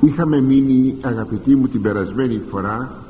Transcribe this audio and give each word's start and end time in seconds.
είχαμε 0.00 0.40
μείνει 0.40 0.96
αγαπητοί 1.00 1.56
μου 1.56 1.68
την 1.68 1.82
περασμένη 1.82 2.42
φορά 2.50 3.02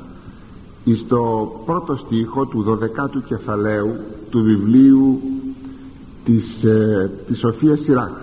στο 0.95 1.51
πρώτο 1.65 1.95
στίχο 1.95 2.45
του 2.45 2.65
12ου 2.67 3.23
κεφαλαίου 3.25 3.95
του 4.29 4.43
βιβλίου 4.43 5.21
της, 6.25 6.63
ε, 6.63 7.11
της 7.27 7.37
Σοφίας 7.39 7.79
Σιράκ. 7.79 8.13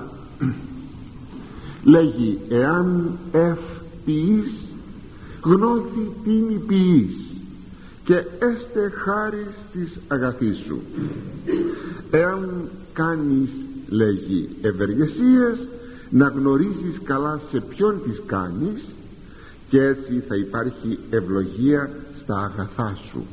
Λέγει 1.84 2.38
εάν 2.48 3.18
ευποιείς 3.32 4.64
γνώθη 5.42 6.12
τίνη 6.24 6.58
ποιείς 6.66 7.14
και 8.04 8.14
έστε 8.38 8.92
χάρη 8.94 9.46
της 9.72 9.98
αγαθής 10.08 10.58
σου. 10.66 10.80
Εάν 12.10 12.68
κάνεις 12.92 13.50
λέγει 13.88 14.48
ευεργεσίες 14.60 15.68
να 16.10 16.28
γνωρίζεις 16.28 17.00
καλά 17.04 17.40
σε 17.50 17.60
ποιον 17.60 18.02
τις 18.04 18.22
κάνεις 18.26 18.84
και 19.68 19.82
έτσι 19.82 20.22
θα 20.28 20.36
υπάρχει 20.36 20.98
ευλογία 21.10 21.90
στα 22.22 22.36
αγαθά 22.36 22.98
σου. 23.10 23.26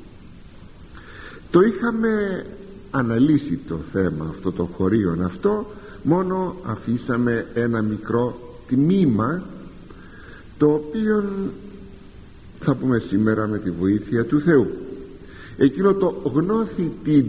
Το 1.51 1.61
είχαμε 1.61 2.45
αναλύσει 2.91 3.59
το 3.67 3.79
θέμα 3.91 4.25
αυτό 4.29 4.51
το 4.51 4.63
χωρίον 4.63 5.23
αυτό 5.23 5.65
μόνο 6.03 6.55
αφήσαμε 6.65 7.45
ένα 7.53 7.81
μικρό 7.81 8.55
τμήμα 8.67 9.43
το 10.57 10.73
οποίο 10.73 11.23
θα 12.59 12.75
πούμε 12.75 12.99
σήμερα 12.99 13.47
με 13.47 13.59
τη 13.59 13.69
βοήθεια 13.69 14.25
του 14.25 14.41
Θεού. 14.41 14.67
Εκείνο 15.57 15.93
το 15.93 16.31
γνώθη 16.33 16.91
τι 17.03 17.23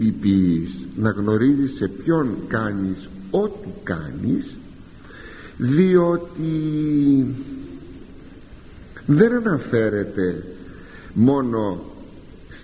να 0.95 1.09
γνωρίζεις 1.09 1.75
σε 1.75 1.87
ποιον 1.87 2.29
κάνεις 2.47 3.09
ό,τι 3.31 3.69
κάνεις 3.83 4.55
διότι 5.57 7.25
δεν 9.05 9.33
αναφέρεται 9.33 10.43
μόνο 11.13 11.81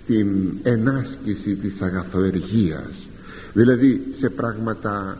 στην 0.02 0.52
ενάσκηση 0.62 1.54
της 1.54 1.80
αγαθοεργίας. 1.80 3.08
Δηλαδή 3.52 4.02
σε 4.18 4.28
πράγματα 4.28 5.18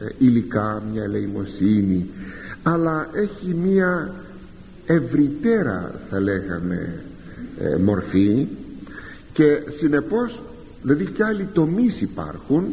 ε, 0.00 0.06
υλικά 0.18 0.82
μια 0.92 1.02
ελεημοσύνη 1.02 2.10
αλλά 2.62 3.08
έχει 3.12 3.54
μια 3.54 4.14
ευρυτέρα 4.86 6.00
θα 6.10 6.20
λέγαμε 6.20 7.02
ε, 7.58 7.76
μορφή 7.76 8.46
και 9.32 9.62
συνεπώς 9.78 10.42
δηλαδή 10.82 11.04
και 11.04 11.24
άλλοι 11.24 11.48
τομείς 11.52 12.00
υπάρχουν 12.00 12.64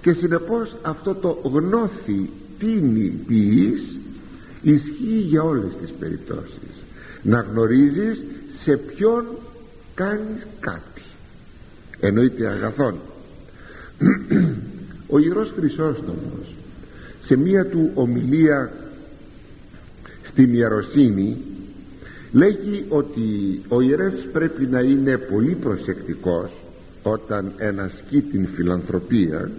και 0.00 0.12
συνεπώς 0.12 0.76
αυτό 0.82 1.14
το 1.14 1.40
γνώθη 1.42 2.30
τίνη 2.62 3.24
ποιής 3.26 3.96
ισχύει 4.62 5.20
για 5.28 5.42
όλες 5.42 5.72
τις 5.80 5.90
περιπτώσεις. 5.98 6.84
Να 7.22 7.40
γνωρίζεις 7.40 8.24
σε 8.60 8.76
ποιον 8.76 9.24
κάνεις 9.94 10.46
κάτι. 10.60 11.02
Εννοείται 12.00 12.46
αγαθόν. 12.46 12.94
Ο 15.14 15.18
Ιερός 15.18 15.52
Χρυσόστομος 15.56 16.54
σε 17.24 17.36
μία 17.36 17.66
του 17.66 17.90
ομιλία 17.94 18.72
στην 20.24 20.54
Ιεροσύνη 20.54 21.36
λέγει 22.32 22.84
ότι 22.88 23.60
ο 23.68 23.80
ιερεύς 23.80 24.22
πρέπει 24.32 24.66
να 24.66 24.80
είναι 24.80 25.18
πολύ 25.18 25.54
προσεκτικός 25.54 26.50
όταν 27.02 27.52
ενασκεί 27.56 28.20
την 28.20 28.46
φιλανθρωπία 28.54 29.50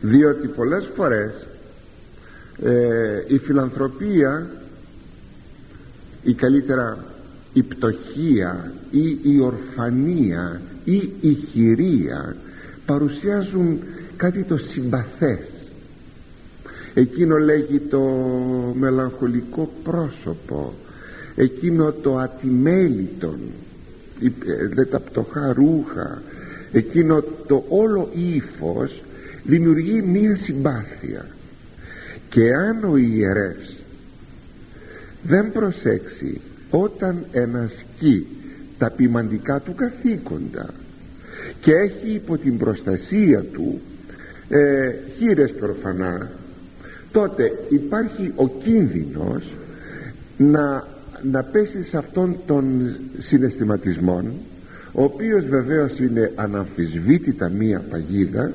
διότι 0.00 0.46
πολλές 0.46 0.88
φορές 0.96 1.47
ε, 2.62 3.24
η 3.26 3.38
φιλανθρωπία 3.38 4.50
ή 6.22 6.34
καλύτερα 6.34 7.04
η 7.52 7.62
πτωχία 7.62 8.72
ή 8.90 9.18
η 9.22 9.40
ορφανία 9.40 10.60
ή 10.84 11.10
η 11.20 11.34
χειρία 11.34 12.36
παρουσιάζουν 12.86 13.78
κάτι 14.16 14.42
το 14.42 14.56
συμπαθές. 14.56 15.48
Εκείνο 16.94 17.36
λέγει 17.36 17.78
το 17.78 18.00
μελαγχολικό 18.74 19.72
πρόσωπο 19.82 20.74
εκείνο 21.36 21.92
το 21.92 22.18
ατιμέλητον 22.18 23.38
δε 24.74 24.84
τα 24.84 25.00
πτωχά 25.00 25.52
ρούχα 25.52 26.22
εκείνο 26.72 27.24
το 27.46 27.64
όλο 27.68 28.08
ύφος 28.14 29.02
δημιουργεί 29.44 30.02
μία 30.02 30.36
συμπάθεια 30.36 31.26
και 32.28 32.54
αν 32.54 32.84
ο 32.84 32.96
ιερεύς 32.96 33.76
δεν 35.22 35.52
προσέξει 35.52 36.40
όταν 36.70 37.26
ενασκεί 37.32 38.26
τα 38.78 38.90
ποιμαντικά 38.90 39.60
του 39.60 39.74
καθήκοντα 39.74 40.74
και 41.60 41.72
έχει 41.72 42.10
υπό 42.14 42.38
την 42.38 42.58
προστασία 42.58 43.44
του 43.52 43.80
ε, 44.48 44.94
χείρες 45.16 45.52
προφανά 45.52 46.30
τότε 47.12 47.52
υπάρχει 47.68 48.32
ο 48.34 48.48
κίνδυνος 48.48 49.54
να, 50.36 50.86
να 51.22 51.42
πέσει 51.42 51.82
σε 51.82 51.96
αυτόν 51.96 52.36
τον 52.46 52.96
συναισθηματισμό 53.18 54.24
ο 54.92 55.02
οποίος 55.02 55.46
βεβαίως 55.46 55.98
είναι 55.98 56.32
αναμφισβήτητα 56.34 57.48
μία 57.48 57.82
παγίδα 57.90 58.52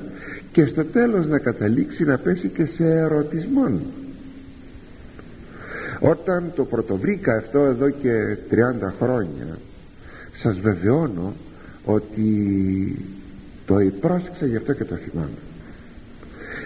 και 0.54 0.66
στο 0.66 0.84
τέλος 0.84 1.26
να 1.26 1.38
καταλήξει 1.38 2.04
να 2.04 2.18
πέσει 2.18 2.48
και 2.48 2.66
σε 2.66 2.84
ερωτισμόν. 2.84 3.80
Όταν 6.00 6.52
το 6.54 6.64
πρωτοβρήκα 6.64 7.36
αυτό 7.36 7.58
εδώ 7.58 7.90
και 7.90 8.36
30 8.50 8.54
χρόνια 9.00 9.58
σας 10.32 10.58
βεβαιώνω 10.58 11.34
ότι 11.84 12.26
το 13.66 13.74
πρόσεξα 14.00 14.46
γι' 14.46 14.56
αυτό 14.56 14.72
και 14.72 14.84
το 14.84 14.94
θυμάμαι. 14.94 15.38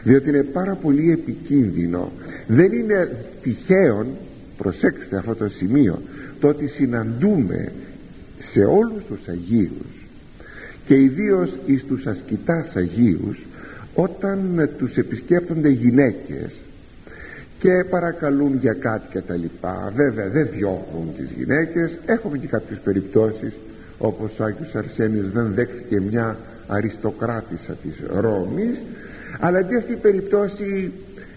Διότι 0.02 0.28
είναι 0.28 0.42
πάρα 0.42 0.74
πολύ 0.74 1.12
επικίνδυνο 1.12 2.12
δεν 2.46 2.72
είναι 2.72 3.24
τυχαίον 3.42 4.06
προσέξτε 4.56 5.16
αυτό 5.16 5.34
το 5.34 5.48
σημείο 5.48 6.02
το 6.40 6.48
ότι 6.48 6.66
συναντούμε 6.66 7.72
σε 8.38 8.60
όλους 8.60 9.04
τους 9.08 9.28
Αγίους 9.28 10.06
και 10.86 10.94
ιδίως 10.94 11.52
εις 11.66 11.84
τους 11.84 12.06
ασκητάς 12.06 12.76
Αγίους 12.76 13.38
όταν 14.00 14.68
τους 14.78 14.96
επισκέπτονται 14.96 15.68
γυναίκες 15.68 16.60
και 17.58 17.84
παρακαλούν 17.90 18.56
για 18.60 18.72
κάτι 18.72 19.06
και 19.10 19.20
τα 19.20 19.36
λοιπά. 19.36 19.92
Βέβαια 19.94 20.28
δεν 20.28 20.48
διώχνουν 20.52 21.14
τις 21.16 21.30
γυναίκες. 21.36 21.98
Έχουμε 22.06 22.38
και 22.38 22.46
κάποιες 22.46 22.78
περιπτώσεις 22.78 23.52
όπως 23.98 24.38
ο 24.38 24.44
Άγιος 24.44 24.74
Αρσένιος 24.74 25.30
δεν 25.32 25.52
δέχθηκε 25.54 26.00
μια 26.00 26.36
αριστοκράτησα 26.66 27.72
της 27.72 27.94
Ρώμης. 28.20 28.78
Αλλά 29.40 29.62
και 29.62 29.76
αυτή 29.76 29.92
η 29.92 29.96
περιπτώση 29.96 30.92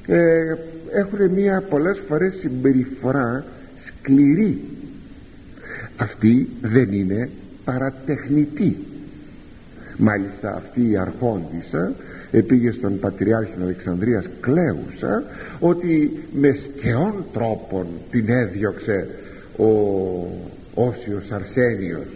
ε, 0.07 0.55
έχουν 0.91 1.29
μια 1.29 1.63
πολλές 1.69 2.01
φορές 2.07 2.33
συμπεριφορά 2.33 3.43
σκληρή. 3.85 4.61
Αυτή 5.97 6.49
δεν 6.61 6.91
είναι 6.91 7.29
παρατεχνητή. 7.63 8.77
Μάλιστα 9.97 10.55
αυτή 10.55 10.89
η 10.89 10.97
αρχόντισσα 10.97 11.91
επήγε 12.31 12.71
στον 12.71 12.99
Πατριάρχη 12.99 13.53
Αλεξανδρίας 13.61 14.25
κλαίουσα 14.41 15.23
ότι 15.59 16.19
με 16.33 16.53
σκαιών 16.53 17.25
τρόπων 17.33 17.87
την 18.11 18.29
έδιωξε 18.29 19.07
ο 19.57 19.67
Όσιος 20.73 21.31
Αρσένιος. 21.31 22.07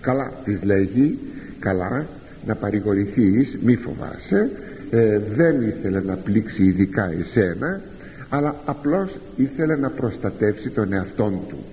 Καλά 0.00 0.32
της 0.44 0.62
λέγει 0.62 1.18
καλά 1.58 2.06
να 2.46 2.54
παρηγορηθείς 2.54 3.56
μη 3.62 3.76
φοβάσαι 3.76 4.50
ε, 4.90 5.18
δεν 5.18 5.62
ήθελε 5.62 6.00
να 6.00 6.16
πλήξει 6.16 6.62
ειδικά 6.62 7.10
εσένα 7.18 7.80
αλλά 8.28 8.56
απλώς 8.64 9.18
ήθελε 9.36 9.76
να 9.76 9.90
προστατεύσει 9.90 10.68
τον 10.68 10.92
εαυτόν 10.92 11.38
του. 11.48 11.64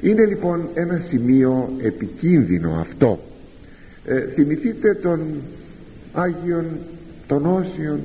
Είναι 0.00 0.24
λοιπόν 0.24 0.68
ένα 0.74 0.98
σημείο 1.08 1.70
επικίνδυνο 1.82 2.76
αυτό. 2.80 3.18
Ε, 4.06 4.20
θυμηθείτε 4.20 4.94
τον 4.94 5.20
Άγιον 6.12 6.64
των 7.30 7.46
Όσιων 7.46 8.00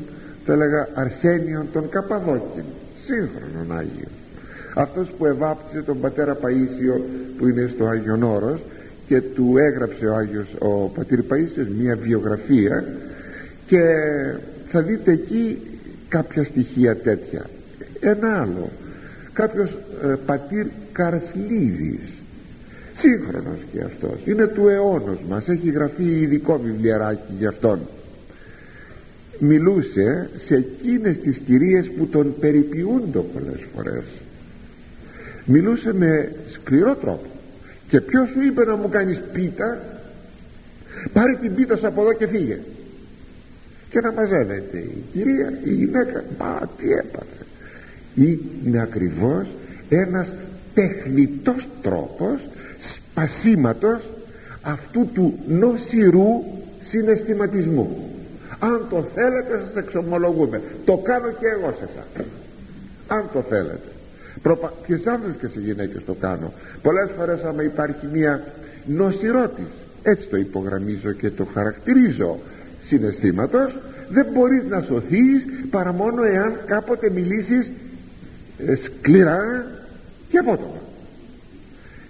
θα 0.46 0.54
έλεγα 0.54 0.88
Αρσένιον 0.94 1.66
των 1.74 1.90
Καπαδόκιν 1.90 2.64
σύγχρονον 3.06 3.78
Άγιο 3.78 4.08
αυτός 4.74 5.10
που 5.18 5.26
εβάπτισε 5.26 5.82
τον 5.82 6.00
πατέρα 6.00 6.38
Παΐσιο 6.42 7.02
που 7.38 7.48
είναι 7.48 7.70
στο 7.74 7.86
Άγιον 7.86 8.24
Όρος 8.24 8.60
και 9.08 9.22
του 9.22 9.58
έγραψε 9.58 10.06
ο 10.06 10.16
Άγιος 10.16 10.48
ο 10.60 10.68
πατήρ 10.68 11.20
Παΐσιος 11.30 11.68
μια 11.78 11.96
βιογραφία 11.96 12.84
και 13.68 13.82
θα 14.68 14.82
δείτε 14.82 15.12
εκεί 15.12 15.62
κάποια 16.10 16.44
στοιχεία 16.44 16.96
τέτοια. 16.96 17.46
Ένα 18.00 18.42
άλλο 18.42 18.70
κάποιος 19.34 19.78
ε, 20.04 20.08
πατήρ 20.26 20.66
Καρσλίδης 20.92 22.22
σύγχρονος 22.94 23.60
και 23.74 23.82
αυτός. 23.82 24.20
Είναι 24.26 24.48
του 24.48 24.68
αιώνος 24.68 25.18
μας 25.30 25.48
έχει 25.48 25.70
γραφεί 25.70 26.04
ειδικό 26.04 26.60
βιβλιαράκι 26.64 27.34
για 27.38 27.50
αυτόν 27.50 27.80
μιλούσε 29.40 30.30
σε 30.36 30.56
εκείνες 30.56 31.20
τις 31.20 31.38
κυρίες 31.38 31.90
που 31.98 32.08
τον 32.08 32.36
περιποιούνται 32.40 33.20
πολλές 33.20 33.66
φορές. 33.76 34.04
Μιλούσε 35.46 35.94
με 35.94 36.32
σκληρό 36.48 36.96
τρόπο. 36.96 37.30
Και 37.88 38.02
ποιος 38.02 38.30
σου 38.30 38.42
είπε 38.42 38.66
να 38.66 38.76
μου 38.76 38.90
κάνεις 38.90 39.22
πίτα; 39.34 39.80
Πάρε 41.14 41.38
την 41.42 41.56
πίτα 41.56 41.76
σου 41.78 41.88
από 41.88 42.02
εδώ 42.02 42.14
και 42.14 42.28
φύγε. 42.28 42.60
Και 43.90 44.00
να 44.00 44.12
μαζεύεται 44.12 44.78
η 44.78 45.04
κυρία 45.14 45.60
η 45.64 45.74
γυναίκα. 45.74 46.24
Μα 46.40 46.70
τι 46.78 46.92
έπαθε. 46.92 47.46
Είναι 48.16 48.82
ακριβώς 48.82 49.48
ένας 49.90 50.34
τεχνητός 50.74 51.68
τρόπος 51.82 52.40
σπασίματος 52.80 54.10
αυτού 54.62 55.10
του 55.14 55.40
νοσηρού 55.48 56.44
συναισθηματισμού 56.82 58.15
αν 58.60 58.86
το 58.90 59.06
θέλετε 59.16 59.60
σας 59.66 59.76
εξομολογούμε. 59.76 60.62
Το 60.86 60.98
κάνω 60.98 61.32
και 61.32 61.48
εγώ 61.48 61.74
σε 61.78 61.84
εσάς. 61.84 62.28
Αν 63.08 63.24
το 63.34 63.42
θέλετε. 63.42 63.90
Προπα... 64.42 64.74
και 64.88 64.96
σε 64.96 65.10
άνδρες 65.10 65.36
και 65.36 65.48
σε 65.48 65.60
γυναίκες 65.60 66.02
το 66.06 66.14
κάνω. 66.14 66.54
Πολλές 66.82 67.10
φορές 67.18 67.44
άμα 67.44 67.64
υπάρχει 67.64 68.08
μια 68.12 68.44
νοσηρότης 68.86 69.66
έτσι 70.04 70.28
το 70.28 70.38
υπογραμμίζω 70.38 71.12
και 71.12 71.30
το 71.30 71.46
χαρακτηρίζω 71.54 72.40
συναισθήματος 72.84 73.78
δεν 74.10 74.28
μπορείς 74.34 74.64
να 74.70 74.82
σωθείς 74.82 75.48
παρά 75.70 75.94
μόνο 75.94 76.24
εάν 76.24 76.56
κάποτε 76.66 77.10
μιλήσεις 77.10 77.72
ε, 78.66 78.76
σκληρά 78.76 79.66
και 80.30 80.38
απότομα. 80.38 80.82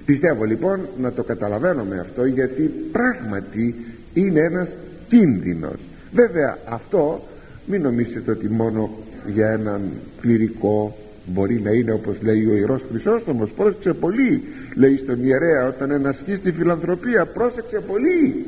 Πιστεύω 0.05 0.43
λοιπόν 0.43 0.79
να 0.97 1.11
το 1.11 1.23
καταλαβαίνουμε 1.23 1.99
αυτό 1.99 2.25
γιατί 2.25 2.61
πράγματι 2.91 3.75
είναι 4.13 4.39
ένας 4.39 4.69
κίνδυνος 5.07 5.79
βέβαια 6.15 6.57
αυτό 6.69 7.23
μην 7.65 7.81
νομίζετε 7.81 8.31
ότι 8.31 8.49
μόνο 8.49 8.89
για 9.27 9.49
έναν 9.49 9.81
κληρικό 10.21 10.95
μπορεί 11.25 11.61
να 11.61 11.71
είναι 11.71 11.91
όπως 11.91 12.15
λέει 12.21 12.45
ο 12.45 12.55
Ιερός 12.55 12.81
Χρυσόστομος. 12.89 13.49
Πρόσεξε 13.51 13.93
πολύ 13.93 14.43
λέει 14.75 14.97
στον 14.97 15.25
ιερέα 15.25 15.67
όταν 15.67 15.91
ενασχεί 15.91 16.39
τη 16.39 16.51
φιλανθρωπία 16.51 17.25
πρόσεξε 17.25 17.79
πολύ. 17.87 18.45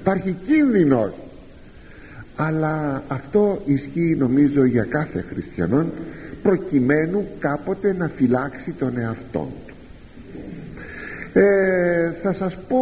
Υπάρχει 0.00 0.36
κίνδυνος. 0.46 1.12
Αλλά 2.36 3.02
αυτό 3.08 3.62
ισχύει 3.64 4.16
νομίζω 4.18 4.64
για 4.64 4.84
κάθε 4.84 5.24
χριστιανόν 5.32 5.92
προκειμένου 6.42 7.26
κάποτε 7.38 7.94
να 7.98 8.08
φυλάξει 8.08 8.70
τον 8.70 8.98
εαυτό 8.98 9.48
του. 9.66 9.74
Ε, 11.38 12.12
θα 12.22 12.32
σας 12.32 12.56
πω 12.68 12.78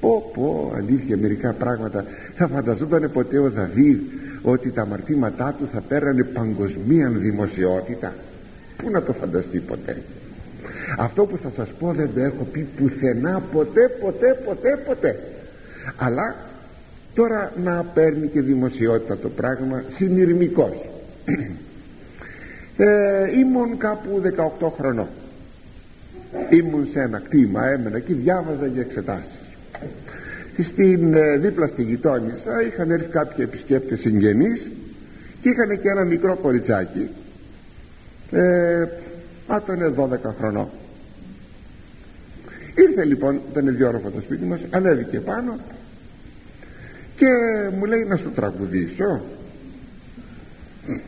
πω 0.00 0.30
πω 0.34 0.72
αλήθεια 0.76 1.16
μερικά 1.16 1.52
πράγματα 1.52 2.04
θα 2.40 2.48
φανταζόταν 2.48 3.10
ποτέ 3.12 3.38
ο 3.38 3.50
Δαβίδ 3.50 3.98
ότι 4.42 4.70
τα 4.70 4.82
αμαρτήματά 4.82 5.54
του 5.58 5.68
θα 5.72 5.80
πέρανε 5.80 6.24
παγκοσμία 6.24 7.08
δημοσιότητα. 7.08 8.14
Πού 8.76 8.90
να 8.90 9.02
το 9.02 9.12
φανταστεί 9.12 9.58
ποτέ. 9.58 9.96
Αυτό 10.98 11.24
που 11.24 11.36
θα 11.36 11.50
σας 11.50 11.68
πω 11.78 11.92
δεν 11.92 12.10
το 12.14 12.20
έχω 12.20 12.44
πει 12.52 12.68
πουθενά 12.76 13.42
ποτέ 13.52 13.88
ποτέ 14.00 14.40
ποτέ 14.44 14.82
ποτέ. 14.86 15.18
Αλλά 15.96 16.36
τώρα 17.14 17.52
να 17.62 17.84
παίρνει 17.94 18.26
και 18.26 18.40
δημοσιότητα 18.40 19.16
το 19.16 19.28
πράγμα 19.28 19.82
συνειρμικός. 19.88 20.74
Ε, 22.76 23.38
ήμουν 23.38 23.78
κάπου 23.78 24.22
18 24.60 24.70
χρονών. 24.78 25.08
Ήμουν 26.50 26.88
σε 26.92 27.00
ένα 27.00 27.18
κτήμα 27.18 27.66
έμενα 27.66 27.98
και 27.98 28.14
διάβαζα 28.14 28.66
για 28.66 28.80
εξετάσεις 28.80 29.40
στην 30.62 31.14
ε, 31.14 31.36
δίπλα 31.36 31.66
στη 31.66 31.82
γειτόνισσα 31.82 32.62
είχαν 32.62 32.90
έρθει 32.90 33.08
κάποιοι 33.08 33.44
επισκέπτες 33.48 34.00
συγγενείς 34.00 34.70
και 35.40 35.48
είχαν 35.48 35.80
και 35.80 35.88
ένα 35.88 36.04
μικρό 36.04 36.36
κοριτσάκι 36.36 37.08
ε, 38.30 38.86
ήταν 39.46 39.94
12 39.96 40.34
χρονών. 40.38 40.68
Ήρθε 42.74 43.04
λοιπόν 43.04 43.40
ήταν 43.50 43.76
διόρροφο 43.76 44.10
το 44.10 44.20
σπίτι 44.20 44.44
μας 44.44 44.60
ανέβηκε 44.70 45.20
πάνω 45.20 45.58
και 47.16 47.26
μου 47.78 47.84
λέει 47.84 48.04
να 48.04 48.16
σου 48.16 48.30
τραγουδήσω 48.34 49.20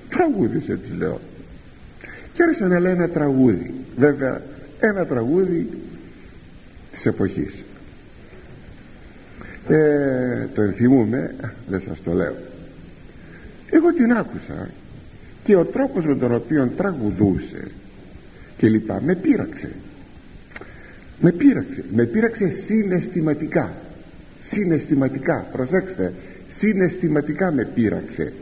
τραγούδισε 0.08 0.76
της 0.76 0.90
λέω. 0.98 1.20
Και 2.32 2.42
άρχισε 2.42 2.66
να 2.66 2.80
λέει 2.80 2.92
ένα 2.92 3.08
τραγούδι. 3.08 3.74
Βέβαια 3.96 4.40
ένα 4.80 5.06
τραγούδι 5.06 5.68
της 6.90 7.06
εποχής 7.06 7.62
ε, 9.68 10.48
το 10.54 10.62
ενθυμούμε 10.62 11.34
δεν 11.68 11.80
σας 11.80 12.02
το 12.04 12.12
λέω. 12.12 12.34
Εγώ 13.70 13.92
την 13.92 14.12
άκουσα 14.12 14.70
και 15.44 15.56
ο 15.56 15.64
τρόπος 15.64 16.04
με 16.04 16.16
τον 16.16 16.34
οποίο 16.34 16.70
τραγουδούσε 16.76 17.70
και 18.56 18.68
λοιπά 18.68 19.02
με 19.02 19.14
πείραξε. 19.14 19.70
Με 21.20 21.32
πείραξε 21.32 21.84
με 21.94 22.04
πείραξε 22.04 22.50
συναισθηματικά. 22.66 23.72
Συναισθηματικά 24.42 25.46
προσέξτε 25.52 26.12
συναισθηματικά 26.56 27.52
με 27.52 27.64
πείραξε. 27.64 28.32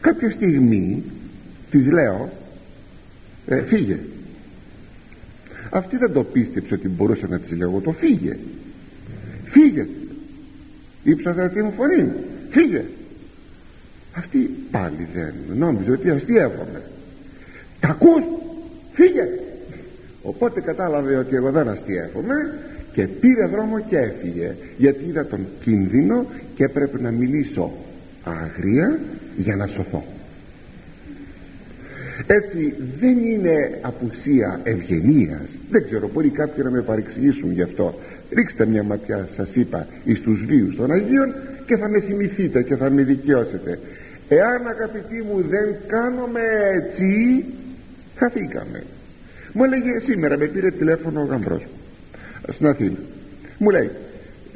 Κάποια 0.00 0.30
στιγμή 0.30 1.02
της 1.70 1.86
λέω 1.86 2.32
ε, 3.46 3.60
φύγε. 3.60 3.98
Αυτή 5.70 5.96
δεν 5.96 6.12
το 6.12 6.24
πίστεψε 6.24 6.74
ότι 6.74 6.88
μπορούσε 6.88 7.26
να 7.26 7.38
της 7.38 7.56
λέω 7.56 7.80
το 7.80 7.92
φύγε 7.92 8.36
φύγε. 9.74 9.86
Ύψασα 11.02 11.48
την 11.48 11.72
φωνή. 11.72 12.12
Φύγε. 12.50 12.84
Αυτή 14.12 14.50
πάλι 14.70 15.08
δεν 15.14 15.34
νόμιζε 15.56 15.90
ότι 15.90 16.10
αστείευομαι 16.10 16.82
τα 17.80 17.88
ακούς; 17.88 18.22
Φύγε. 18.92 19.28
Οπότε 20.22 20.60
κατάλαβε 20.60 21.16
ότι 21.16 21.36
εγώ 21.36 21.50
δεν 21.50 21.68
αστείευομαι 21.68 22.34
και 22.92 23.06
πήρε 23.06 23.46
δρόμο 23.46 23.80
και 23.80 23.96
έφυγε. 23.96 24.54
Γιατί 24.76 25.04
είδα 25.04 25.26
τον 25.26 25.46
κίνδυνο 25.60 26.26
και 26.54 26.64
έπρεπε 26.64 27.00
να 27.00 27.10
μιλήσω 27.10 27.72
αγρία 28.24 28.98
για 29.36 29.56
να 29.56 29.66
σωθώ 29.66 30.04
έτσι 32.26 32.74
δεν 33.00 33.18
είναι 33.18 33.78
απουσία 33.80 34.60
ευγενίας. 34.62 35.48
Δεν 35.70 35.84
ξέρω 35.84 36.10
μπορεί 36.12 36.28
κάποιοι 36.28 36.62
να 36.64 36.70
με 36.70 36.82
παρεξηγήσουν 36.82 37.52
γι' 37.52 37.62
αυτό. 37.62 37.94
Ρίξτε 38.30 38.66
μια 38.66 38.82
ματιά 38.82 39.28
σας 39.36 39.54
είπα 39.54 39.86
εις 40.04 40.20
τους 40.20 40.44
βίους 40.44 40.76
των 40.76 40.90
Αγίων 40.90 41.34
και 41.66 41.76
θα 41.76 41.88
με 41.88 42.00
θυμηθείτε 42.00 42.62
και 42.62 42.76
θα 42.76 42.90
με 42.90 43.02
δικαιώσετε. 43.02 43.78
Εάν 44.28 44.66
αγαπητοί 44.66 45.22
μου 45.22 45.44
δεν 45.48 45.76
κάνουμε 45.86 46.40
έτσι 46.76 47.44
χαθήκαμε 48.16 48.82
μου 49.54 49.64
έλεγε 49.64 49.98
σήμερα 49.98 50.38
με 50.38 50.46
πήρε 50.46 50.70
τηλέφωνο 50.70 51.20
ο 51.20 51.24
γαμπρός 51.24 51.62
μου 51.62 51.78
στην 52.52 52.66
Αθήνα. 52.66 52.98
Μου 53.58 53.70
λέει 53.70 53.90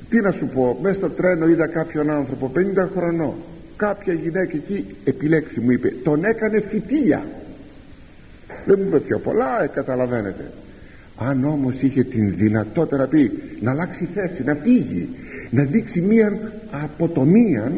τι 0.08 0.20
να 0.20 0.30
σου 0.30 0.46
πω 0.54 0.78
μέσα 0.82 0.94
στο 0.94 1.10
τρένο 1.10 1.48
είδα 1.48 1.66
κάποιον 1.66 2.10
άνθρωπο 2.10 2.52
50 2.54 2.88
χρονών. 2.96 3.34
Κάποια 3.76 4.12
γυναίκα 4.12 4.56
εκεί 4.56 4.96
επιλέξει 5.04 5.60
μου 5.60 5.70
είπε 5.70 5.92
τον 6.02 6.24
έκανε 6.24 6.60
φυτίλια 6.60 7.24
δεν 8.68 8.78
μου 8.80 8.86
είπε 8.86 8.98
πιο 8.98 9.18
πολλά 9.18 9.62
ε, 9.62 9.66
καταλαβαίνετε. 9.74 10.50
Αν 11.16 11.44
όμως 11.44 11.82
είχε 11.82 12.02
την 12.04 12.34
δυνατότητα 12.36 12.96
να 12.96 13.06
πει 13.06 13.32
να 13.60 13.70
αλλάξει 13.70 14.08
θέση 14.14 14.44
να 14.44 14.54
φύγει 14.54 15.08
να 15.50 15.62
δείξει 15.62 16.00
μία 16.00 16.52
αποτομία 16.70 17.72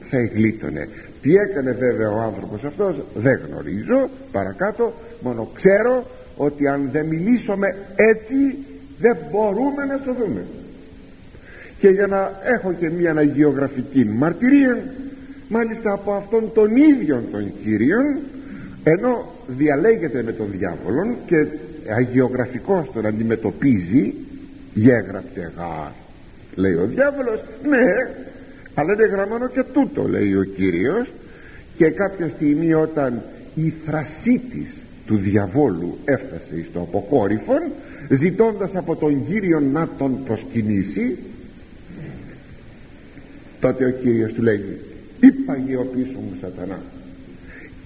θα 0.00 0.16
εγλίτωνε. 0.16 0.88
Τι 1.22 1.34
έκανε 1.34 1.72
βέβαια 1.72 2.10
ο 2.10 2.20
άνθρωπος 2.20 2.64
αυτός 2.64 3.02
δεν 3.14 3.40
γνωρίζω 3.48 4.10
παρακάτω 4.32 4.92
μόνο 5.20 5.50
ξέρω 5.54 6.06
ότι 6.36 6.68
αν 6.68 6.88
δεν 6.92 7.06
μιλήσουμε 7.06 7.76
έτσι 7.94 8.36
δεν 8.98 9.16
μπορούμε 9.30 9.84
να 9.84 10.00
σωθούμε 10.04 10.44
και 11.78 11.88
για 11.88 12.06
να 12.06 12.40
έχω 12.42 12.72
και 12.72 12.90
μια 12.90 13.10
αναγειογραφική 13.10 14.04
μαρτυρία 14.04 14.82
μάλιστα 15.48 15.92
από 15.92 16.12
αυτόν 16.12 16.52
τον 16.54 16.76
ίδιο 16.76 17.22
τον 17.32 17.52
Κύριον 17.62 18.18
ενώ 18.84 19.37
διαλέγεται 19.56 20.22
με 20.22 20.32
τον 20.32 20.46
διάβολο 20.50 21.16
και 21.26 21.46
αγιογραφικός 21.96 22.90
τον 22.92 23.06
αντιμετωπίζει 23.06 24.14
γέγραπτε 24.74 25.52
γάρ 25.56 25.90
λέει 26.54 26.72
ο 26.72 26.86
διάβολος. 26.86 27.40
Ναι 27.62 28.14
αλλά 28.78 28.92
είναι 28.92 29.06
γραμμένο 29.06 29.48
και 29.48 29.64
τούτο 29.72 30.08
λέει 30.08 30.34
ο 30.34 30.42
Κύριος. 30.42 31.10
Και 31.76 31.90
κάποια 31.90 32.28
στιγμή 32.28 32.74
όταν 32.74 33.22
η 33.54 33.72
θρασίτης 33.84 34.68
του 35.06 35.16
διαβόλου 35.16 35.98
έφτασε 36.04 36.66
στο 36.70 36.80
αποκόρυφον 36.80 37.62
ζητώντας 38.08 38.76
από 38.76 38.96
τον 38.96 39.26
Κύριο 39.26 39.60
να 39.60 39.88
τον 39.98 40.24
προσκυνήσει 40.24 41.16
τότε 43.60 43.84
ο 43.84 43.90
Κύριος 43.90 44.32
του 44.32 44.42
λέει 44.42 44.80
είπαγε 45.20 45.76
ο 45.76 45.84
πίσω 45.84 46.18
μου 46.18 46.36
σατανά 46.40 46.78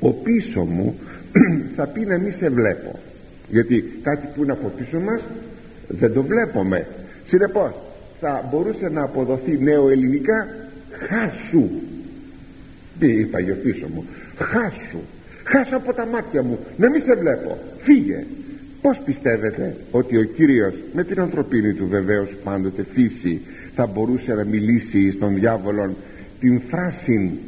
ο 0.01 0.11
πίσω 0.11 0.61
μου 0.61 0.99
θα 1.77 1.87
πει 1.87 2.01
να 2.01 2.19
μην 2.19 2.33
σε 2.33 2.49
βλέπω 2.49 2.99
γιατί 3.49 3.85
κάτι 4.03 4.29
που 4.35 4.43
είναι 4.43 4.53
από 4.53 4.69
πίσω 4.69 4.99
μας 4.99 5.23
δεν 5.89 6.13
το 6.13 6.23
βλέπουμε. 6.23 6.87
Συνεπώς 7.25 7.73
θα 8.21 8.49
μπορούσε 8.51 8.89
να 8.89 9.03
αποδοθεί 9.03 9.59
νέο 9.63 9.89
ελληνικά 9.89 10.49
χάσου 11.09 11.71
τι 12.99 13.07
είπα 13.07 13.41
για 13.41 13.55
πίσω 13.55 13.87
μου 13.95 14.05
χάσου 14.37 14.99
χάσα 15.45 15.77
από 15.77 15.93
τα 15.93 16.07
μάτια 16.07 16.43
μου 16.43 16.59
να 16.77 16.91
μην 16.91 17.01
σε 17.01 17.15
βλέπω 17.15 17.59
φύγε 17.79 18.25
πως 18.81 19.01
πιστεύετε 19.05 19.77
ότι 19.91 20.17
ο 20.17 20.23
Κύριος 20.23 20.75
με 20.93 21.05
την 21.05 21.21
ανθρωπίνη 21.21 21.73
του 21.73 21.89
βεβαίως 21.89 22.29
πάντοτε 22.45 22.87
φύση 22.93 23.41
θα 23.75 23.87
μπορούσε 23.87 24.35
να 24.35 24.45
μιλήσει 24.45 25.11
στον 25.11 25.35
διάβολο 25.35 25.97
την 26.41 26.61
φράση 26.69 27.39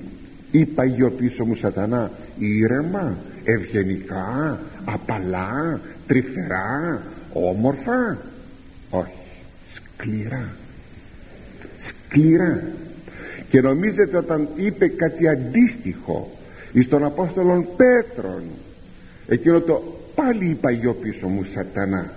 είπα 0.51 0.85
γιο 0.85 1.11
πίσω 1.11 1.45
μου 1.45 1.55
σατανά 1.55 2.11
ήρεμα, 2.39 3.17
ευγενικά, 3.45 4.61
απαλά, 4.85 5.81
τρυφερά, 6.07 7.03
όμορφα. 7.33 8.19
Όχι, 8.91 9.13
σκληρά. 9.75 10.53
Σκληρά. 11.79 12.63
Και 13.49 13.61
νομίζετε 13.61 14.17
όταν 14.17 14.49
είπε 14.57 14.89
κάτι 14.89 15.29
αντίστοιχο 15.29 16.31
εις 16.73 16.89
τον 16.89 17.05
Απόστολον 17.05 17.67
Πέτρον 17.77 18.43
εκείνο 19.29 19.61
το 19.61 19.99
πάλι 20.15 20.49
είπα 20.49 20.71
γιο 20.71 20.93
πίσω 20.93 21.27
μου 21.27 21.45
σατανά 21.55 22.11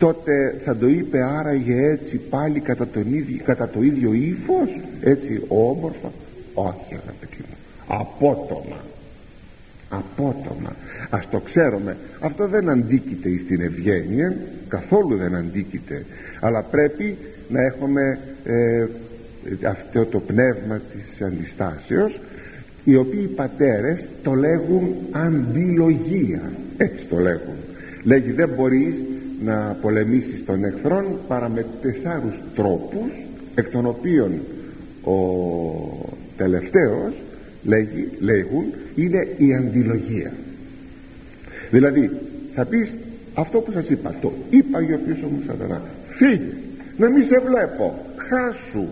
τότε 0.00 0.60
θα 0.64 0.76
το 0.76 0.86
είπε 0.88 1.22
άραγε 1.22 1.86
έτσι 1.90 2.16
πάλι 2.16 2.60
κατά, 2.60 2.86
τον 2.86 3.14
ίδιο, 3.14 3.40
κατά 3.44 3.68
το 3.68 3.82
ίδιο 3.82 4.12
ύφος 4.12 4.80
έτσι 5.00 5.42
όμορφα. 5.48 6.12
Όχι 6.54 6.94
αγαπητοί 6.94 7.38
μου 7.48 7.56
απότομα 7.86 8.76
απότομα. 9.90 10.76
Ας 11.10 11.28
το 11.28 11.38
ξέρουμε. 11.40 11.96
Αυτό 12.20 12.46
δεν 12.46 12.68
αντίκειται 12.68 13.28
στην 13.44 13.60
ευγένεια 13.60 14.36
καθόλου 14.68 15.16
δεν 15.16 15.34
αντίκειται. 15.34 16.04
Αλλά 16.40 16.62
πρέπει 16.62 17.16
να 17.48 17.62
έχουμε 17.62 18.18
ε, 18.44 18.86
αυτό 19.62 20.04
το 20.04 20.20
πνεύμα 20.20 20.80
της 20.92 21.22
αντιστάσεως 21.22 22.20
οι 22.84 22.96
οποίοι 22.96 23.26
πατέρες 23.26 24.08
το 24.22 24.34
λέγουν 24.34 24.94
αντιλογία. 25.10 26.52
Έτσι 26.76 27.06
το 27.06 27.18
λέγουν. 27.18 27.54
Λέγει 28.04 28.32
δεν 28.32 28.48
μπορείς 28.56 28.94
να 29.44 29.76
πολεμήσεις 29.80 30.44
τον 30.44 30.64
εχθρόν 30.64 31.04
παρά 31.28 31.48
με 31.48 31.66
τεσσάρους 31.82 32.40
τρόπους 32.54 33.10
εκ 33.54 33.70
των 33.70 33.86
οποίων 33.86 34.30
ο 35.04 35.16
τελευταίος 36.36 37.12
λέγει, 37.62 38.08
λέγουν 38.18 38.64
είναι 38.94 39.28
η 39.36 39.54
αντιλογία. 39.54 40.32
Δηλαδή 41.70 42.10
θα 42.54 42.64
πεις 42.64 42.94
αυτό 43.34 43.58
που 43.60 43.72
σας 43.72 43.88
είπα 43.88 44.14
το 44.20 44.32
είπα 44.50 44.80
για 44.80 44.96
πίσω 44.96 45.26
μου 45.26 45.42
σατανά 45.46 45.82
φύγε 46.08 46.52
να 46.96 47.10
μην 47.10 47.24
σε 47.24 47.38
βλέπω 47.38 48.04
χάσου 48.16 48.86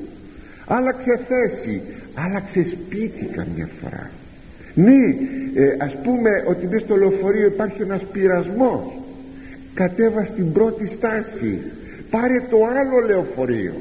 άλλαξε 0.67 1.21
θέση 1.29 1.81
άλλαξε 2.15 2.65
σπίτι 2.65 3.25
καμιά 3.25 3.69
φορά 3.83 4.11
ναι 4.75 4.95
ε, 5.55 5.77
ας 5.79 5.97
πούμε 6.03 6.31
ότι 6.47 6.67
μέσα 6.67 6.85
στο 6.85 6.97
λεωφορείο 6.97 7.47
υπάρχει 7.47 7.83
ένας 7.83 8.05
πειρασμός. 8.05 8.83
Κατέβα 9.75 10.25
στην 10.25 10.53
πρώτη 10.53 10.87
στάση. 10.87 11.61
Πάρε 12.11 12.43
το 12.51 12.57
άλλο 12.57 13.07
λεωφορείο. 13.07 13.75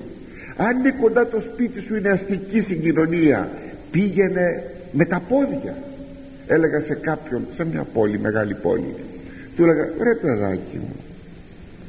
Αν 0.58 0.78
είναι 0.78 0.94
κοντά 1.02 1.28
το 1.28 1.42
σπίτι 1.42 1.82
σου 1.82 1.96
είναι 1.96 2.10
αστική 2.10 2.62
συγκοινωνία 2.62 3.50
πήγαινε 3.98 4.64
με 4.92 5.06
τα 5.06 5.22
πόδια. 5.28 5.76
Έλεγα 6.48 6.82
σε 6.82 6.94
κάποιον 6.94 7.48
σε 7.56 7.66
μια 7.66 7.84
πόλη 7.94 8.20
μεγάλη 8.20 8.54
πόλη. 8.54 8.96
Του 9.56 9.64
έλεγα 9.64 9.84
ρε 10.04 10.16
παιδάκι 10.16 10.78
μου 10.78 10.96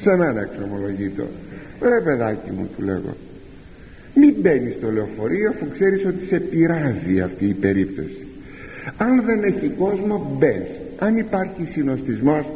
σε 0.00 0.16
μένα 0.16 0.40
εξομολογείτο. 0.40 1.26
Ρε 1.82 2.00
παιδάκι 2.04 2.50
μου 2.50 2.68
του 2.76 2.82
λέγω. 2.82 3.16
Μην 4.14 4.34
μπαίνεις 4.40 4.74
στο 4.74 4.90
λεωφορείο 4.90 5.50
αφού 5.50 5.70
ξέρεις 5.70 6.04
ότι 6.04 6.24
σε 6.24 6.40
πειράζει 6.40 7.20
αυτή 7.20 7.44
η 7.44 7.54
περίπτωση. 7.54 8.26
Αν 8.96 9.22
δεν 9.24 9.42
έχει 9.44 9.68
κόσμο 9.68 10.36
μπες. 10.38 10.68
Αν 10.98 11.16
υπάρχει 11.16 11.64
συνοστισμός 11.64 12.46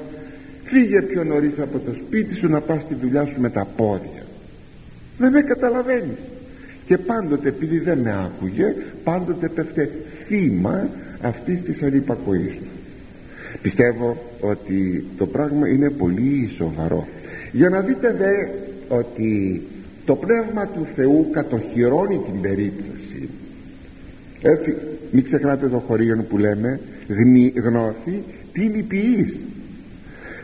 φύγε 0.64 1.02
πιο 1.02 1.24
νωρίς 1.24 1.58
από 1.58 1.78
το 1.78 1.94
σπίτι 1.94 2.34
σου 2.34 2.48
να 2.48 2.60
πας 2.60 2.82
στη 2.82 2.94
δουλειά 2.94 3.24
σου 3.24 3.40
με 3.40 3.50
τα 3.50 3.66
πόδια 3.76 4.22
δεν 5.18 5.30
με 5.30 5.42
καταλαβαίνεις 5.42 6.18
και 6.92 6.98
πάντοτε 6.98 7.48
επειδή 7.48 7.78
δεν 7.78 7.98
με 7.98 8.12
άκουγε 8.24 8.74
πάντοτε 9.04 9.48
πέφτε 9.48 9.90
θύμα 10.26 10.88
αυτής 11.22 11.62
της 11.62 11.82
ανυπακοής. 11.82 12.52
Του 12.52 13.58
πιστεύω 13.62 14.22
ότι 14.40 15.04
το 15.18 15.26
πράγμα 15.26 15.68
είναι 15.68 15.90
πολύ 15.90 16.50
σοβαρό. 16.56 17.06
Για 17.52 17.68
να 17.68 17.80
δείτε 17.80 18.14
δε 18.18 18.30
ότι 18.96 19.62
το 20.04 20.14
Πνεύμα 20.14 20.66
του 20.66 20.86
Θεού 20.96 21.30
κατοχυρώνει 21.30 22.18
την 22.18 22.40
περίπτωση. 22.40 23.28
Έτσι 24.42 24.76
μην 25.10 25.24
ξεχνάτε 25.24 25.68
το 25.68 25.78
χωρίο 25.78 26.24
που 26.28 26.38
λέμε 26.38 26.80
γνώθη 27.62 28.22
τι 28.52 28.84
ποιής 28.88 29.36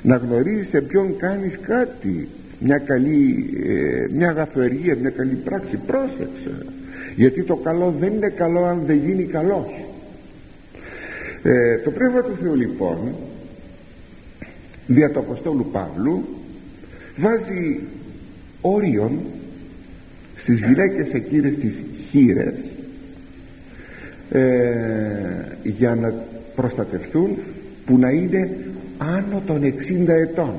να 0.02 0.16
γνωρίζεις 0.16 0.68
σε 0.68 0.80
ποιον 0.80 1.16
κάνεις 1.16 1.58
κάτι 1.62 2.28
μια 2.58 2.78
καλή 2.78 3.50
ε, 3.66 4.06
μια 4.12 4.28
αγαθοεργία 4.28 4.96
μια 5.00 5.10
καλή 5.10 5.34
πράξη. 5.34 5.76
Πρόσεξε. 5.86 6.64
Γιατί 7.16 7.42
το 7.42 7.56
καλό 7.56 7.94
δεν 7.98 8.12
είναι 8.12 8.28
καλό 8.28 8.64
αν 8.64 8.82
δεν 8.86 8.96
γίνει 8.96 9.24
καλός. 9.24 9.84
Ε, 11.42 11.78
το 11.78 11.90
Πνεύμα 11.90 12.22
του 12.22 12.36
Θεού 12.42 12.54
λοιπόν 12.54 13.14
δια 14.86 15.10
του 15.10 15.18
Αποστόλου 15.18 15.66
Παύλου 15.72 16.24
βάζει 17.16 17.80
όριον 18.60 19.20
στις 20.36 20.58
γυναίκες 20.58 21.12
εκείνες 21.12 21.56
τις 21.58 21.82
χείρες 22.10 22.54
ε, 24.30 24.40
για 25.62 25.94
να 25.94 26.14
προστατευτούν 26.54 27.36
που 27.86 27.98
να 27.98 28.10
είναι 28.10 28.56
άνω 28.98 29.42
των 29.46 29.60
60 29.62 30.08
ετών 30.08 30.54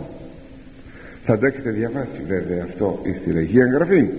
θα 1.29 1.37
το 1.37 1.45
έχετε 1.45 1.69
διαβάσει 1.69 2.21
βέβαια 2.27 2.63
αυτό 2.63 3.01
στην 3.21 3.37
Αγία 3.37 3.63
Εγγραφή. 3.63 4.09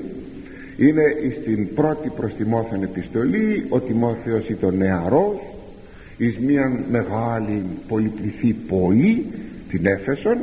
Είναι 0.77 1.03
στην 1.41 1.75
πρώτη 1.75 2.09
προς 2.17 2.35
Τιμόθεον 2.35 2.83
επιστολή 2.83 3.67
ο 3.69 3.81
Τιμόθεος 3.81 4.49
ήταν 4.49 4.77
νεαρός 4.77 5.41
εις 6.17 6.39
μια 6.39 6.85
μεγάλη 6.91 7.65
πολυπληθή 7.89 8.53
πόλη 8.69 9.27
την 9.69 9.87
Έφεσον 9.87 10.39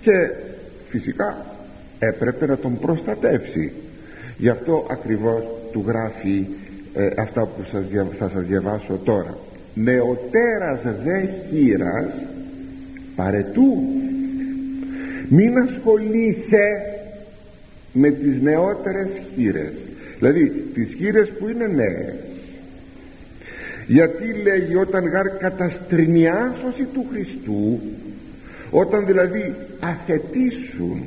και 0.00 0.30
φυσικά 0.88 1.46
έπρεπε 1.98 2.46
να 2.46 2.56
τον 2.56 2.78
προστατεύσει. 2.78 3.72
Γι' 4.38 4.48
αυτό 4.48 4.86
ακριβώς 4.90 5.42
του 5.72 5.84
γράφει 5.86 6.46
ε, 6.94 7.08
αυτά 7.16 7.40
που 7.40 7.62
σας, 7.70 7.84
θα 8.18 8.28
σας 8.28 8.44
διαβάσω 8.44 9.00
τώρα. 9.04 9.36
Νεοτέρας 9.74 10.82
δε 11.04 11.26
χείρας 11.48 12.12
παρετού 13.16 13.82
μην 15.34 15.58
ασχολείσαι 15.58 16.66
με 17.92 18.10
τις 18.10 18.40
νεότερες 18.40 19.08
χείρες. 19.34 19.72
Δηλαδή 20.18 20.50
τις 20.74 20.94
χείρες 20.94 21.28
που 21.28 21.48
είναι 21.48 21.66
νέες. 21.66 22.14
Γιατί 23.86 24.32
λέγει 24.42 24.76
όταν 24.76 25.06
γάρ 25.06 25.28
καταστρινιάσωση 25.38 26.84
του 26.92 27.06
Χριστού 27.12 27.80
όταν 28.70 29.06
δηλαδή 29.06 29.54
αθετήσουν 29.80 31.02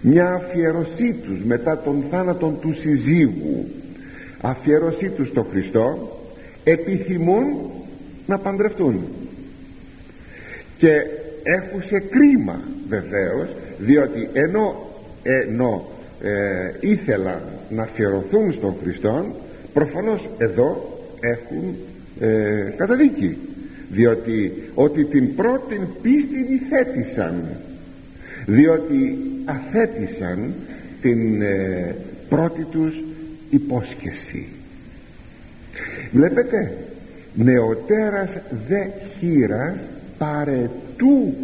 μια 0.00 0.32
αφιερωσή 0.32 1.14
τους 1.24 1.44
μετά 1.44 1.78
τον 1.78 2.04
θάνατον 2.10 2.60
του 2.60 2.74
συζύγου 2.74 3.66
αφιερωσή 4.40 5.08
τους 5.08 5.28
στο 5.28 5.46
Χριστό 5.50 6.18
επιθυμούν 6.64 7.70
να 8.26 8.38
παντρευτούν. 8.38 9.00
Και 10.78 10.92
έχουν 11.42 11.82
σε 11.82 11.98
κρίμα 11.98 12.60
βεβαίως 12.88 13.48
διότι 13.78 14.28
ενώ, 14.32 14.90
ενώ 15.22 15.88
ε, 16.22 16.72
ήθελαν 16.80 17.42
να 17.70 17.82
αφιερωθούν 17.82 18.52
στον 18.52 18.74
Χριστό 18.82 19.34
προφανώς 19.72 20.28
εδώ 20.38 20.98
έχουν 21.20 21.76
ε, 22.20 22.72
καταδίκη. 22.76 23.36
Διότι 23.90 24.52
ότι 24.74 25.04
την 25.04 25.34
πρώτη 25.34 25.80
πίστη 26.02 26.42
διθέτησαν. 26.42 27.44
Διότι 28.46 29.18
αθέτησαν 29.44 30.54
την 31.00 31.42
ε, 31.42 31.94
πρώτη 32.28 32.64
τους 32.64 33.02
υπόσχεση. 33.50 34.48
Βλέπετε 36.12 36.72
νεοτέρας 37.34 38.36
δε 38.68 38.86
χείρας 39.18 39.80
παρετού 40.18 41.34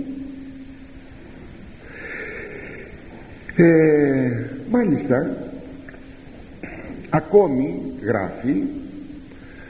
ε, 3.57 4.45
μάλιστα 4.71 5.37
ακόμη 7.11 7.81
γράφει 8.03 8.63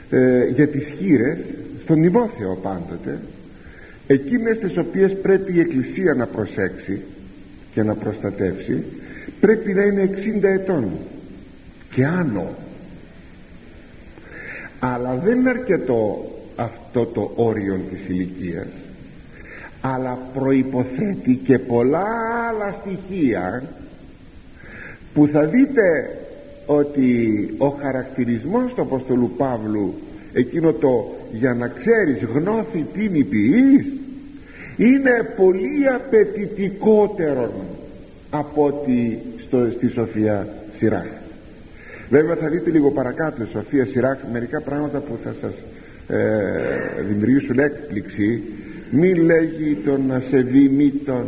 ε, 0.09 0.45
για 0.45 0.67
τις 0.67 0.89
χείρες 0.89 1.37
στον 1.81 2.01
Τιμόθεο 2.01 2.55
πάντοτε 2.55 3.19
εκείνες 4.07 4.59
τις 4.59 4.77
οποίες 4.77 5.15
πρέπει 5.15 5.53
η 5.53 5.59
Εκκλησία 5.59 6.13
να 6.13 6.25
προσέξει 6.25 7.01
και 7.73 7.83
να 7.83 7.95
προστατεύσει 7.95 8.83
πρέπει 9.39 9.73
να 9.73 9.83
είναι 9.83 10.09
60 10.39 10.43
ετών 10.43 10.91
και 11.91 12.05
άνω. 12.05 12.49
Αλλά 14.79 15.15
δεν 15.15 15.39
είναι 15.39 15.49
αρκετό 15.49 16.31
αυτό 16.55 17.05
το 17.05 17.31
όριο 17.35 17.79
της 17.91 18.07
ηλικίας, 18.07 18.67
αλλά 19.85 20.17
προϋποθέτει 20.33 21.39
και 21.45 21.59
πολλά 21.59 22.05
άλλα 22.49 22.71
στοιχεία 22.71 23.63
που 25.13 25.27
θα 25.27 25.45
δείτε 25.45 26.17
ότι 26.65 27.09
ο 27.57 27.67
χαρακτηρισμός 27.67 28.73
του 28.73 28.81
Αποστολού 28.81 29.31
Παύλου 29.37 29.93
εκείνο 30.33 30.71
το 30.71 31.15
για 31.31 31.53
να 31.53 31.67
ξέρεις 31.67 32.23
γνώθη 32.33 32.85
τι 32.93 33.23
ποιής 33.23 33.85
είναι 34.77 35.33
πολύ 35.35 35.87
απαιτητικότερο 35.95 37.53
από 38.29 38.65
ότι 38.65 39.19
στο, 39.37 39.71
στη 39.71 39.87
Σοφία 39.87 40.47
Σιράχ. 40.77 41.07
Βέβαια 42.09 42.35
θα 42.35 42.49
δείτε 42.49 42.69
λίγο 42.69 42.91
παρακάτω 42.91 43.43
η 43.43 43.47
Σοφία 43.51 43.85
Σιράχ 43.85 44.17
μερικά 44.31 44.61
πράγματα 44.61 44.99
που 44.99 45.17
θα 45.23 45.35
σας 45.41 45.53
ε, 46.07 47.01
δημιουργήσουν 47.07 47.59
έκπληξη 47.59 48.43
μη 48.95 49.13
λέγει 49.13 49.75
τον 49.85 50.11
ασεβή 50.11 50.69
μη 50.69 50.89
τον 51.05 51.25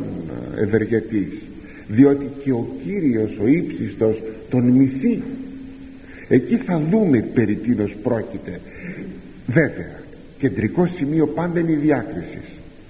ευεργετής 0.56 1.46
διότι 1.88 2.30
και 2.44 2.52
ο 2.52 2.68
Κύριος 2.84 3.38
ο 3.44 3.48
ύψιστος 3.48 4.22
τον 4.50 4.64
μισεί. 4.64 5.24
Εκεί 6.28 6.56
θα 6.56 6.82
δούμε 6.90 7.20
περί 7.34 7.56
τίνος 7.56 7.96
πρόκειται. 8.04 8.60
Βέβαια 9.48 10.00
κεντρικό 10.40 10.88
σημείο 10.88 11.28
πάντα 11.28 11.60
είναι 11.60 11.72
η 11.72 11.76
διάκριση. 11.76 12.40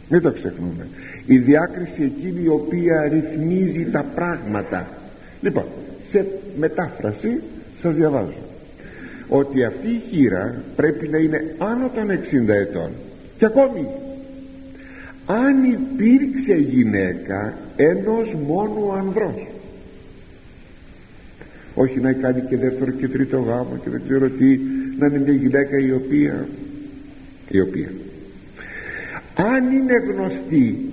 Μην 0.10 0.22
το 0.22 0.32
ξεχνούμε. 0.32 0.88
Η 1.26 1.38
διάκριση 1.38 2.04
εκείνη 2.04 2.44
η 2.44 2.48
οποία 2.48 3.08
ρυθμίζει 3.08 3.88
τα 3.92 4.06
πράγματα. 4.16 4.88
Λοιπόν 5.42 5.66
σε 6.10 6.26
μετάφραση 6.58 7.42
σας 7.80 7.96
διαβάζω. 7.96 8.44
Ότι 9.28 9.64
αυτή 9.64 9.88
η 9.88 10.02
χείρα 10.12 10.62
πρέπει 10.76 11.08
να 11.08 11.18
είναι 11.18 11.56
άνω 11.58 11.90
των 11.96 12.10
60 12.10 12.48
ετών. 12.48 12.90
Και 13.38 13.46
ακόμη 13.46 13.88
αν 15.26 15.64
υπήρξε 15.64 16.56
γυναίκα 16.56 17.54
ενός 17.76 18.36
μόνου 18.48 18.94
ανδρός. 18.94 19.48
Όχι 21.76 22.00
να 22.00 22.14
κάνει 22.14 22.42
και 22.42 22.58
δεύτερο 22.58 22.92
και 22.92 23.08
τρίτο 23.08 23.40
γάμο 23.40 23.80
και 23.84 23.90
δεν 23.90 24.02
ξέρω 24.08 24.30
τι 24.30 24.60
να 24.98 25.06
είναι 25.06 25.20
μια 25.20 25.34
γυναίκα 25.34 25.80
η 25.80 25.92
οποία 25.92 26.48
η 27.50 27.60
οποία. 27.60 27.90
Αν 29.36 29.72
είναι 29.72 29.94
γνωστή 30.14 30.90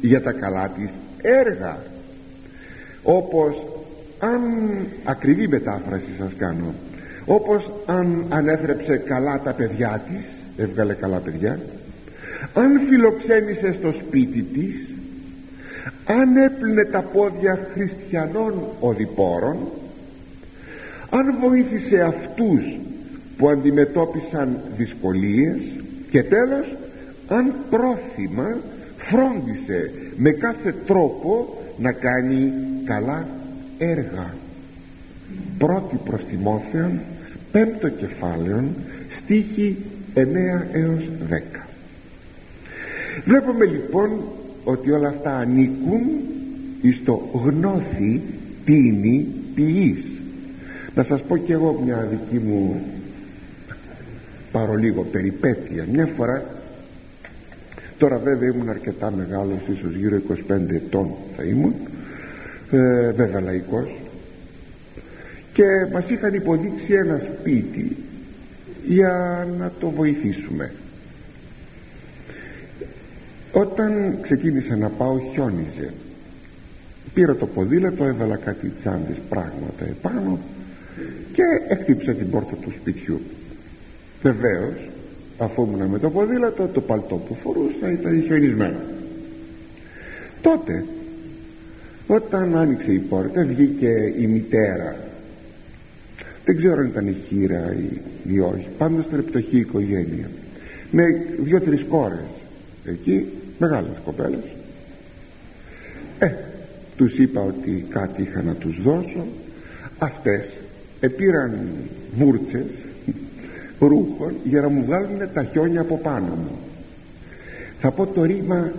για 0.00 0.22
τα 0.22 0.32
καλά 0.32 0.68
της 0.68 0.90
έργα 1.22 1.78
όπως 3.02 3.66
αν 4.18 4.40
ακριβή 5.04 5.48
μετάφραση 5.48 6.10
σας 6.18 6.32
κάνω 6.38 6.74
όπως 7.24 7.72
αν 7.86 8.24
ανέθρεψε 8.28 8.96
καλά 8.96 9.40
τα 9.44 9.52
παιδιά 9.52 10.02
της 10.08 10.26
έβγαλε 10.56 10.94
καλά 10.94 11.18
παιδιά 11.18 11.58
αν 12.54 12.80
φιλοξένησες 12.88 13.74
στο 13.74 13.92
σπίτι 13.92 14.42
της 14.42 14.94
αν 16.06 16.36
έπλυνε 16.36 16.84
τα 16.84 17.00
πόδια 17.00 17.68
χριστιανών 17.72 18.54
οδηπόρων 18.80 19.56
αν 21.10 21.36
βοήθησε 21.40 22.00
αυτούς 22.00 22.78
που 23.36 23.48
αντιμετώπισαν 23.48 24.60
δυσκολίες 24.76 25.60
και 26.10 26.22
τέλος 26.22 26.76
αν 27.28 27.54
πρόθυμα 27.70 28.56
φρόντισε 28.96 29.90
με 30.16 30.30
κάθε 30.30 30.74
τρόπο 30.86 31.58
να 31.78 31.92
κάνει 31.92 32.52
καλά 32.84 33.26
έργα. 33.78 34.34
Πρώτη 35.58 35.96
προς 36.04 36.24
Τιμόθεον 36.24 37.00
πέμπτο 37.52 37.88
κεφάλαιο 37.88 38.64
στίχη 39.08 39.76
9 40.14 40.20
έως 40.72 41.10
10 41.30 41.63
βλέπουμε 43.24 43.64
λοιπόν 43.64 44.10
ότι 44.64 44.90
όλα 44.90 45.08
αυτά 45.08 45.36
ανήκουν 45.36 46.00
εις 46.82 47.04
το 47.04 47.30
γνώθι 47.32 48.22
τίνη 48.64 49.26
ποιής. 49.54 50.04
Να 50.94 51.02
σας 51.02 51.22
πω 51.22 51.36
και 51.36 51.52
εγώ 51.52 51.80
μια 51.84 52.08
δική 52.10 52.44
μου 52.44 52.82
παρολίγο 54.52 55.02
περιπέτεια. 55.02 55.86
Μια 55.92 56.06
φορά 56.06 56.44
τώρα 57.98 58.16
βέβαια 58.16 58.48
ήμουν 58.48 58.68
αρκετά 58.68 59.10
μεγάλος 59.10 59.58
ίσως 59.72 59.94
γύρω 59.94 60.20
25 60.48 60.70
ετών 60.70 61.10
θα 61.36 61.42
ήμουν 61.42 61.74
ε, 62.70 63.10
βέβαια 63.10 63.40
λαϊκός 63.40 63.88
και 65.52 65.64
μας 65.92 66.10
είχαν 66.10 66.34
υποδείξει 66.34 66.92
ένα 66.92 67.20
σπίτι 67.24 67.96
για 68.86 69.46
να 69.58 69.72
το 69.80 69.90
βοηθήσουμε 69.90 70.72
όταν 73.54 74.18
ξεκίνησα 74.20 74.76
να 74.76 74.88
πάω 74.88 75.18
χιόνιζε. 75.32 75.92
Πήρα 77.14 77.34
το 77.34 77.46
ποδήλατο 77.46 78.04
έβαλα 78.04 78.36
κάτι 78.36 78.68
τσάντες 78.68 79.16
πράγματα 79.28 79.84
επάνω 79.84 80.38
και 81.32 81.42
έκτυψα 81.68 82.12
την 82.12 82.30
πόρτα 82.30 82.54
του 82.54 82.70
σπιτιού. 82.70 83.20
Βεβαίως, 84.22 84.74
αφού 85.38 85.62
ήμουν 85.62 85.88
με 85.88 85.98
το 85.98 86.10
ποδήλατο 86.10 86.66
το 86.66 86.80
παλτό 86.80 87.14
που 87.14 87.34
φορούσα 87.34 87.90
ήταν 87.92 88.22
χιονισμένο. 88.22 88.78
Τότε 90.42 90.84
όταν 92.06 92.56
άνοιξε 92.56 92.92
η 92.92 92.98
πόρτα 92.98 93.44
βγήκε 93.44 94.12
η 94.18 94.26
μητέρα. 94.26 94.96
Δεν 96.44 96.56
ξέρω 96.56 96.80
αν 96.80 96.86
ήταν 96.86 97.06
η 97.06 97.16
χείρα 97.28 97.74
ή, 97.74 98.00
ή 98.32 98.40
όχι 98.40 98.66
πάντως 98.78 99.04
ήταν 99.04 99.24
πτωχή 99.24 99.58
οικογένεια. 99.58 100.30
Με 100.90 101.04
δύο-τρεις 101.42 101.84
κόρες 101.88 102.26
εκεί 102.84 103.26
μεγάλες 103.58 103.96
κοπέλες 104.04 104.44
ε 106.18 106.32
τους 106.96 107.18
είπα 107.18 107.40
ότι 107.40 107.86
κάτι 107.88 108.22
είχα 108.22 108.42
να 108.42 108.52
τους 108.52 108.82
δώσω. 108.82 109.26
Αυτές 109.98 110.46
επήραν 111.00 111.68
βούρτσες 112.16 112.66
ρούχων 113.78 114.34
για 114.44 114.60
να 114.60 114.68
μου 114.68 114.84
βγάλουν 114.84 115.18
τα 115.32 115.44
χιόνια 115.44 115.80
από 115.80 115.98
πάνω 115.98 116.26
μου. 116.26 116.58
Θα 117.80 117.90
πω 117.90 118.06
το 118.06 118.24
ρήμα 118.24 118.72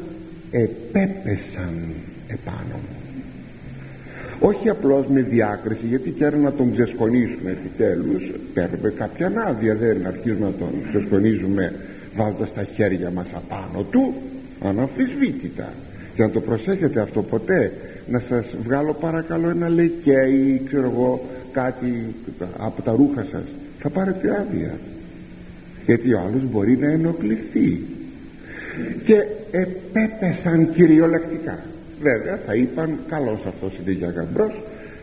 επέπεσαν 0.52 1.74
επάνω 2.28 2.74
μου 2.74 2.96
όχι 4.40 4.70
απλώς 4.70 5.08
με 5.08 5.22
διάκριση 5.22 5.86
γιατί 5.86 6.10
και 6.10 6.30
να 6.30 6.52
τον 6.52 6.72
ξεσκονίσουμε 6.72 7.50
επιτέλους. 7.50 8.32
Παίρνουμε 8.54 8.90
κάποια 8.90 9.32
άδεια 9.48 9.76
δεν 9.76 10.06
αρχίζουμε 10.08 10.46
να 10.46 10.52
τον 10.52 10.70
ξεσκονίζουμε 10.90 11.74
βάζοντας 12.16 12.54
τα 12.54 12.64
χέρια 12.64 13.12
μας 13.12 13.28
απάνω 13.34 13.84
του 13.84 14.14
αναμφισβήτητα. 14.68 15.74
Για 16.16 16.26
να 16.26 16.32
το 16.32 16.42
προσέχετε 16.42 17.00
αυτό 17.00 17.22
ποτέ 17.22 17.72
να 18.08 18.20
σας 18.20 18.56
βγάλω 18.64 18.94
παρακαλώ 18.94 19.50
ένα 19.50 19.70
λεκέ 19.70 20.22
ή 20.28 20.62
ξέρω 20.66 20.92
εγώ 20.94 21.26
κάτι 21.52 22.16
από 22.58 22.82
τα 22.82 22.92
ρούχα 22.92 23.24
σας. 23.32 23.44
Θα 23.80 23.90
πάρετε 23.90 24.30
άδεια. 24.40 24.78
Γιατί 25.86 26.14
ο 26.14 26.20
άλλος 26.20 26.42
μπορεί 26.52 26.78
να 26.78 26.92
ενοχληθεί. 26.92 27.80
Και 29.04 29.26
επέπεσαν 29.52 30.74
κυριολεκτικά. 30.74 31.60
Βέβαια 32.02 32.40
θα 32.46 32.56
είπαν 32.56 32.98
καλός 33.10 33.46
αυτός 33.46 33.80
είναι 33.84 33.92
για 33.92 34.10
γαμπρός 34.10 34.54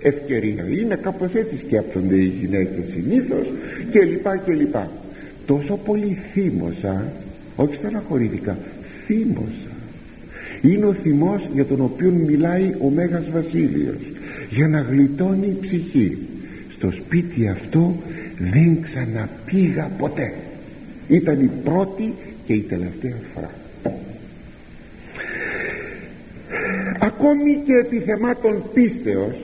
ευκαιρία 0.03 0.64
είναι 0.81 0.96
κάπως 0.96 1.35
έτσι 1.35 1.59
σκέπτονται 1.59 2.14
οι 2.14 2.35
γυναίκες 2.40 2.85
συνήθως 2.90 3.46
και 3.90 4.03
λοιπά 4.03 4.37
και 4.37 4.53
λοιπά 4.53 4.90
τόσο 5.46 5.77
πολύ 5.77 6.18
θύμωσα 6.33 7.12
όχι 7.57 7.75
στεναχωρήθηκα 7.75 8.57
θύμωσα 9.06 9.72
είναι 10.62 10.86
ο 10.86 10.92
θυμός 10.92 11.48
για 11.54 11.64
τον 11.64 11.80
οποίο 11.80 12.10
μιλάει 12.10 12.74
ο 12.80 12.88
Μέγας 12.88 13.30
Βασίλειος 13.30 14.12
για 14.50 14.68
να 14.68 14.80
γλιτώνει 14.80 15.46
η 15.46 15.56
ψυχή. 15.60 16.18
Στο 16.70 16.90
σπίτι 16.90 17.48
αυτό 17.48 17.96
δεν 18.38 18.82
ξαναπήγα 18.82 19.90
ποτέ. 19.98 20.32
Ήταν 21.08 21.40
η 21.40 21.50
πρώτη 21.64 22.14
και 22.46 22.52
η 22.52 22.60
τελευταία 22.60 23.14
φορά. 23.34 23.50
Ακόμη 26.98 27.62
και 27.64 27.72
επιθεμάτων 27.72 28.62
πίστεως 28.74 29.34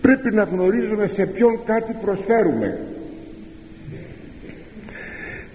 πρέπει 0.00 0.34
να 0.34 0.42
γνωρίζουμε 0.42 1.06
σε 1.06 1.26
ποιον 1.26 1.58
κάτι 1.64 1.94
προσφέρουμε 2.02 2.78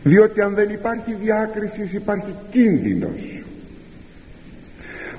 διότι 0.03 0.41
αν 0.41 0.53
δεν 0.53 0.69
υπάρχει 0.69 1.15
διάκρισης 1.21 1.93
υπάρχει 1.93 2.35
κίνδυνος. 2.51 3.43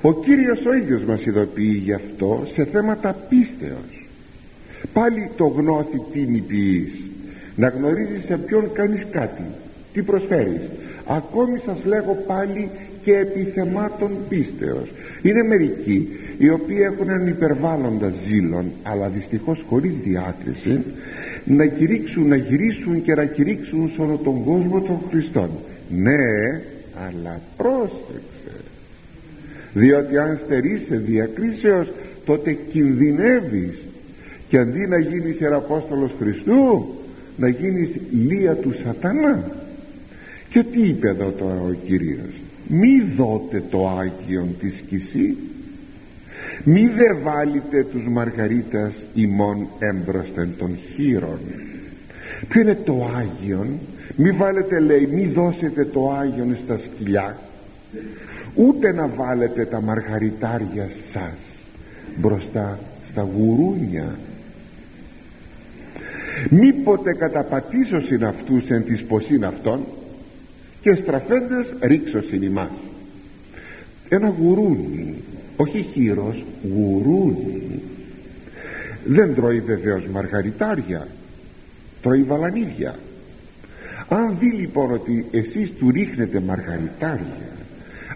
Ο 0.01 0.13
Κύριος 0.13 0.65
ο 0.65 0.73
ίδιος 0.73 1.03
μας 1.03 1.25
ειδοποιεί 1.25 1.81
γι' 1.83 1.93
αυτό 1.93 2.43
σε 2.53 2.65
θέματα 2.65 3.15
πίστεως. 3.29 4.07
Πάλι 4.93 5.29
το 5.35 5.45
γνώθι 5.45 6.01
ποιής 6.11 6.91
να 7.55 7.67
γνωρίζεις 7.67 8.25
σε 8.25 8.37
ποιον 8.37 8.71
κάνεις 8.73 9.05
κάτι. 9.11 9.43
Τι 9.93 10.01
προσφέρεις. 10.01 10.61
Ακόμη 11.07 11.59
σας 11.59 11.85
λέγω 11.85 12.23
πάλι 12.27 12.69
και 13.03 13.17
επιθεμάτων 13.17 14.11
πίστεως. 14.29 14.91
Είναι 15.21 15.43
μερικοί 15.43 16.09
οι 16.37 16.49
οποίοι 16.49 16.77
έχουν 16.81 17.09
έναν 17.09 17.27
υπερβάλλοντα 17.27 18.13
ζήλων 18.25 18.71
αλλά 18.83 19.07
δυστυχώς 19.07 19.65
χωρίς 19.69 19.93
διάκριση 20.03 20.83
να 21.45 21.65
κηρύξουν, 21.65 22.27
να 22.27 22.35
γυρίσουν 22.35 23.01
και 23.01 23.13
να 23.13 23.25
κηρύξουν 23.25 23.91
σε 23.95 24.01
όλο 24.01 24.19
τον 24.23 24.43
κόσμο 24.43 24.81
των 24.81 24.99
Χριστών 25.09 25.49
ναι 25.89 26.61
αλλά 27.07 27.41
πρόσεξε. 27.57 28.63
Διότι 29.73 30.17
αν 30.17 30.39
στερείσαι 30.45 30.97
διακρίσεως 30.97 31.87
τότε 32.25 32.57
κινδυνεύεις. 32.71 33.81
Και 34.47 34.57
αντί 34.57 34.87
να 34.87 34.99
γίνεις 34.99 35.39
Ιεραπόστολος 35.39 36.11
Χριστού 36.19 36.85
να 37.37 37.47
γίνεις 37.47 37.89
λία 38.11 38.55
του 38.55 38.73
σατανά. 38.83 39.51
Και 40.49 40.63
τι 40.63 40.81
είπε 40.81 41.07
εδώ 41.07 41.33
τώρα 41.37 41.61
ο 41.61 41.73
Κύριος; 41.85 42.41
Μη 42.67 43.01
δώτε 43.17 43.63
το 43.69 43.87
Άγιον 43.87 44.55
τη 44.59 44.69
σκησή 44.69 45.37
μη 46.65 46.87
δε 46.87 47.13
βάλετε 47.13 47.83
τους 47.83 48.07
μαργαρίτας 48.07 49.05
ημών 49.13 49.67
έμπροσθεν 49.79 50.49
των 50.57 50.77
χείρων. 50.93 51.39
Ποιο 52.47 52.61
είναι 52.61 52.77
το 52.85 53.09
Άγιον; 53.17 53.79
Μη 54.15 54.31
βάλετε 54.31 54.79
λέει 54.79 55.09
μη 55.11 55.25
δώσετε 55.25 55.85
το 55.85 56.11
Άγιον 56.11 56.57
στα 56.63 56.77
σκυλιά 56.77 57.37
ούτε 58.55 58.91
να 58.91 59.07
βάλετε 59.07 59.65
τα 59.65 59.81
μαργαριτάρια 59.81 60.89
σας 61.11 61.37
μπροστά 62.15 62.79
στα 63.05 63.21
γουρούνια. 63.21 64.19
Μήποτε 66.49 67.13
καταπατήσωσιν 67.13 68.25
αυτούς 68.25 68.69
εν 68.69 68.83
της 68.83 69.03
ποσήν 69.03 69.45
αυτών 69.45 69.85
και 70.81 70.95
στραφέντες 70.95 71.73
ρίξωσιν 71.79 72.41
ημάς. 72.41 72.71
Ένα 74.09 74.29
γουρούνι 74.39 75.15
όχι 75.57 75.81
χείρος 75.81 76.45
γουρούνι. 76.63 77.81
Δεν 79.05 79.35
τρώει 79.35 79.59
βεβαίως 79.59 80.05
μαργαριτάρια 80.07 81.07
τρώει 82.01 82.23
βαλανίδια. 82.23 82.95
Αν 84.07 84.37
δει 84.39 84.47
λοιπόν 84.47 84.91
ότι 84.91 85.25
εσείς 85.31 85.71
του 85.71 85.91
ρίχνετε 85.91 86.39
μαργαριτάρια 86.39 87.55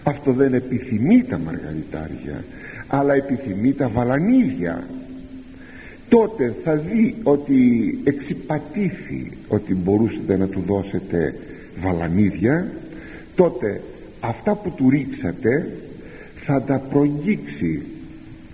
αυτό 0.02 0.32
δεν 0.32 0.54
επιθυμεί 0.54 1.22
τα 1.22 1.38
μαργαριτάρια 1.38 2.44
αλλά 2.86 3.14
επιθυμεί 3.14 3.72
τα 3.72 3.88
βαλανίδια 3.88 4.86
τότε 6.08 6.54
θα 6.64 6.74
δει 6.76 7.14
ότι 7.22 7.98
εξυπατήθη 8.04 9.32
ότι 9.48 9.74
μπορούσατε 9.74 10.36
να 10.36 10.46
του 10.46 10.62
δώσετε 10.66 11.34
βαλανίδια 11.80 12.70
τότε 13.36 13.80
αυτά 14.20 14.54
που 14.54 14.70
του 14.70 14.90
ρίξατε 14.90 15.72
θα 16.44 16.62
τα 16.62 16.78
προγγίξει 16.78 17.82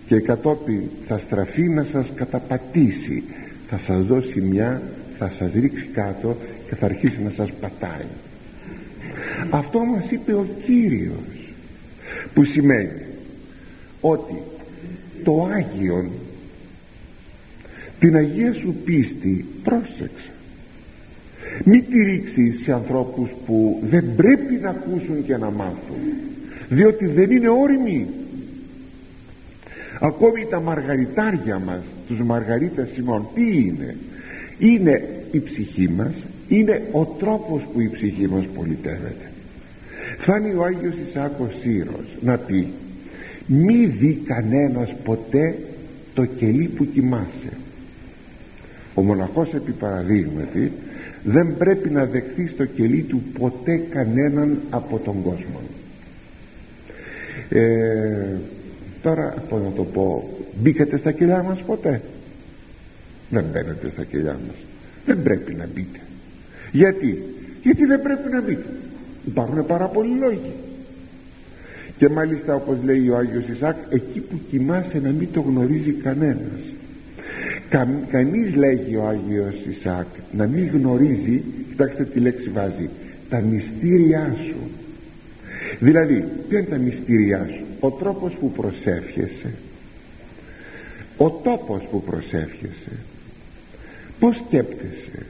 και 0.07 0.21
κατόπιν 0.21 0.81
θα 1.07 1.19
στραφεί 1.19 1.63
να 1.63 1.85
σας 1.85 2.13
καταπατήσει. 2.15 3.23
Θα 3.69 3.79
σας 3.79 4.03
δώσει 4.03 4.41
μια 4.41 4.83
θα 5.19 5.31
σας 5.31 5.53
ρίξει 5.53 5.87
κάτω 5.93 6.37
και 6.69 6.75
θα 6.75 6.85
αρχίσει 6.85 7.23
να 7.23 7.31
σας 7.31 7.53
πατάει. 7.53 8.07
Αυτό 9.51 9.85
μας 9.85 10.11
είπε 10.11 10.33
ο 10.33 10.47
Κύριος 10.65 11.55
που 12.35 12.45
σημαίνει 12.45 13.03
ότι 14.01 14.35
το 15.25 15.45
Άγιον 15.45 16.11
την 17.99 18.17
Αγία 18.17 18.55
σου 18.55 18.75
πίστη 18.85 19.45
πρόσεξε. 19.63 20.31
Μη 21.65 21.83
τη 21.83 22.03
ρίξεις 22.03 22.63
σε 22.63 22.73
ανθρώπους 22.73 23.31
που 23.47 23.83
δεν 23.83 24.15
πρέπει 24.17 24.55
να 24.55 24.69
ακούσουν 24.69 25.25
και 25.25 25.37
να 25.37 25.51
μάθουν 25.51 25.99
διότι 26.69 27.07
δεν 27.07 27.31
είναι 27.31 27.49
όριμοι 27.49 28.07
ακόμη 30.01 30.47
τα 30.51 30.61
μαργαριτάρια 30.61 31.59
μας 31.59 31.81
τους 32.09 32.21
μαργαρίτες 32.21 32.89
Σιμών 32.95 33.29
τι 33.35 33.57
είναι; 33.57 33.97
Είναι 34.59 35.25
η 35.31 35.41
ψυχή 35.41 35.89
μας 35.89 36.15
είναι 36.49 36.83
ο 36.93 37.05
τρόπος 37.05 37.67
που 37.73 37.81
η 37.81 37.89
ψυχή 37.89 38.29
μας 38.29 38.45
πολιτεύεται. 38.55 39.31
Φτάνει 40.19 40.55
ο 40.55 40.65
Άγιος 40.65 40.95
Ισάκος 41.09 41.55
Σύρος 41.61 42.17
να 42.21 42.39
πει 42.39 42.67
μη 43.47 43.87
δει 43.87 44.23
κανένας 44.25 44.95
ποτέ 45.05 45.55
το 46.15 46.25
κελί 46.25 46.69
που 46.69 46.87
κοιμάσαι 46.93 47.53
ο 48.95 49.03
μοναχός 49.03 49.55
επί 49.55 49.73
παραδείγματι 49.73 50.73
δεν 51.25 51.57
πρέπει 51.59 51.91
να 51.91 52.05
δεχθείς 52.05 52.51
στο 52.51 52.65
κελί 52.65 53.03
του 53.03 53.23
ποτέ 53.39 53.83
κανέναν 53.91 54.59
από 54.71 54.99
τον 54.99 55.23
κόσμο 55.23 55.61
ε, 57.49 58.37
τώρα 59.03 59.35
πώς 59.49 59.63
να 59.63 59.71
το 59.71 59.85
πω 59.85 60.29
μπήκατε 60.61 60.97
στα 60.97 61.13
κελιά 61.13 61.43
μας 61.43 61.63
ποτέ; 61.63 62.01
Δεν 63.31 63.45
μπαίνετε 63.53 63.89
στα 63.89 64.05
κελιά 64.05 64.39
μας. 64.47 64.57
Δεν 65.07 65.23
πρέπει 65.23 65.55
να 65.55 65.69
μπείτε. 65.75 65.99
Γιατί; 66.73 67.23
Γιατί 67.63 67.85
δεν 67.85 68.03
πρέπει 68.03 68.31
να 68.31 68.41
μπείτε. 68.41 68.67
Υπάρχουν 69.27 69.67
πάρα 69.67 69.87
πολλοί 69.87 70.19
λόγοι. 70.19 70.53
Και 71.99 72.09
μάλιστα 72.09 72.55
όπως 72.55 72.77
λέει 72.85 73.09
ο 73.09 73.17
Άγιος 73.17 73.49
Ισάκ 73.49 73.77
εκεί 73.89 74.21
που 74.21 74.41
κοιμάσαι 74.51 74.99
να 74.99 75.11
μην 75.11 75.29
το 75.33 75.41
γνωρίζει 75.41 75.93
κανένας 75.93 76.61
Κα, 77.69 77.89
κανείς 78.11 78.55
λέγει 78.55 78.97
ο 78.97 79.07
Άγιος 79.07 79.55
Ισάκ 79.69 80.07
να 80.33 80.47
μην 80.47 80.71
γνωρίζει 80.73 81.43
κοιτάξτε 81.69 82.05
τι 82.05 82.21
λέξη 82.21 82.49
βάζει 82.49 82.89
τα 83.29 83.41
μυστήριά 83.41 84.37
σου 84.47 84.57
δηλαδή 85.81 86.25
ποια 86.49 86.59
είναι 86.59 86.69
τα 86.69 86.79
μυστήριά 86.79 87.49
σου; 87.55 87.65
Ο 87.81 87.91
τρόπος 87.91 88.33
που 88.33 88.51
προσεύχεσαι. 88.53 89.51
Ο 91.17 91.31
τόπος 91.31 91.83
που 91.91 92.03
προσεύχεσαι. 92.03 92.93
Πως 94.19 94.37
σκέπτεσαι; 94.37 95.27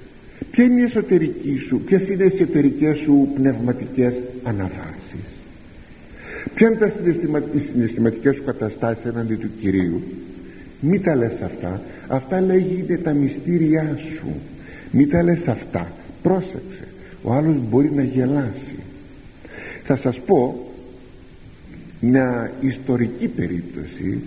Ποια 0.51 0.65
είναι 0.65 0.81
η 0.81 0.85
εσωτερική 0.85 1.59
σου 1.59 1.81
ποιες 1.81 2.09
είναι 2.09 2.25
οι 2.25 2.31
εσωτερικές 2.35 2.99
σου 2.99 3.29
πνευματικές 3.35 4.15
αναβάσεις; 4.43 5.27
Ποια 6.55 6.67
είναι 6.67 6.77
τα 6.77 6.93
συναισθηματικές 7.73 8.37
σου 8.37 8.45
καταστάσεις 8.45 9.05
έναντι 9.05 9.35
του 9.35 9.51
Κυρίου; 9.61 10.03
Μη 10.81 11.01
τα 11.01 11.17
λες 11.17 11.41
αυτά. 11.43 11.83
Αυτά 12.09 12.41
λέγει 12.41 12.85
είναι 12.87 12.97
τα 12.97 13.13
μυστήριά 13.13 13.99
σου. 14.15 14.27
Μη 14.91 15.07
τα 15.07 15.23
λες 15.23 15.49
αυτά. 15.49 15.93
Πρόσεξε. 16.23 16.85
Ο 17.23 17.33
άλλος 17.33 17.57
μπορεί 17.71 17.91
να 17.95 18.03
γελάσει 18.03 18.75
θα 19.87 19.97
σας 19.97 20.21
πω 20.21 20.67
μια 22.01 22.53
ιστορική 22.61 23.29
περίπτωση 23.29 24.23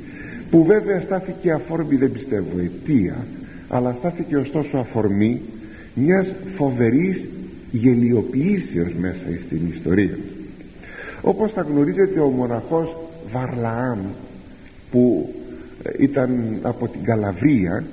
που 0.52 0.64
βέβαια 0.64 1.02
στάθηκε 1.02 1.52
αφορμή 1.52 1.96
δεν 1.96 2.12
πιστεύω 2.12 2.60
αιτία 2.60 3.26
αλλά 3.70 3.94
στάθηκε 3.94 4.36
ωστόσο 4.36 4.78
αφορμή 4.78 5.42
μιας 5.94 6.34
φοβερής 6.56 7.26
γελιοποιήσεως 7.72 8.94
μέσα 9.00 9.24
στην 9.46 9.60
ιστορία. 9.74 10.18
Όπως 11.22 11.52
θα 11.52 11.62
γνωρίζετε 11.62 12.20
ο 12.20 12.28
μοναχός 12.28 12.96
Βαρλαάμ 13.32 14.00
που 14.92 15.34
ε, 15.84 15.90
ήταν 15.98 16.60
από 16.62 16.88
την 16.88 17.04
Καλαβρία 17.04 17.84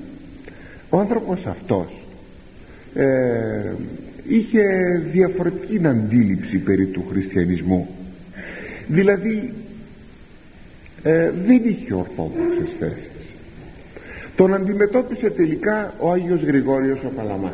ο 0.90 0.98
άνθρωπος 0.98 1.46
αυτός 1.46 2.07
ε, 2.94 3.72
είχε 4.28 4.62
διαφορετική 5.12 5.80
αντίληψη 5.86 6.58
περί 6.58 6.86
του 6.86 7.04
χριστιανισμού. 7.10 7.88
Δηλαδή 8.86 9.52
ε, 11.02 11.30
δεν 11.46 11.62
είχε 11.64 11.94
ορθόδοξες 11.94 12.76
θέσεις. 12.78 13.10
Τον 14.36 14.54
αντιμετώπισε 14.54 15.30
τελικά 15.30 15.94
ο 15.98 16.12
Άγιος 16.12 16.42
Γρηγόριος 16.42 16.98
ο 17.04 17.08
Παλαμάς. 17.16 17.52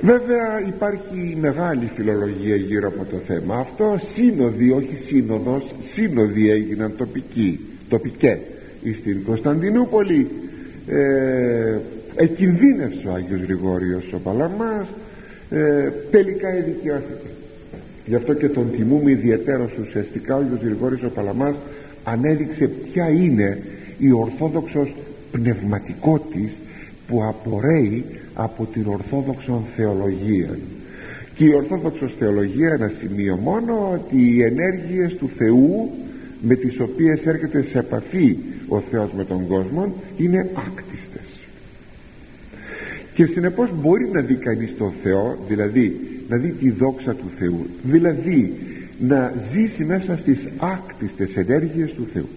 Βέβαια 0.00 0.62
υπάρχει 0.66 1.36
μεγάλη 1.40 1.90
φιλολογία 1.94 2.56
γύρω 2.56 2.88
από 2.88 3.04
το 3.04 3.16
θέμα 3.16 3.54
αυτό. 3.54 3.98
Σύνοδοι 4.14 4.70
όχι 4.70 4.96
σύνοδος 4.96 5.74
σύνοδοι 5.92 6.50
έγιναν 6.50 6.92
τοπικοί 6.96 7.60
τοπικέ 7.88 8.38
στην 8.94 9.24
Κωνσταντινούπολη. 9.24 10.28
Ε, 10.88 11.78
εκινδύνευσε 12.16 13.08
ο 13.08 13.12
Άγιος 13.12 13.40
Γρηγόριος 13.40 14.12
ο 14.12 14.18
Παλαμάς 14.18 14.86
ε, 15.50 15.90
τελικά 16.10 16.48
εδικαιώθηκε 16.48 17.28
γι' 18.06 18.14
αυτό 18.14 18.34
και 18.34 18.48
τον 18.48 18.70
τιμούμε 18.70 19.10
ιδιαίτερος 19.10 19.70
ουσιαστικά 19.80 20.36
ο 20.36 20.38
Άγιος 20.38 20.60
Γρηγόριος 20.62 21.02
ο 21.02 21.08
Παλαμάς 21.08 21.54
ανέδειξε 22.04 22.66
ποια 22.66 23.08
είναι 23.08 23.58
η 23.98 24.12
ορθόδοξος 24.12 24.94
πνευματικότης 25.32 26.52
που 27.08 27.24
απορρέει 27.24 28.04
από 28.34 28.66
την 28.72 28.86
ορθόδοξον 28.86 29.64
θεολογία. 29.76 30.58
Και 31.34 31.44
η 31.44 31.54
ορθόδοξος 31.54 32.14
θεολογία 32.18 32.72
ένα 32.72 32.92
σημείο 33.00 33.36
μόνο 33.36 33.90
ότι 33.92 34.34
οι 34.34 34.42
ενέργειες 34.42 35.14
του 35.14 35.30
Θεού 35.36 35.90
με 36.40 36.54
τις 36.54 36.80
οποίες 36.80 37.26
έρχεται 37.26 37.62
σε 37.62 37.78
επαφή 37.78 38.36
ο 38.68 38.80
Θεός 38.80 39.12
με 39.16 39.24
τον 39.24 39.46
κόσμο 39.46 39.94
είναι 40.16 40.50
άκτιστες 40.54 41.05
και 43.16 43.26
συνεπώς 43.26 43.70
μπορεί 43.74 44.08
να 44.12 44.20
δει 44.20 44.34
κανείς 44.34 44.76
τον 44.76 44.92
Θεό 45.02 45.38
δηλαδή 45.48 46.00
να 46.28 46.36
δει 46.36 46.50
τη 46.50 46.70
δόξα 46.70 47.14
του 47.14 47.30
Θεού 47.38 47.66
δηλαδή 47.82 48.52
να 48.98 49.32
ζήσει 49.50 49.84
μέσα 49.84 50.16
στις 50.16 50.48
άκτιστες 50.58 51.36
ενέργειες 51.36 51.92
του 51.92 52.06
Θεού. 52.12 52.28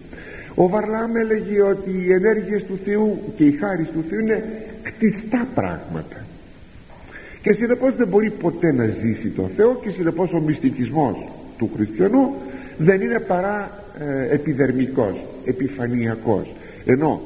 Ο 0.55 0.67
Βαρλάμ 0.67 1.15
έλεγε 1.15 1.61
ότι 1.61 1.89
οι 1.89 2.13
ενέργειες 2.13 2.63
του 2.63 2.79
Θεού 2.85 3.19
και 3.35 3.43
οι 3.43 3.51
χάρη 3.51 3.83
του 3.83 4.03
Θεού 4.09 4.19
είναι 4.19 4.43
κτιστά 4.83 5.47
πράγματα. 5.55 6.25
Και 7.41 7.53
συνεπώς 7.53 7.95
δεν 7.95 8.07
μπορεί 8.07 8.29
ποτέ 8.29 8.71
να 8.71 8.85
ζήσει 8.85 9.29
το 9.29 9.49
Θεό 9.55 9.79
και 9.83 9.89
συνεπώς 9.89 10.33
ο 10.33 10.39
μυστικισμός 10.39 11.27
του 11.57 11.69
χριστιανού 11.75 12.33
δεν 12.77 13.01
είναι 13.01 13.19
παρά 13.19 13.83
ε, 13.99 14.33
επιδερμικός 14.33 15.25
επιφανειακός. 15.45 16.53
Ενώ 16.85 17.21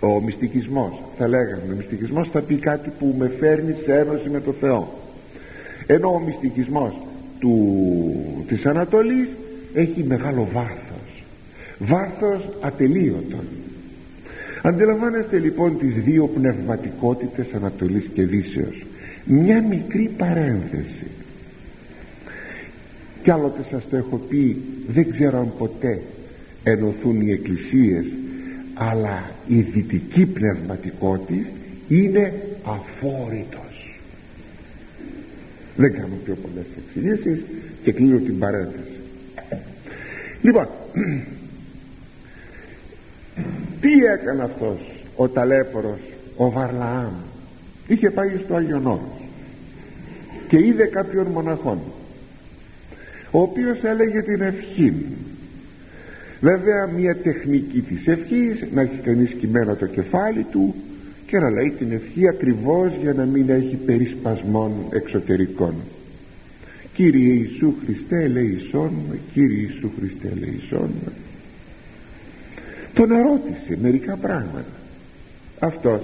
ο 0.00 0.20
μυστικισμός 0.20 1.02
θα 1.18 1.28
λέγαμε 1.28 1.72
ο 1.72 1.76
μυστικισμός 1.76 2.30
θα 2.30 2.40
πει 2.40 2.54
κάτι 2.54 2.90
που 2.98 3.14
με 3.18 3.28
φέρνει 3.38 3.74
σε 3.74 3.94
ένωση 3.94 4.28
με 4.28 4.40
το 4.40 4.52
Θεό. 4.52 4.98
Ενώ 5.86 6.08
ο 6.08 6.18
μυστικισμός 6.18 7.00
του, 7.38 8.44
της 8.46 8.66
Ανατολής 8.66 9.28
έχει 9.74 10.04
μεγάλο 10.04 10.48
βάθος. 10.52 11.24
Βάθος 11.78 12.48
ατελείωτον 12.60 13.44
αντιλαμβάνεστε 14.62 15.38
λοιπόν 15.38 15.78
τις 15.78 15.94
δύο 15.94 16.26
πνευματικότητες 16.26 17.54
Ανατολής 17.54 18.10
και 18.14 18.22
Δύσεως. 18.22 18.84
Μια 19.24 19.62
μικρή 19.62 20.10
παρένθεση. 20.16 21.06
Κι 23.22 23.30
άλλοτε 23.30 23.62
σας 23.62 23.88
το 23.88 23.96
έχω 23.96 24.16
πει 24.16 24.56
δεν 24.88 25.10
ξέρω 25.10 25.38
αν 25.38 25.52
ποτέ 25.58 26.00
ενωθούν 26.62 27.20
οι 27.20 27.30
εκκλησίες 27.30 28.04
αλλά 28.78 29.30
η 29.46 29.60
δυτική 29.60 30.26
πνευματικότητα 30.26 31.48
είναι 31.88 32.32
αφόρητος. 32.64 34.00
Δεν 35.76 35.92
κάνω 35.92 36.14
πιο 36.24 36.34
πολλές 36.34 36.66
εξηγήσεις 36.86 37.44
και 37.82 37.92
κλείνω 37.92 38.18
την 38.18 38.38
παρένθεση. 38.38 39.00
Λοιπόν 40.42 40.68
τι 43.80 44.04
έκανε 44.04 44.42
αυτός 44.42 44.78
ο 45.16 45.28
ταλέπορος 45.28 45.98
ο 46.36 46.50
Βαρλαάμ; 46.50 47.12
Είχε 47.86 48.10
πάει 48.10 48.38
στο 48.44 48.54
Άγιον 48.54 49.00
και 50.48 50.58
είδε 50.66 50.84
κάποιον 50.84 51.26
μοναχόν 51.26 51.78
ο 53.30 53.40
οποίος 53.40 53.82
έλεγε 53.82 54.22
την 54.22 54.40
ευχή 54.40 54.92
βέβαια 56.40 56.86
μια 56.86 57.16
τεχνική 57.16 57.80
της 57.80 58.06
ευχής 58.06 58.64
να 58.74 58.80
έχει 58.80 58.96
κανείς 58.96 59.32
κειμένο 59.32 59.74
το 59.74 59.86
κεφάλι 59.86 60.46
του 60.50 60.74
και 61.26 61.38
να 61.38 61.50
λέει 61.50 61.74
την 61.78 61.92
ευχή 61.92 62.28
ακριβώς 62.28 62.92
για 63.02 63.12
να 63.12 63.24
μην 63.24 63.50
έχει 63.50 63.76
περισπασμών 63.76 64.72
εξωτερικών. 64.90 65.74
Κύριε 66.94 67.32
Ιησού 67.32 67.74
Χριστέ 67.84 68.22
ελεησόν 68.22 68.92
Κύριε 69.32 69.60
Ιησού 69.60 69.90
Χριστέ 69.98 70.28
ελεησόν 70.36 70.90
τον 72.96 73.10
ερώτησε 73.10 73.78
μερικά 73.82 74.16
πράγματα. 74.16 74.64
Αυτός 75.58 76.00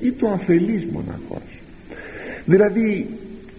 ή 0.00 0.12
το 0.12 0.28
αφελής 0.28 0.84
μοναχός. 0.84 1.62
Δηλαδή 2.44 3.06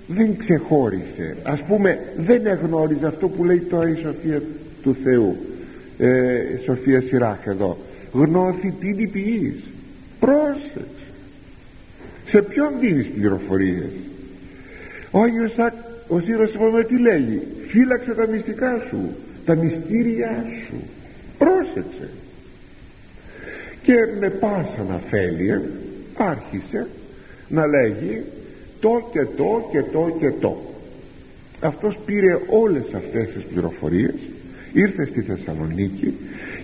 δεν 0.08 0.38
ξεχώρισε. 0.38 1.38
Ας 1.44 1.62
πούμε 1.62 2.00
δεν 2.18 2.46
εγνώριζε 2.46 3.08
αυτό 3.08 3.28
που 3.28 3.44
λέει 3.44 3.60
τώρα 3.60 3.90
η 3.90 3.96
Σοφία 3.96 4.42
του 4.82 4.96
Θεού 5.04 5.38
ε, 6.04 6.60
Σοφία 6.64 7.02
Σιράχ 7.02 7.46
εδώ. 7.46 7.78
Γνώθη 8.12 8.74
την 8.80 9.00
υπηής 9.00 9.64
πρόσεξε. 10.20 10.88
Σε 12.26 12.42
ποιον 12.42 12.72
δίνεις 12.80 13.08
πληροφορίες. 13.08 13.90
Ο 15.12 15.20
Άγιος 15.22 15.56
ο 16.08 16.20
Σύρος 16.20 16.56
τι 16.88 17.00
λέγει. 17.00 17.42
Φύλαξε 17.68 18.14
τα 18.14 18.28
μυστικά 18.28 18.86
σου 18.90 19.16
τα 19.46 19.56
μυστήριά 19.56 20.46
σου. 20.66 20.76
Πρόσεξε. 21.38 22.10
Και 23.84 23.94
με 24.20 24.30
πάσα 24.30 24.86
αφέλεια 24.94 25.62
άρχισε 26.16 26.88
να 27.48 27.68
λέγει 27.68 28.24
το 28.80 29.10
και 29.12 29.26
το 29.38 29.70
και 29.72 29.82
το 29.92 30.16
και 30.20 30.32
το. 30.32 30.62
Αυτός 31.62 31.98
πήρε 32.06 32.40
όλες 32.50 32.94
αυτές 32.94 33.28
τις 33.34 33.44
πληροφορίες 33.44 34.14
ήρθε 34.74 35.06
στη 35.06 35.22
Θεσσαλονίκη 35.22 36.14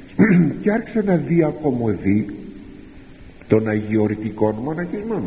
και 0.62 0.72
άρχισε 0.72 1.02
να 1.02 1.16
διακομωδεί 1.16 2.26
των 3.48 3.68
αγιορητικών 3.68 4.56
μοναχισμών. 4.56 5.24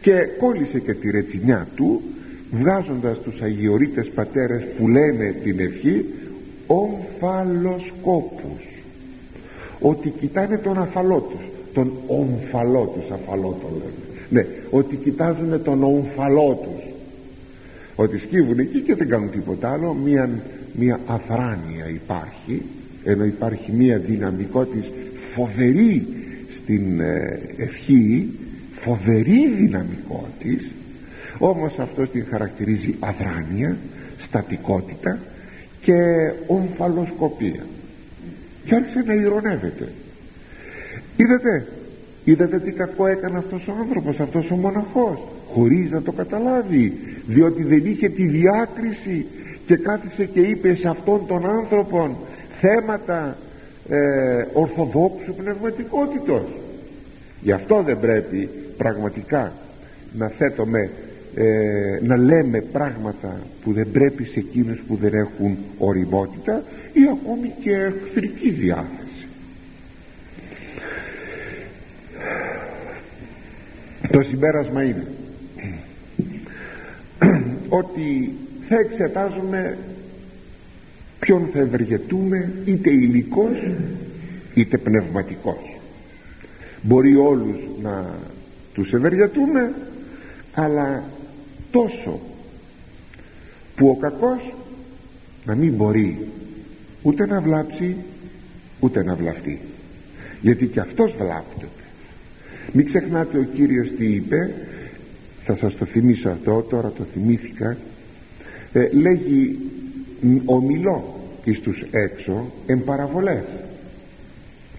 Και 0.00 0.12
κόλλησε 0.38 0.78
και 0.78 0.94
τη 0.94 1.10
ρετσινιά 1.10 1.68
του 1.76 2.02
βγάζοντας 2.50 3.20
τους 3.20 3.40
αγιορείτες 3.40 4.08
πατέρες 4.08 4.62
που 4.78 4.88
λένε 4.88 5.34
την 5.42 5.60
ευχή 5.60 6.04
ομφαλοσκόπους 6.66 8.68
ότι 9.80 10.08
κοιτάνε 10.08 10.58
τον 10.58 10.78
αφαλό 10.78 11.20
τους 11.20 11.40
τον 11.72 11.92
ομφαλό 12.06 12.92
τους 12.94 13.10
αφαλό 13.10 13.58
το 13.60 13.68
λένε. 13.72 14.10
Ναι 14.30 14.46
ότι 14.70 14.96
κοιτάζουν 14.96 15.62
τον 15.62 15.84
ομφαλό 15.84 16.60
τους. 16.62 16.84
Ότι 17.96 18.18
σκύβουν 18.18 18.58
εκεί 18.58 18.80
και 18.80 18.94
δεν 18.94 19.08
κάνουν 19.08 19.30
τίποτα 19.30 19.72
άλλο 19.72 19.94
μια, 19.94 20.30
μια 20.72 21.00
αθράνεια 21.06 21.88
υπάρχει 21.88 22.62
ενώ 23.04 23.24
υπάρχει 23.24 23.72
μια 23.72 23.98
δυναμικότητα 23.98 24.86
φοβερή 25.34 26.06
στην 26.56 27.00
ε, 27.00 27.40
ευχή 27.56 28.28
φοβερή 28.72 29.48
δυναμικότητα 29.48 30.64
όμως 31.42 31.78
αυτό 31.78 32.06
την 32.06 32.26
χαρακτηρίζει 32.30 32.94
αδράνεια 33.00 33.76
στατικότητα 34.18 35.18
και 35.80 35.94
ομφαλοσκοπία. 36.46 37.66
Και 38.64 38.74
άρχισε 38.74 39.02
να 39.06 39.14
ηρωνεύεται. 39.14 39.88
Είδατε 41.16 41.66
είδατε 42.24 42.58
τι 42.58 42.70
κακό 42.70 43.06
έκανε 43.06 43.38
αυτός 43.38 43.68
ο 43.68 43.72
άνθρωπος 43.80 44.20
αυτός 44.20 44.50
ο 44.50 44.54
μοναχός. 44.56 45.18
Χωρίς 45.46 45.90
να 45.90 46.02
το 46.02 46.12
καταλάβει 46.12 46.92
διότι 47.26 47.62
δεν 47.62 47.86
είχε 47.86 48.08
τη 48.08 48.26
διάκριση 48.26 49.26
και 49.70 49.76
κάθισε 49.76 50.24
και 50.24 50.40
είπε 50.40 50.74
σε 50.74 50.88
αυτόν 50.88 51.26
τον 51.26 51.46
άνθρωπο 51.46 52.26
θέματα 52.60 53.36
ε, 53.88 54.46
ορθοδόξου 54.52 55.34
πνευματικότητος. 55.34 56.42
Γι' 57.40 57.52
αυτό 57.52 57.82
δεν 57.82 58.00
πρέπει 58.00 58.48
πραγματικά 58.76 59.52
να 60.12 60.28
θέτουμε 60.28 60.90
ε, 61.34 61.98
να 62.02 62.16
λέμε 62.16 62.60
πράγματα 62.60 63.40
που 63.62 63.72
δεν 63.72 63.90
πρέπει 63.90 64.24
σε 64.24 64.38
εκείνους 64.38 64.82
που 64.86 64.96
δεν 64.96 65.14
έχουν 65.14 65.58
οριμότητα 65.78 66.62
ή 66.92 67.00
ακόμη 67.12 67.52
και 67.60 67.72
εχθρική 67.72 68.50
διάθεση. 68.50 69.26
Το 74.10 74.22
συμπέρασμα 74.22 74.82
είναι 74.82 75.06
ότι 77.80 78.32
θα 78.72 78.78
εξετάζουμε 78.78 79.78
ποιον 81.20 81.48
θα 81.52 81.58
ευεργετούμε 81.58 82.52
είτε 82.64 82.90
υλικός 82.90 83.72
είτε 84.54 84.78
πνευματικός. 84.78 85.78
Μπορεί 86.82 87.16
όλους 87.16 87.56
να 87.82 88.06
τους 88.74 88.92
ευεργετούμε 88.92 89.74
αλλά 90.54 91.04
τόσο 91.70 92.20
που 93.76 93.88
ο 93.88 93.96
κακός 93.96 94.54
να 95.44 95.54
μην 95.54 95.72
μπορεί 95.72 96.28
ούτε 97.02 97.26
να 97.26 97.40
βλάψει 97.40 97.96
ούτε 98.80 99.04
να 99.04 99.14
βλαφτεί. 99.14 99.60
Γιατί 100.40 100.66
και 100.66 100.80
αυτός 100.80 101.16
βλάπτεται. 101.16 101.84
Μην 102.72 102.86
ξεχνάτε 102.86 103.38
ο 103.38 103.42
Κύριος 103.42 103.90
τι 103.98 104.06
είπε 104.06 104.54
θα 105.44 105.56
σας 105.56 105.76
το 105.76 105.84
θυμίσω 105.84 106.28
αυτό 106.28 106.66
τώρα 106.70 106.90
το 106.90 107.04
θυμήθηκα 107.12 107.76
ε, 108.72 108.88
λέγει 108.92 109.58
ομιλώ 110.44 111.20
εις 111.44 111.60
τους 111.60 111.84
έξω 111.90 112.52
εμπαραβολές 112.66 113.44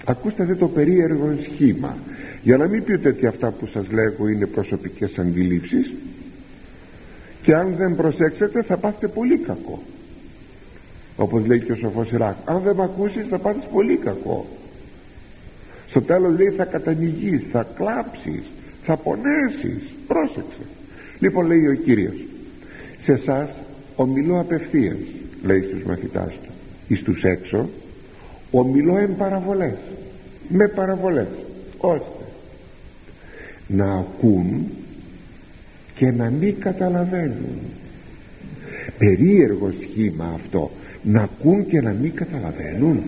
ακούστε 0.06 0.44
δε 0.44 0.56
το 0.56 0.68
περίεργο 0.68 1.38
σχήμα. 1.42 1.98
Για 2.44 2.58
να 2.58 2.68
μην 2.68 2.84
πείτε 2.84 3.10
ότι 3.10 3.26
αυτά 3.26 3.52
που 3.52 3.66
σας 3.66 3.92
λέγω 3.92 4.28
είναι 4.28 4.46
προσωπικές 4.46 5.20
αντιλήψεις 5.20 5.94
και 7.44 7.56
αν 7.56 7.76
δεν 7.76 7.96
προσέξετε 7.96 8.64
θα 8.64 8.78
πάθετε 8.78 9.08
πολύ 9.08 9.38
κακό. 9.38 9.82
Όπως 11.16 11.46
λέει 11.46 11.60
και 11.60 11.72
ο 11.72 11.76
σοφός 11.76 12.12
Ιράκ 12.12 12.36
αν 12.46 12.62
δεν 12.62 12.76
με 12.76 12.84
ακούσεις 12.84 13.28
θα 13.28 13.40
πάθεις 13.40 13.64
πολύ 13.72 13.98
κακό. 13.98 14.46
Στο 15.88 16.02
τέλος 16.02 16.38
λέει 16.38 16.50
θα 16.50 16.66
κατανοηγείς 16.66 17.46
θα 17.52 17.68
κλάψεις 17.76 18.44
θα 18.84 18.98
πονέσεις. 18.98 19.94
Πρόσεξε. 20.08 20.66
Λοιπόν 21.20 21.46
λέει 21.46 21.68
ο 21.68 21.74
Κύριος 21.74 22.26
σε 23.00 23.12
εσάς 23.12 23.60
ομιλώ 23.96 24.40
απευθείας 24.40 24.98
λέει 25.44 25.62
στους 25.62 25.84
μαθητάς 25.84 26.34
του. 26.34 26.52
Εις 26.88 27.04
τους 27.04 27.24
έξω 27.24 27.70
ομιλώ 28.52 28.98
εν 28.98 29.16
παραβολές 29.16 29.78
με 30.48 30.68
παραβολές 30.68 31.28
ώστε 31.78 32.26
να 33.68 33.94
ακούν 33.94 34.68
και 35.96 36.12
να 36.12 36.30
μην 36.30 36.60
καταλαβαίνουν. 36.60 37.60
Περίεργο 38.98 39.72
σχήμα 39.82 40.32
αυτό. 40.36 40.72
Να 41.04 41.22
ακούν 41.22 41.66
και 41.66 41.82
να 41.82 41.92
μην 41.92 42.14
καταλαβαίνουν. 42.14 43.04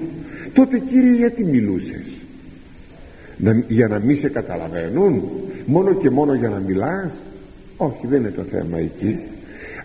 Τότε 0.53 0.79
κύριε 0.79 1.15
γιατί 1.15 1.43
μιλούσες; 1.43 2.05
Να, 3.37 3.63
για 3.67 3.87
να 3.87 3.99
μην 3.99 4.17
σε 4.17 4.29
καταλαβαίνουν. 4.29 5.23
Μόνο 5.65 5.93
και 5.93 6.09
μόνο 6.09 6.33
για 6.33 6.49
να 6.49 6.59
μιλάς; 6.59 7.11
Όχι 7.77 8.07
δεν 8.07 8.19
είναι 8.19 8.31
το 8.31 8.43
θέμα 8.43 8.77
εκεί 8.77 9.19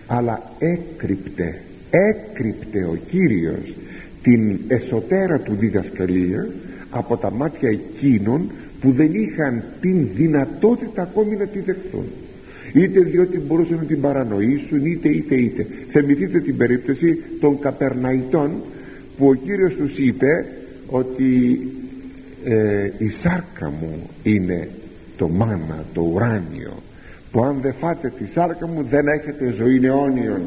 αλλά 0.09 0.43
έκρυπτε 0.59 1.63
έκρυπτε 1.91 2.85
ο 2.85 2.99
Κύριος 3.11 3.75
την 4.23 4.59
εσωτέρα 4.69 5.39
του 5.39 5.55
διδασκαλία 5.55 6.49
από 6.91 7.17
τα 7.17 7.31
μάτια 7.31 7.69
εκείνων 7.69 8.51
που 8.81 8.91
δεν 8.91 9.11
είχαν 9.15 9.63
την 9.81 10.09
δυνατότητα 10.15 11.03
ακόμη 11.03 11.37
να 11.37 11.47
τη 11.47 11.61
δεχθούν. 11.61 12.05
Είτε 12.73 13.01
διότι 13.01 13.39
μπορούσαν 13.39 13.77
να 13.77 13.85
την 13.85 14.01
παρανοήσουν 14.01 14.87
είτε 14.87 15.09
είτε 15.09 15.35
είτε. 15.35 15.67
Θυμηθείτε 15.91 16.41
την 16.41 16.57
περίπτωση 16.57 17.19
των 17.41 17.59
Καπερναϊτών 17.59 18.51
που 19.17 19.29
ο 19.29 19.35
Κύριος 19.35 19.75
τους 19.75 19.99
είπε 19.99 20.47
ότι 20.87 21.61
ε, 22.45 22.91
η 22.99 23.09
σάρκα 23.09 23.71
μου 23.81 24.11
είναι 24.23 24.69
το 25.17 25.29
μάνα, 25.29 25.85
το 25.95 26.01
ουράνιο 26.01 26.73
που 27.33 27.45
αν 27.45 27.59
δεν 27.63 27.75
φάτε 27.75 28.13
τη 28.19 28.27
σάρκα 28.27 28.67
μου 28.67 28.83
δεν 28.91 29.09
έχετε 29.09 29.51
ζωή 29.51 29.87
αιώνιον. 29.87 30.41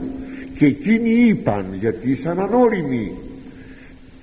Και 0.57 0.65
εκείνοι 0.65 1.09
είπαν 1.09 1.65
γιατί 1.79 2.11
ήσαν 2.11 2.39
ανώριμοι. 2.39 3.11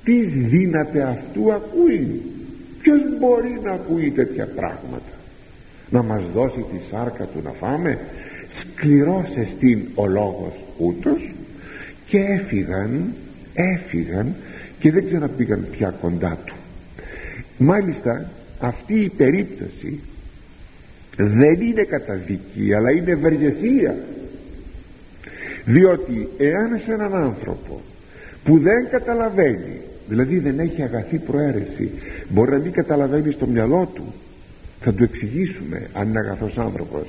Τις 0.04 0.32
δύναται 0.32 1.02
αυτού 1.02 1.52
ακούει. 1.52 2.22
Ποιος 2.82 3.00
μπορεί 3.18 3.60
να 3.62 3.72
ακούει 3.72 4.10
τέτοια 4.10 4.46
πράγματα; 4.46 5.12
Να 5.90 6.02
μας 6.02 6.22
δώσει 6.34 6.64
τη 6.72 6.78
σάρκα 6.90 7.24
του 7.24 7.40
να 7.44 7.50
φάμε; 7.50 7.98
Σκληρός 8.48 9.36
εστίν 9.36 9.80
ο 9.94 10.06
λόγος 10.06 10.52
ούτως. 10.78 11.32
Και 12.06 12.18
έφυγαν 12.18 13.14
έφυγαν 13.58 14.34
και 14.78 14.90
δεν 14.90 15.06
ξαναπήγαν 15.06 15.66
πια 15.70 15.94
κοντά 16.00 16.38
του. 16.44 16.54
Μάλιστα 17.58 18.30
αυτή 18.60 18.94
η 18.94 19.08
περίπτωση 19.08 20.00
δεν 21.18 21.61
είναι 21.61 21.83
καταδική 21.83 22.74
αλλά 22.74 22.90
είναι 22.90 23.11
ευεργεσία. 23.11 23.96
Διότι 25.64 26.28
εάν 26.38 26.81
σε 26.85 26.92
έναν 26.92 27.14
άνθρωπο 27.14 27.81
που 28.44 28.59
δεν 28.59 28.88
καταλαβαίνει 28.90 29.81
δηλαδή 30.09 30.38
δεν 30.38 30.59
έχει 30.59 30.83
αγαθή 30.83 31.18
προαίρεση 31.18 31.90
μπορεί 32.28 32.50
να 32.50 32.59
μην 32.59 32.72
καταλαβαίνει 32.72 33.33
στο 33.33 33.46
μυαλό 33.46 33.90
του 33.94 34.14
θα 34.81 34.92
του 34.92 35.02
εξηγήσουμε 35.02 35.88
αν 35.92 36.09
είναι 36.09 36.18
αγαθός 36.18 36.59
άνθρωπος. 36.59 37.07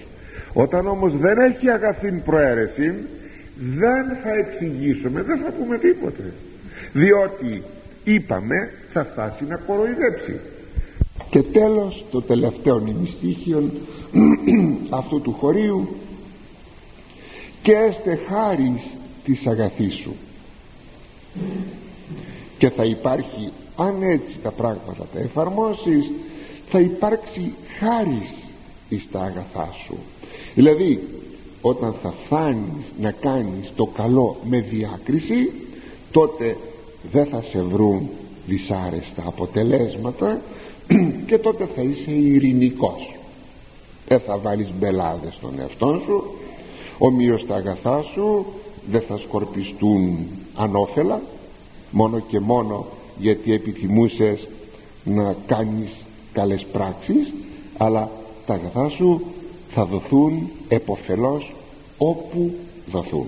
Όταν 0.53 0.87
όμως 0.87 1.17
δεν 1.17 1.37
έχει 1.37 1.69
αγαθή 1.69 2.11
προαίρεση 2.25 2.93
δεν 3.75 4.05
θα 4.23 4.33
εξηγήσουμε 4.33 5.21
δεν 5.21 5.37
θα 5.37 5.51
πούμε 5.51 5.77
τίποτε. 5.77 6.33
Διότι 6.93 7.61
είπαμε 8.03 8.71
θα 8.91 9.03
φτάσει 9.03 9.45
να 9.47 9.55
κοροϊδέψει. 9.55 10.39
Και 11.29 11.41
τέλος 11.41 12.05
το 12.11 12.21
τελευταίο 12.21 12.79
νημιστήχιο 12.79 13.71
αυτού 14.89 15.21
του 15.21 15.31
χωρίου 15.31 15.87
και 17.61 17.71
έστε 17.71 18.19
χάρις 18.27 18.81
της 19.23 19.45
αγαθής 19.45 19.95
σου. 19.95 20.15
Και 22.57 22.69
θα 22.69 22.83
υπάρχει 22.83 23.51
αν 23.75 24.03
έτσι 24.03 24.37
τα 24.43 24.51
πράγματα 24.51 25.07
τα 25.13 25.19
εφαρμόσεις 25.19 26.11
θα 26.69 26.79
υπάρξει 26.79 27.53
χάρις 27.79 28.43
εις 28.89 29.07
τα 29.11 29.19
αγαθά 29.19 29.69
σου. 29.85 29.97
Δηλαδή 30.55 31.07
όταν 31.61 31.95
θα 32.01 32.13
φάνεις 32.27 32.85
να 33.01 33.11
κάνεις 33.11 33.71
το 33.75 33.85
καλό 33.85 34.37
με 34.49 34.59
διάκριση 34.59 35.51
τότε 36.11 36.57
δεν 37.11 37.25
θα 37.25 37.43
σε 37.51 37.61
βρουν 37.61 38.09
δυσάρεστα 38.47 39.23
αποτελέσματα 39.25 40.41
και 41.27 41.37
τότε 41.37 41.67
θα 41.75 41.81
είσαι 41.81 42.11
ειρηνικός 42.11 43.18
δεν 44.09 44.19
θα 44.19 44.37
βάλεις 44.37 44.69
μπελάδες 44.79 45.33
στον 45.33 45.59
εαυτό 45.59 46.01
σου 46.05 46.23
ομοίως 46.97 47.45
τα 47.45 47.55
αγαθά 47.55 48.03
σου 48.13 48.45
δεν 48.91 49.01
θα 49.01 49.17
σκορπιστούν 49.17 50.27
ανώφελα 50.55 51.21
μόνο 51.91 52.19
και 52.19 52.39
μόνο 52.39 52.85
γιατί 53.17 53.53
επιθυμούσες 53.53 54.47
να 55.03 55.35
κάνεις 55.45 56.03
καλές 56.33 56.65
πράξεις 56.71 57.33
αλλά 57.77 58.11
τα 58.45 58.53
αγαθά 58.53 58.89
σου 58.89 59.21
θα 59.73 59.85
δοθούν 59.85 60.49
εποφελώς 60.67 61.53
όπου 61.97 62.53
δοθούν. 62.91 63.27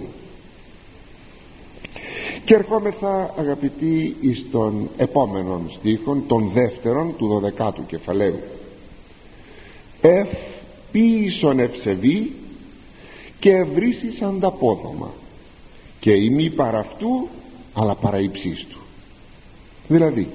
Και 2.46 2.54
ερχόμεθα 2.54 3.34
αγαπητοί 3.38 4.16
εις 4.22 4.46
τον 4.52 4.90
επόμενον 4.98 5.72
στίχον 5.78 6.24
τον 6.28 6.52
δεύτερον 6.54 7.16
του 7.18 7.28
δωδεκάτου 7.28 7.86
κεφαλαίου. 7.86 8.40
Εφ 10.02 10.28
ποιησον 10.92 11.60
ευσεβή 11.60 12.32
και 13.40 13.52
ευρύσεις 13.52 14.22
ανταπόδομα. 14.22 15.12
Και 16.00 16.12
ημί 16.12 16.50
παρά 16.50 16.80
αυτού 16.80 17.28
αλλά 17.74 17.96
παρά 17.96 18.18
του. 18.70 18.80
Δηλαδή 19.88 20.28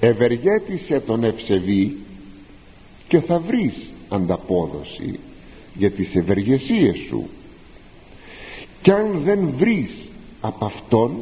ευεργέτησε 0.00 1.00
τον 1.00 1.24
ευσεβή 1.24 1.96
και 3.08 3.20
θα 3.20 3.38
βρεις 3.38 3.92
ανταπόδοση 4.08 5.18
για 5.74 5.90
τις 5.90 6.14
ευεργεσίες 6.14 6.96
σου. 7.08 7.28
Κι 8.82 8.90
αν 8.90 9.20
δεν 9.24 9.52
βρεις 9.56 9.90
από 10.40 10.64
Αυτόν 10.64 11.16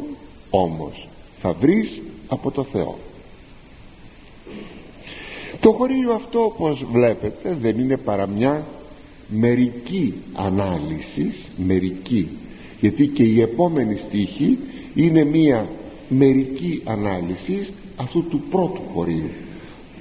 όμως 0.50 1.08
θα 1.40 1.52
βρεις 1.52 2.00
από 2.28 2.50
το 2.50 2.64
Θεό 2.64 2.98
το 5.60 5.72
χωρίο 5.72 6.12
αυτό 6.12 6.44
όπως 6.44 6.84
βλέπετε 6.92 7.56
δεν 7.60 7.78
είναι 7.78 7.96
παρά 7.96 8.26
μια 8.26 8.64
μερική 9.28 10.14
ανάλυσης 10.34 11.44
μερική. 11.56 12.28
Γιατί 12.80 13.06
και 13.06 13.22
η 13.22 13.40
επόμενη 13.40 13.96
στίχη 13.96 14.58
είναι 14.94 15.24
μια 15.24 15.68
μερική 16.08 16.82
ανάλυσης 16.84 17.72
αυτού 17.96 18.24
του 18.28 18.42
πρώτου 18.50 18.80
χωρίου. 18.94 19.30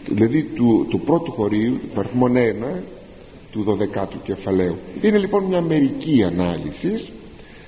Δηλαδή 0.08 0.44
του, 0.44 0.86
του 0.89 1.00
πρώτου 1.00 1.32
χωρίου 1.32 1.80
παρθμόν 1.94 2.34
1 2.36 2.38
του 3.52 3.66
12ου 3.68 4.18
κεφαλαίου. 4.24 4.76
Είναι 5.02 5.18
λοιπόν 5.18 5.44
μια 5.44 5.62
μερική 5.62 6.24
ανάλυσης 6.24 7.08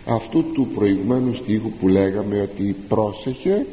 αυτού 0.05 0.43
του 0.53 0.67
προηγουμένου 0.75 1.33
στίχου 1.33 1.71
που 1.79 1.87
λέγαμε 1.87 2.41
ότι 2.41 2.75
πρόσεχε 2.87 3.65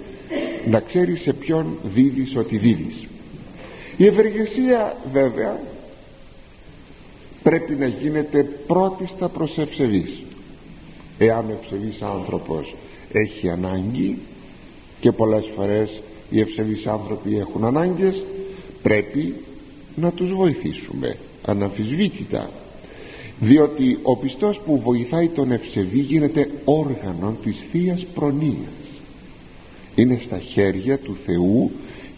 να 0.70 0.80
ξέρει 0.80 1.16
σε 1.16 1.32
ποιον 1.32 1.66
δίδεις 1.94 2.36
ότι 2.36 2.56
δίδεις 2.56 3.06
η 3.96 4.06
ευεργεσία 4.06 4.96
βέβαια 5.12 5.60
πρέπει 7.42 7.74
να 7.74 7.86
γίνεται 7.86 8.42
πρώτη 8.66 9.06
στα 9.06 9.28
προσευσεβής 9.28 10.22
εάν 11.18 11.44
ο 11.48 11.58
ευσεβής 11.62 12.02
άνθρωπος 12.02 12.74
έχει 13.12 13.48
ανάγκη 13.48 14.18
και 15.00 15.12
πολλές 15.12 15.50
φορές 15.56 16.00
οι 16.30 16.40
ευσεβείς 16.40 16.86
άνθρωποι 16.86 17.38
έχουν 17.38 17.64
ανάγκες 17.64 18.22
πρέπει 18.82 19.34
να 19.96 20.10
τους 20.10 20.32
βοηθήσουμε 20.32 21.16
αναμφισβήτητα. 21.44 22.50
Διότι 23.40 23.98
ο 24.02 24.16
πιστός 24.16 24.60
που 24.64 24.80
βοηθάει 24.80 25.28
τον 25.28 25.52
ευσεβή 25.52 25.98
γίνεται 25.98 26.50
όργανο 26.64 27.36
της 27.44 27.64
θείας 27.70 28.06
Προνοίας 28.14 28.82
είναι 29.94 30.20
στα 30.24 30.38
χέρια 30.38 30.98
του 30.98 31.16
Θεού 31.26 31.70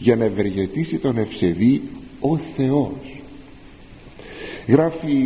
για 0.04 0.16
να 0.16 0.24
ευεργετήσει 0.24 0.98
τον 0.98 1.18
ευσεβή 1.18 1.82
ο 2.20 2.36
Θεός. 2.56 3.22
Γράφει 4.66 5.16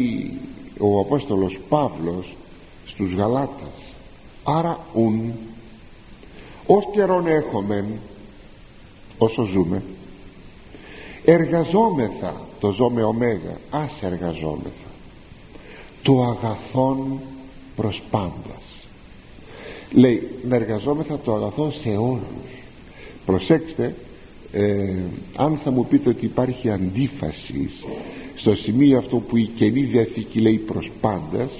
ο 0.79 1.01
Απόστολος 1.01 1.59
Παύλος 1.69 2.37
στους 2.87 3.14
Γαλάτας 3.14 3.79
άρα 4.45 4.79
ουν 4.95 5.33
ως 6.67 6.85
καιρόν 6.93 7.27
έχομεν 7.27 7.85
όσο 9.19 9.45
ζούμε 9.45 9.83
εργαζόμεθα 11.25 12.35
το 12.61 12.71
ζω 12.73 12.91
με 12.91 13.03
ωμέγα 13.03 13.57
ας 13.71 13.99
εργαζόμεθα 14.01 14.91
το 16.03 16.22
αγαθόν 16.22 17.20
προς 17.76 18.03
πάντας 18.11 18.62
λέει 19.93 20.29
να 20.49 20.57
εργαζόμεθα 20.57 21.18
το 21.18 21.35
αγαθό 21.35 21.70
σε 21.70 21.89
όλους 21.89 22.49
προσέξτε 23.26 23.95
ε, 24.53 24.94
αν 25.36 25.61
θα 25.64 25.70
μου 25.70 25.86
πείτε 25.86 26.09
ότι 26.09 26.24
υπάρχει 26.24 26.70
αντίφαση 26.70 27.70
στο 28.34 28.55
σημείο 28.55 28.99
αυτό 28.99 29.16
που 29.16 29.36
η 29.36 29.51
Καινή 29.57 29.80
Διαθήκη 29.82 30.40
λέει 30.40 30.57
προς 30.57 30.90
πάντας 31.01 31.51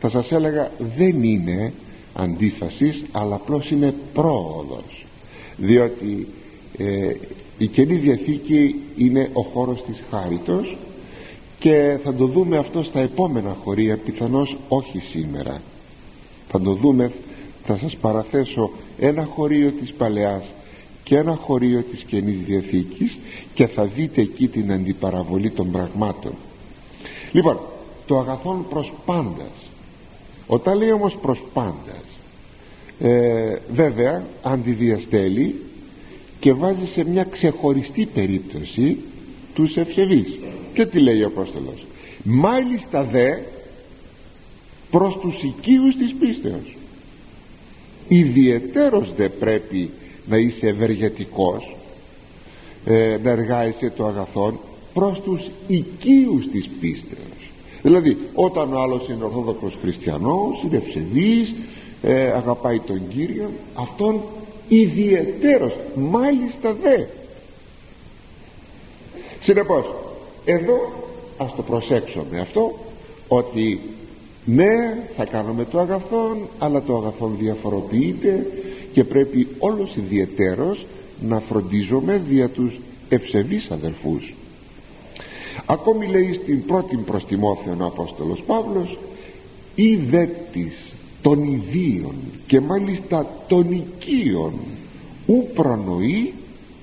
θα 0.00 0.10
σας 0.10 0.30
έλεγα 0.30 0.70
δεν 0.96 1.22
είναι 1.22 1.72
αντίφασης 2.14 3.04
αλλά 3.12 3.34
απλώς 3.34 3.70
είναι 3.70 3.94
πρόοδος. 4.12 5.06
Διότι 5.56 6.26
ε, 6.78 7.12
η 7.58 7.66
Καινή 7.66 7.94
Διαθήκη 7.94 8.74
είναι 8.96 9.30
ο 9.32 9.42
χώρος 9.42 9.82
της 9.86 10.02
χάριτος 10.10 10.76
και 11.58 11.98
θα 12.04 12.14
το 12.14 12.26
δούμε 12.26 12.56
αυτό 12.56 12.82
στα 12.82 13.00
επόμενα 13.00 13.56
χωρία 13.64 13.96
πιθανώς 13.96 14.56
όχι 14.68 14.98
σήμερα. 14.98 15.62
Θα 16.48 16.60
το 16.60 16.72
δούμε 16.72 17.12
θα 17.64 17.76
σας 17.76 17.96
παραθέσω 18.00 18.70
ένα 18.98 19.24
χωρίο 19.24 19.70
της 19.70 19.92
Παλαιάς 19.92 20.44
και 21.08 21.16
ένα 21.16 21.34
χωρίο 21.34 21.82
της 21.82 22.02
Καινής 22.02 22.38
Διαθήκης 22.46 23.18
και 23.54 23.66
θα 23.66 23.84
δείτε 23.84 24.20
εκεί 24.20 24.48
την 24.48 24.72
αντιπαραβολή 24.72 25.50
των 25.50 25.70
πραγμάτων. 25.70 26.32
Λοιπόν 27.32 27.58
το 28.06 28.18
αγαθόν 28.18 28.66
προς 28.68 28.92
πάντας. 29.04 29.70
Όταν 30.46 30.78
λέει 30.78 30.90
όμως 30.90 31.16
προς 31.22 31.42
πάντας 31.52 32.04
ε, 33.00 33.56
βέβαια 33.72 34.24
αντιδιαστέλει 34.42 35.54
και 36.40 36.52
βάζει 36.52 36.86
σε 36.86 37.04
μια 37.04 37.24
ξεχωριστή 37.24 38.08
περίπτωση 38.14 38.98
τους 39.54 39.76
ευσεβείς. 39.76 40.38
Και 40.74 40.86
τι 40.86 41.00
λέει 41.00 41.22
ο 41.22 41.26
Απόστολος; 41.26 41.86
Μάλιστα 42.22 43.02
δε 43.02 43.38
προς 44.90 45.18
τους 45.20 45.42
οικείους 45.42 45.96
της 45.96 46.14
πίστεως. 46.18 46.76
Ιδιαιτέρως 48.08 49.12
δε 49.16 49.28
πρέπει 49.28 49.90
να 50.28 50.36
είσαι 50.36 50.66
ευεργετικός 50.66 51.76
ε, 52.84 53.18
να 53.22 53.30
εργάζεσαι 53.30 53.92
το 53.96 54.06
αγαθόν 54.06 54.58
προς 54.94 55.20
τους 55.20 55.40
οικείους 55.66 56.48
της 56.50 56.68
πίστεως. 56.80 57.50
Δηλαδή 57.82 58.18
όταν 58.34 58.72
ο 58.72 58.80
άλλος 58.80 59.08
είναι 59.08 59.24
ορθόδοξος 59.24 59.76
χριστιανός 59.82 60.62
είναι 60.64 60.76
ευσεβής 60.76 61.54
ε, 62.02 62.30
αγαπάει 62.30 62.78
τον 62.78 63.00
Κύριο 63.08 63.50
αυτόν 63.74 64.20
ιδιαιτέρως 64.68 65.72
μάλιστα 65.94 66.72
δε. 66.82 67.04
Συνεπώς 69.42 69.94
εδώ 70.44 70.92
ας 71.38 71.54
το 71.54 71.62
προσέξουμε 71.62 72.40
αυτό 72.40 72.74
ότι 73.28 73.80
ναι 74.44 74.98
θα 75.16 75.24
κάνουμε 75.24 75.64
το 75.64 75.78
αγαθόν 75.78 76.38
αλλά 76.58 76.82
το 76.82 76.96
αγαθόν 76.96 77.36
διαφοροποιείται 77.38 78.46
και 78.98 79.04
πρέπει 79.04 79.46
όλος 79.58 79.96
ιδιαιτέρως 79.96 80.86
να 81.28 81.40
φροντίζουμε 81.40 82.22
δια 82.28 82.48
τους 82.48 82.80
ευσεβείς 83.08 83.70
αδερφούς 83.70 84.34
ακόμη 85.66 86.06
λέει 86.06 86.40
στην 86.42 86.64
πρώτη 86.64 86.96
προς 86.96 87.26
Τιμόθεον 87.26 87.80
ο 87.80 87.86
Απόστολος 87.86 88.42
Παύλος 88.46 88.98
ή 89.74 89.96
δέτης 89.96 90.92
των 91.22 91.44
ιδίων 91.44 92.14
και 92.46 92.60
μάλιστα 92.60 93.26
των 93.48 93.72
οικείων 93.72 94.52
ου 95.26 95.48
προνοεί 95.54 96.32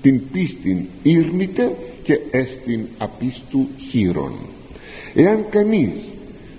την 0.02 0.20
πίστην 0.32 0.86
ήρνητε 1.02 1.76
και 2.02 2.20
έστιν 2.30 2.80
απίστου 2.98 3.66
χείρων 3.90 4.32
εάν 5.14 5.44
κανείς 5.50 5.92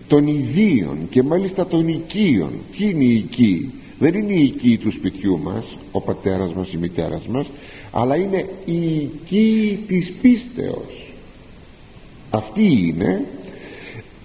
των 0.07 0.27
ιδίων 0.27 0.97
και 1.09 1.23
μάλιστα 1.23 1.65
των 1.67 1.87
οικείων 1.87 2.51
ποιοι 2.71 2.91
είναι 2.93 3.03
οι 3.03 3.15
οικοί 3.15 3.71
δεν 3.99 4.13
είναι 4.13 4.33
οι 4.33 4.43
οικοί 4.43 4.77
του 4.77 4.91
σπιτιού 4.91 5.39
μας 5.39 5.65
ο 5.91 6.01
πατέρας 6.01 6.53
μας 6.53 6.71
η 6.71 6.77
μητέρας 6.77 7.27
μας 7.27 7.47
αλλά 7.91 8.15
είναι 8.15 8.49
οι 8.65 8.95
οικοί 8.95 9.79
της 9.87 10.13
πίστεως. 10.21 11.13
Αυτοί 12.29 12.87
είναι. 12.87 13.25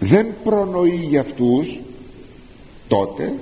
Δεν 0.00 0.26
προνοεί 0.44 1.06
για 1.08 1.20
αυτούς. 1.20 1.78
Τότε 2.88 3.32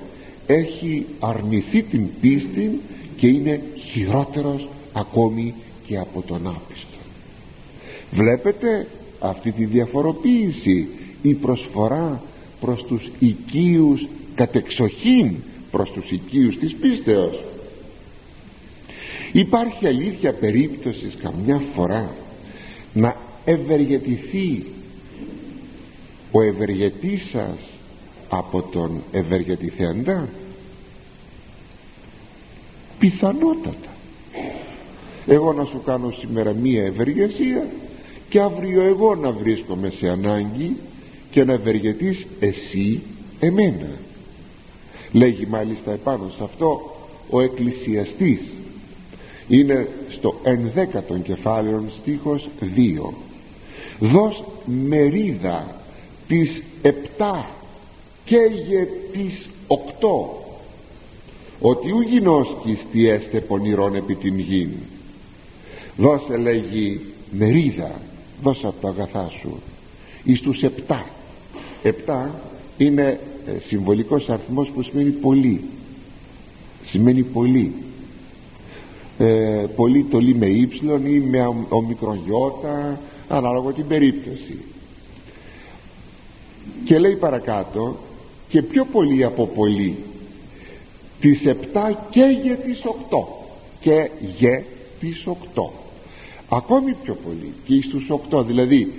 έχει 0.47 1.07
αρνηθεί 1.19 1.83
την 1.83 2.07
πίστη 2.21 2.81
και 3.17 3.27
είναι 3.27 3.61
χειρότερος 3.93 4.69
ακόμη 4.93 5.55
και 5.87 5.99
από 5.99 6.23
τον 6.23 6.47
άπιστο. 6.47 6.99
Βλέπετε 8.11 8.87
αυτή 9.21 9.53
τη 9.53 9.65
διαφοροποίηση 9.65 10.89
η 11.23 11.35
προσφορά 11.35 12.23
προς 12.61 12.85
τους 12.85 13.11
οικείους 13.19 14.07
κατεξοχήν 14.35 15.35
προς 15.71 15.91
τους 15.91 16.11
οικείους 16.11 16.59
της 16.59 16.75
πίστεως. 16.75 17.45
Υπάρχει 19.33 19.87
αλήθεια 19.87 20.33
περίπτωσης 20.33 21.15
καμιά 21.23 21.63
φορά 21.75 22.15
να 22.95 23.17
ευεργετηθεί 23.45 24.65
ο 26.33 26.43
ευεργετής 26.43 27.23
σας 27.33 27.59
από 28.29 28.63
τον 28.63 29.03
ευεργετηθέντα; 29.13 30.29
Πιθανότατα. 32.99 33.89
Εγώ 35.27 35.53
να 35.53 35.65
σου 35.65 35.83
κάνω 35.85 36.15
σήμερα 36.19 36.53
μία 36.53 36.85
ευεργεσία 36.85 37.69
και 38.29 38.41
αύριο 38.41 38.83
εγώ 38.83 39.15
να 39.15 39.31
βρίσκομαι 39.31 39.93
σε 39.99 40.09
ανάγκη 40.09 40.77
και 41.31 41.45
να 41.45 41.53
ευεργετείς 41.53 42.27
εσύ 42.41 43.01
εμένα 43.41 43.89
λέγει 45.13 45.47
μάλιστα 45.47 45.93
επάνω 45.93 46.31
σε 46.37 46.43
αυτό 46.45 46.97
ο 47.31 47.41
εκκλησιαστής. 47.41 48.41
Είναι 49.49 49.89
στο 50.09 50.35
ενδέκατον 50.43 51.23
κεφάλαιο 51.23 51.85
στίχος 52.01 52.49
2 52.61 53.13
δώσ 54.01 54.45
μερίδα 54.65 55.75
της 56.29 56.63
επτά 56.83 57.51
και 58.25 58.39
για 58.67 58.87
τις 59.13 59.49
οκτώ 59.67 60.45
ότι 61.61 61.91
ου 61.91 62.01
γινώσκεις 62.01 62.79
τι 62.93 63.09
έστε 63.09 63.41
πονηρών 63.41 63.95
επί 63.95 64.15
την 64.15 64.39
γην. 64.39 64.71
Δώσε 65.97 66.37
λέγει 66.37 67.01
μερίδα 67.31 68.01
δώσε 68.43 68.67
από 68.67 68.81
τα 68.81 68.89
αγαθά 68.89 69.31
σου 69.41 69.61
εις 70.25 70.41
τους 70.41 70.63
επτά. 70.63 71.07
Επτά 71.83 72.35
είναι 72.77 73.03
ε, 73.03 73.19
συμβολικός 73.67 74.29
αριθμός 74.29 74.69
που 74.69 74.83
σημαίνει 74.83 75.11
πολύ. 75.11 75.61
Σημαίνει 76.85 77.23
πολύ. 77.23 77.73
Ε, 79.19 79.67
πολύ 79.77 80.03
το 80.03 80.21
λέει 80.21 80.35
με 80.35 80.47
ύψιλον 80.47 81.07
ή 81.07 81.21
με 81.21 81.55
ομικρογιώτα 81.69 83.01
ανάλογα 83.29 83.73
την 83.73 83.87
περίπτωση. 83.87 84.59
Και 86.85 86.99
λέει 86.99 87.17
παρακάτω 87.17 87.97
και 88.49 88.63
πιο 88.63 88.85
πολύ 88.85 89.25
από 89.25 89.47
πολύ 89.47 89.97
τις 91.21 91.45
επτά 91.45 92.07
και 92.11 92.39
για 92.43 92.57
τις 92.57 92.81
οκτώ 92.85 93.47
και 93.81 94.11
για 94.37 94.65
τις 95.01 95.27
οκτώ. 95.27 95.73
Ακόμη 96.49 96.97
πιο 97.03 97.17
πολύ 97.25 97.53
και 97.65 97.89
στους 97.89 98.11
οκτώ. 98.11 98.43
Δηλαδή 98.43 98.93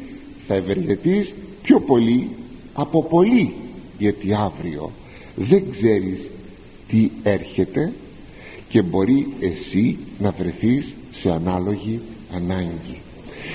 θα 0.47 0.54
ευεργετείς 0.54 1.34
πιο 1.62 1.80
πολύ 1.80 2.30
από 2.74 3.04
πολύ 3.04 3.54
γιατί 4.02 4.34
αύριο 4.34 4.91
δεν 5.36 5.64
ξέρεις 5.72 6.20
τι 6.88 7.10
έρχεται 7.24 7.93
και 8.70 8.82
μπορεί 8.82 9.28
εσύ 9.39 9.97
να 10.20 10.32
βρεθείς 10.32 10.93
σε 11.12 11.32
ανάλογη 11.32 11.99
ανάγκη. 12.34 12.97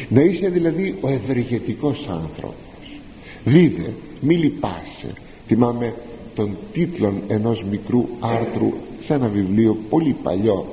Να 0.08 0.20
είσαι 0.20 0.48
δηλαδή 0.48 0.94
ο 1.00 1.08
ευεργετικός 1.08 2.06
άνθρωπος. 2.08 3.00
Δίδε 3.44 3.92
μη 4.20 4.36
λυπάσαι. 4.36 5.12
Θυμάμαι 5.46 5.94
τον 6.34 6.56
τίτλο 6.72 7.12
ενός 7.28 7.64
μικρού 7.70 8.06
άρθρου 8.20 8.72
σε 9.04 9.14
ένα 9.14 9.28
βιβλίο 9.28 9.76
πολύ 9.88 10.16
παλιό. 10.22 10.66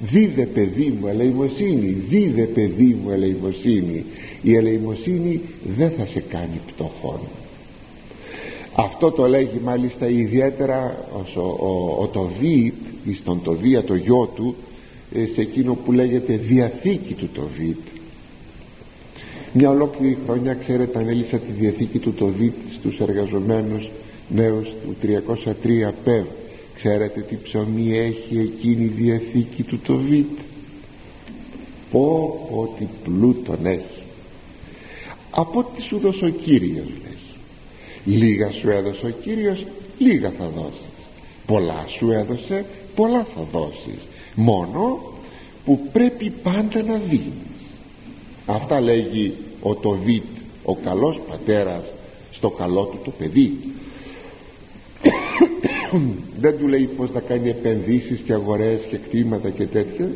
Δίδε 0.00 0.46
παιδί 0.46 0.98
μου 1.00 1.06
ελεημοσύνη 1.06 1.90
δίδε 2.08 2.42
παιδί 2.42 2.98
μου 3.02 3.10
ελεημοσύνη. 3.10 4.04
Η 4.42 4.56
ελεημοσύνη 4.56 5.40
δεν 5.76 5.90
θα 5.90 6.06
σε 6.06 6.20
κάνει 6.20 6.60
πτωχόν 6.66 7.20
αυτό 8.74 9.10
το 9.10 9.28
λέγει 9.28 9.60
μάλιστα 9.64 10.08
ιδιαίτερα 10.08 11.06
ο, 11.34 11.40
ο, 11.40 12.02
ο 12.02 12.06
Τοβίτ 12.06 12.74
στον 13.20 13.42
Τοβία 13.42 13.82
το 13.82 13.94
γιο 13.94 14.30
του 14.34 14.54
ε, 15.14 15.26
σε 15.34 15.40
εκείνο 15.40 15.74
που 15.74 15.92
λέγεται 15.92 16.36
Διαθήκη 16.36 17.14
του 17.14 17.28
Τοβίτ 17.34 17.78
μια 19.52 19.70
ολόκληρη 19.70 20.18
χρονιά 20.26 20.54
ξέρετε 20.54 20.98
ανέλησα 20.98 21.36
τη 21.36 21.52
Διαθήκη 21.52 21.98
του 21.98 22.12
Τοβίτ 22.12 22.54
στους 22.78 23.00
εργαζομένους 23.00 23.90
νέους 24.28 24.68
του 24.68 24.96
303 25.02 25.92
ΠΕΒ 26.04 26.24
ξέρετε 26.76 27.20
τι 27.20 27.36
ψωμί 27.42 27.98
έχει 27.98 28.38
εκείνη 28.38 28.84
η 28.84 28.92
Διαθήκη 28.96 29.62
του 29.62 29.78
Τοβίτ 29.78 30.38
πω 31.90 32.46
πω 32.50 32.74
τι 32.78 32.86
πλούτον 33.04 33.66
έχει. 33.66 34.02
Από 35.30 35.58
ό,τι 35.58 35.82
σου 35.82 35.98
δώσει 35.98 36.24
ο 36.24 36.28
Κύριος 36.28 36.86
λέει 36.86 37.21
λίγα 38.04 38.50
σου 38.52 38.70
έδωσε 38.70 39.06
ο 39.06 39.10
Κύριος 39.22 39.66
λίγα 39.98 40.30
θα 40.30 40.48
δώσεις. 40.48 40.80
Πολλά 41.46 41.86
σου 41.98 42.10
έδωσε 42.10 42.64
πολλά 42.94 43.26
θα 43.34 43.46
δώσεις. 43.52 43.98
Μόνο 44.34 45.00
που 45.64 45.88
πρέπει 45.92 46.32
πάντα 46.42 46.82
να 46.82 46.96
δίνεις. 46.96 47.32
Αυτά 48.46 48.80
λέγει 48.80 49.34
ο 49.62 49.74
Τοβίτ 49.74 50.22
ο 50.64 50.74
καλός 50.76 51.20
πατέρας 51.28 51.84
στο 52.30 52.50
καλό 52.50 52.84
του 52.84 52.98
το 53.04 53.10
παιδί. 53.10 53.58
Δεν 56.40 56.58
του 56.58 56.68
λέει 56.68 56.88
πως 56.96 57.10
θα 57.10 57.20
κάνει 57.20 57.48
επενδύσεις 57.48 58.20
και 58.20 58.32
αγορές 58.32 58.80
και 58.88 58.96
κτήματα 58.96 59.50
και 59.50 59.66
τέτοια 59.66 60.10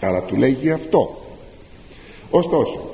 αλλά 0.00 0.22
του 0.22 0.36
λέγει 0.36 0.70
αυτό. 0.70 1.16
Ωστόσο 2.30 2.87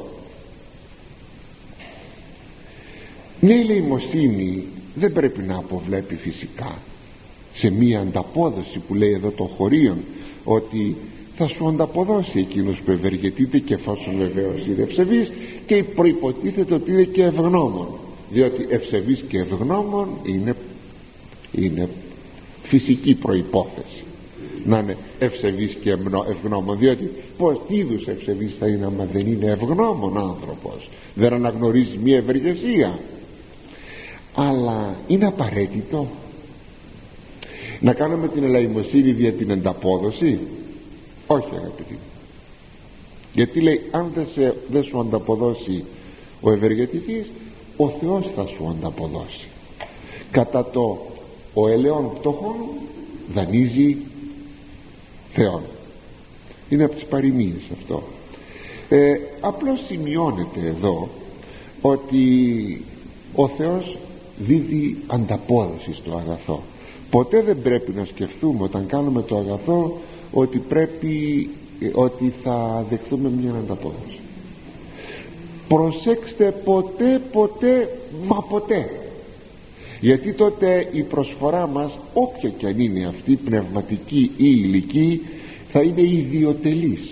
μια 3.44 3.56
ηλεημοσύνη 3.56 4.64
δεν 4.94 5.12
πρέπει 5.12 5.42
να 5.42 5.56
αποβλέπει 5.56 6.14
φυσικά 6.14 6.78
σε 7.54 7.70
μία 7.70 8.00
ανταπόδοση 8.00 8.78
που 8.88 8.94
λέει 8.94 9.12
εδώ 9.12 9.30
των 9.30 9.46
χωρίων 9.46 9.96
ότι 10.44 10.96
θα 11.36 11.48
σου 11.48 11.68
ανταποδώσει 11.68 12.38
εκείνος 12.38 12.80
που 12.84 12.90
ευεργετείται 12.90 13.58
και 13.58 13.74
εφόσον 13.74 14.16
βεβαίως 14.16 14.66
είναι 14.66 14.82
ευσεβής 14.82 15.30
και 15.66 15.84
προϋποτίθεται 15.84 16.74
ότι 16.74 16.90
είναι 16.90 17.02
και 17.02 17.22
ευγνώμων 17.22 17.88
διότι 18.30 18.66
ευσεβής 18.68 19.24
και 19.28 19.38
ευγνώμων 19.38 20.08
είναι, 20.22 20.56
είναι 21.52 21.88
φυσική 22.62 23.14
προϋπόθεση 23.14 24.04
να 24.64 24.78
είναι 24.78 24.96
ευσεβής 25.18 25.76
και 25.82 25.90
ευγνώμων 26.28 26.78
διότι 26.78 27.10
πως 27.38 27.60
τι 27.68 27.76
είδους 27.76 28.06
ευσεβής 28.06 28.54
θα 28.58 28.68
είναι 28.68 28.84
άμα 28.84 29.04
δεν 29.12 29.26
είναι 29.26 29.46
ευγνώμων 29.46 30.18
άνθρωπος 30.18 30.90
δεν 31.14 31.32
αναγνωρίζει 31.32 31.98
μια 32.02 32.16
ευεργεσία 32.16 32.98
αλλά 34.34 34.96
είναι 35.06 35.26
απαραίτητο 35.26 36.06
να 37.80 37.92
κάνουμε 37.92 38.28
την 38.28 38.44
ελαϊμοσύνη 38.44 39.10
δια 39.10 39.32
την 39.32 39.52
ανταπόδοση; 39.52 40.38
Όχι 41.26 41.48
αγαπητοί 41.56 41.98
γιατί 43.32 43.60
λέει 43.60 43.80
αν 43.90 44.10
δεν, 44.14 44.26
σε, 44.34 44.54
δεν 44.70 44.84
σου 44.84 45.00
ανταποδώσει 45.00 45.84
ο 46.40 46.50
ευεργετητής 46.52 47.26
ο 47.76 47.88
Θεός 47.88 48.30
θα 48.36 48.46
σου 48.46 48.68
ανταποδώσει 48.68 49.46
κατά 50.30 50.64
το 50.64 51.06
ο 51.54 51.68
ελαιόν 51.68 52.10
πτωχόν 52.18 52.56
δανείζει 53.34 53.96
Θεόν 55.32 55.62
είναι 56.68 56.84
από 56.84 56.94
τις 56.94 57.04
παροιμίες 57.04 57.62
αυτό. 57.72 58.02
Ε, 58.88 59.18
απλώς 59.40 59.84
σημειώνεται 59.86 60.60
εδώ 60.66 61.08
ότι 61.80 62.84
ο 63.34 63.48
Θεός 63.48 63.96
δίδει 64.38 64.96
ανταπόδοση 65.06 65.94
στο 65.94 66.16
αγαθό. 66.16 66.62
Ποτέ 67.10 67.42
δεν 67.42 67.62
πρέπει 67.62 67.92
να 67.92 68.04
σκεφτούμε 68.04 68.62
όταν 68.62 68.86
κάνουμε 68.86 69.22
το 69.22 69.36
αγαθό 69.36 70.00
ότι 70.32 70.58
πρέπει 70.58 71.48
ότι 71.92 72.32
θα 72.42 72.86
δεχθούμε 72.90 73.30
μια 73.40 73.50
ανταπόδοση. 73.50 74.18
Προσέξτε 75.68 76.54
ποτέ 76.64 77.20
ποτέ 77.32 77.98
μα 78.26 78.42
ποτέ. 78.42 78.90
Γιατί 80.00 80.32
τότε 80.32 80.88
η 80.92 81.02
προσφορά 81.02 81.66
μας 81.66 81.92
όποια 82.14 82.48
και 82.48 82.66
αν 82.66 82.80
είναι 82.80 83.06
αυτή 83.06 83.36
πνευματική 83.36 84.22
ή 84.22 84.32
ηλική 84.36 85.20
θα 85.72 85.82
είναι 85.82 86.00
ιδιωτελής. 86.00 87.10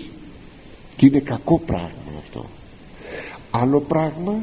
Και 0.95 1.05
είναι 1.05 1.19
κακό 1.19 1.59
πράγμα 1.65 2.11
αυτό. 2.17 2.45
Άλλο 3.51 3.79
πράγμα 3.79 4.35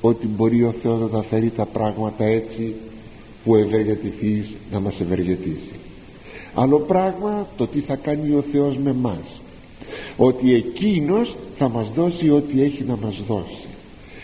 ότι 0.00 0.26
μπορεί 0.26 0.62
ο 0.62 0.74
Θεός 0.82 1.00
να 1.00 1.08
τα 1.08 1.22
φέρει 1.22 1.50
τα 1.50 1.64
πράγματα 1.64 2.24
έτσι 2.24 2.74
που 3.44 3.56
ευεργετηθείς 3.56 4.54
να 4.72 4.80
μας 4.80 5.00
ευεργετήσει. 5.00 5.78
Άλλο 6.54 6.78
πράγμα 6.78 7.46
το 7.56 7.66
τι 7.66 7.80
θα 7.80 7.96
κάνει 7.96 8.34
ο 8.34 8.44
Θεός 8.52 8.76
με 8.76 8.92
μας. 8.92 9.40
Ότι 10.16 10.54
εκείνος 10.54 11.36
θα 11.58 11.68
μας 11.68 11.88
δώσει 11.94 12.30
ό,τι 12.30 12.62
έχει 12.62 12.84
να 12.84 12.96
μας 12.96 13.22
δώσει. 13.26 13.64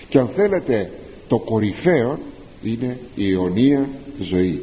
Και 0.09 0.19
αν 0.19 0.29
θέλετε 0.35 0.91
το 1.29 1.39
κορυφαίο 1.39 2.19
είναι 2.63 2.99
η 3.15 3.33
αιωνία 3.33 3.89
ζωή. 4.21 4.63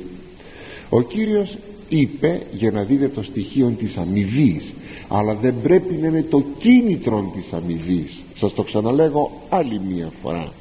Ο 0.89 1.01
Κύριος 1.01 1.57
είπε 1.89 2.41
για 2.51 2.72
να 2.72 2.84
δείτε 2.84 3.07
το 3.07 3.24
στοιχείο 3.24 3.74
της 3.78 3.95
αμοιβής, 3.95 4.74
αλλά 5.07 5.34
δεν 5.34 5.53
πρέπει 5.64 5.93
να 5.93 6.07
είναι 6.07 6.26
το 6.30 6.43
κίνητρο 6.59 7.32
της 7.36 7.53
αμοιβής. 7.53 8.20
σας 8.39 8.53
το 8.53 8.64
ξαναλέγω 8.64 9.32
άλλη 9.49 9.82
μία 9.89 10.12
φορά 10.22 10.51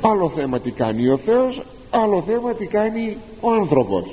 άλλο 0.00 0.32
θέμα 0.36 0.58
τι 0.58 0.70
κάνει 0.70 1.08
ο 1.08 1.16
Θεός 1.16 1.62
άλλο 1.94 2.22
θέμα 2.26 2.54
τι 2.54 2.66
κάνει 2.66 3.16
ο 3.40 3.52
άνθρωπος. 3.52 4.04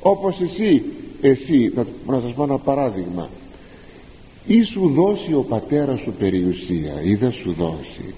Όπως 0.00 0.40
εσύ 0.40 0.82
εσύ 1.20 1.72
να, 1.74 1.86
να 2.14 2.20
σας 2.20 2.32
πω 2.32 2.42
ένα 2.42 2.58
παράδειγμα. 2.58 3.28
Ή 4.46 4.62
σου 4.62 4.92
δώσει 4.94 5.34
ο 5.34 5.44
πατέρας 5.48 6.00
σου 6.00 6.12
περιουσία 6.18 7.02
ή 7.02 7.14
δεν 7.14 7.32
σου 7.32 7.54
δώσει. 7.58 8.14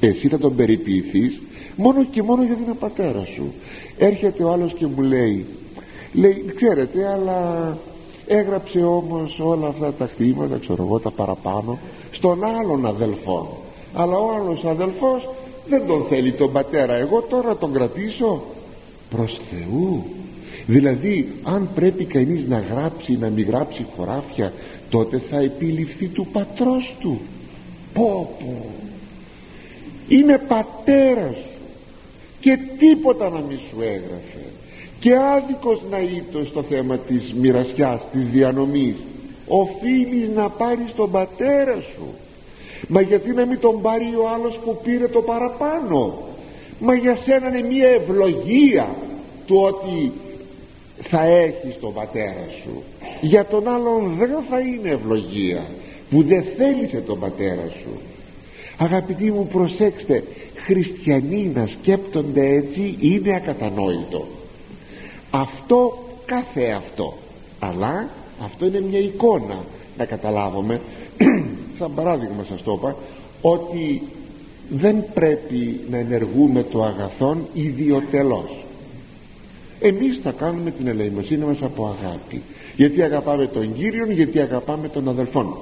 Εσύ 0.00 0.28
θα 0.28 0.38
τον 0.38 0.56
περιποιηθείς 0.56 1.40
μόνο 1.76 2.04
και 2.04 2.22
μόνο 2.22 2.44
γιατί 2.44 2.62
είναι 2.62 2.74
πατέρας 2.74 3.28
σου. 3.28 3.52
Έρχεται 3.98 4.44
ο 4.44 4.52
άλλος 4.52 4.74
και 4.74 4.86
μου 4.86 5.02
λέει 5.02 5.46
λέει 6.12 6.52
ξέρετε 6.56 7.08
αλλά 7.12 7.78
έγραψε 8.26 8.78
όμως 8.78 9.38
όλα 9.38 9.68
αυτά 9.68 9.92
τα 9.92 10.06
χτήματα 10.06 10.58
ξέρω 10.58 10.82
εγώ 10.82 10.98
τα 10.98 11.10
παραπάνω 11.10 11.78
στον 12.10 12.44
άλλον 12.44 12.86
αδελφό. 12.86 13.56
Αλλά 13.94 14.16
ο 14.16 14.34
άλλος 14.34 14.64
αδελφός 14.64 15.28
δεν 15.68 15.86
τον 15.86 16.06
θέλει 16.08 16.32
τον 16.32 16.52
πατέρα. 16.52 16.94
Εγώ 16.94 17.20
τώρα 17.20 17.56
τον 17.56 17.72
κρατήσω. 17.72 18.42
Προς 19.10 19.40
Θεού. 19.50 20.04
Δηλαδή 20.66 21.32
αν 21.42 21.68
πρέπει 21.74 22.04
κανείς 22.04 22.48
να 22.48 22.58
γράψει 22.58 23.16
να 23.20 23.28
μην 23.28 23.46
γράψει 23.46 23.86
χωράφια 23.96 24.52
τότε 24.88 25.22
θα 25.30 25.36
επιληφθεί 25.36 26.06
του 26.06 26.26
πατρός 26.32 26.94
του. 27.00 27.20
Πω 27.94 28.36
πω. 28.38 28.66
Είναι 30.08 30.40
πατέρας. 30.48 31.36
Και 32.40 32.58
τίποτα 32.78 33.28
να 33.30 33.40
μη 33.40 33.60
σου 33.70 33.80
έγραφε. 33.80 34.46
Και 35.00 35.16
άδικος 35.16 35.82
να 35.90 35.98
ήτο 35.98 36.44
στο 36.44 36.62
θέμα 36.62 36.96
της 36.96 37.32
μοιρασιάς 37.34 38.00
της 38.12 38.26
διανομής. 38.26 38.96
Οφείλεις 39.46 40.28
να 40.34 40.48
πάρεις 40.48 40.94
τον 40.96 41.10
πατέρα 41.10 41.74
σου 41.74 42.14
μα 42.88 43.00
γιατί 43.00 43.32
να 43.32 43.44
μην 43.44 43.58
τον 43.60 43.80
πάρει 43.80 44.14
ο 44.16 44.28
άλλος 44.34 44.58
που 44.64 44.80
πήρε 44.82 45.08
το 45.08 45.22
παραπάνω; 45.22 46.18
Μα 46.84 46.94
για 46.94 47.16
σένα 47.16 47.48
είναι 47.48 47.68
μια 47.68 47.88
ευλογία 47.88 48.88
του 49.46 49.56
ότι 49.56 50.12
θα 51.02 51.22
έχεις 51.24 51.80
τον 51.80 51.92
πατέρα 51.92 52.46
σου. 52.62 52.82
Για 53.20 53.44
τον 53.44 53.68
άλλον 53.68 54.14
δεν 54.18 54.30
θα 54.50 54.60
είναι 54.60 54.88
ευλογία 54.88 55.66
που 56.10 56.22
δεν 56.22 56.44
θέλησε 56.56 57.00
τον 57.00 57.18
πατέρα 57.18 57.68
σου. 57.82 58.00
Αγαπητοί 58.78 59.30
μου 59.30 59.46
προσέξτε 59.46 60.24
χριστιανοί 60.64 61.50
να 61.54 61.66
σκέπτονται 61.66 62.46
έτσι 62.46 62.96
είναι 63.00 63.34
ακατανόητο. 63.34 64.26
Αυτό 65.30 65.98
κάθε 66.24 66.70
αυτό. 66.70 67.14
Αλλά 67.58 68.08
αυτό 68.44 68.66
είναι 68.66 68.80
μια 68.80 68.98
εικόνα 68.98 69.64
να 69.98 70.04
καταλάβουμε 70.04 70.80
σαν 71.78 71.94
παράδειγμα 71.94 72.44
σας 72.48 72.62
το 72.62 72.72
είπα 72.78 72.96
ότι 73.40 74.02
δεν 74.70 75.04
πρέπει 75.14 75.80
να 75.90 75.96
ενεργούμε 75.96 76.62
το 76.62 76.82
αγαθόν 76.82 77.46
ιδιωτελώς. 77.52 78.64
Εμείς 79.80 80.20
θα 80.22 80.30
κάνουμε 80.30 80.70
την 80.70 80.86
ελεημοσύνη 80.86 81.44
μας 81.44 81.62
από 81.62 81.86
αγάπη. 81.86 82.42
Γιατί 82.76 83.02
αγαπάμε 83.02 83.46
τον 83.46 83.74
Κύριον 83.74 84.10
γιατί 84.10 84.40
αγαπάμε 84.40 84.88
τον 84.88 85.08
αδελφόν. 85.08 85.56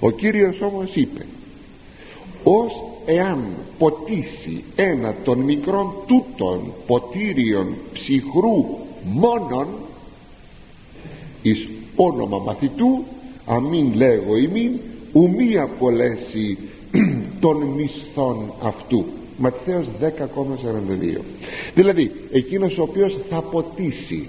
Ο 0.00 0.10
Κύριος 0.10 0.60
όμως 0.60 0.90
είπε 0.94 1.26
ως 2.44 2.72
εάν 3.06 3.44
ποτίσει 3.78 4.64
ένα 4.76 5.14
των 5.24 5.38
μικρών 5.38 5.92
τούτων 6.06 6.72
ποτήριων 6.86 7.74
ψυχρού 7.92 8.64
μόνον 9.04 9.66
εις 11.42 11.68
όνομα 11.96 12.38
μαθητού 12.38 13.04
αμήν 13.48 13.94
λέγω 13.94 14.36
ημίν 14.36 14.70
ουμή 15.12 15.58
απολέσει 15.58 16.58
των 17.40 17.56
μισθών 17.56 18.52
αυτού. 18.62 19.04
Ματθαίος 19.38 19.86
10,42 20.00 21.20
δηλαδή 21.74 22.10
εκείνος 22.32 22.78
ο 22.78 22.82
οποίος 22.82 23.18
θα 23.30 23.40
ποτίσει 23.40 24.28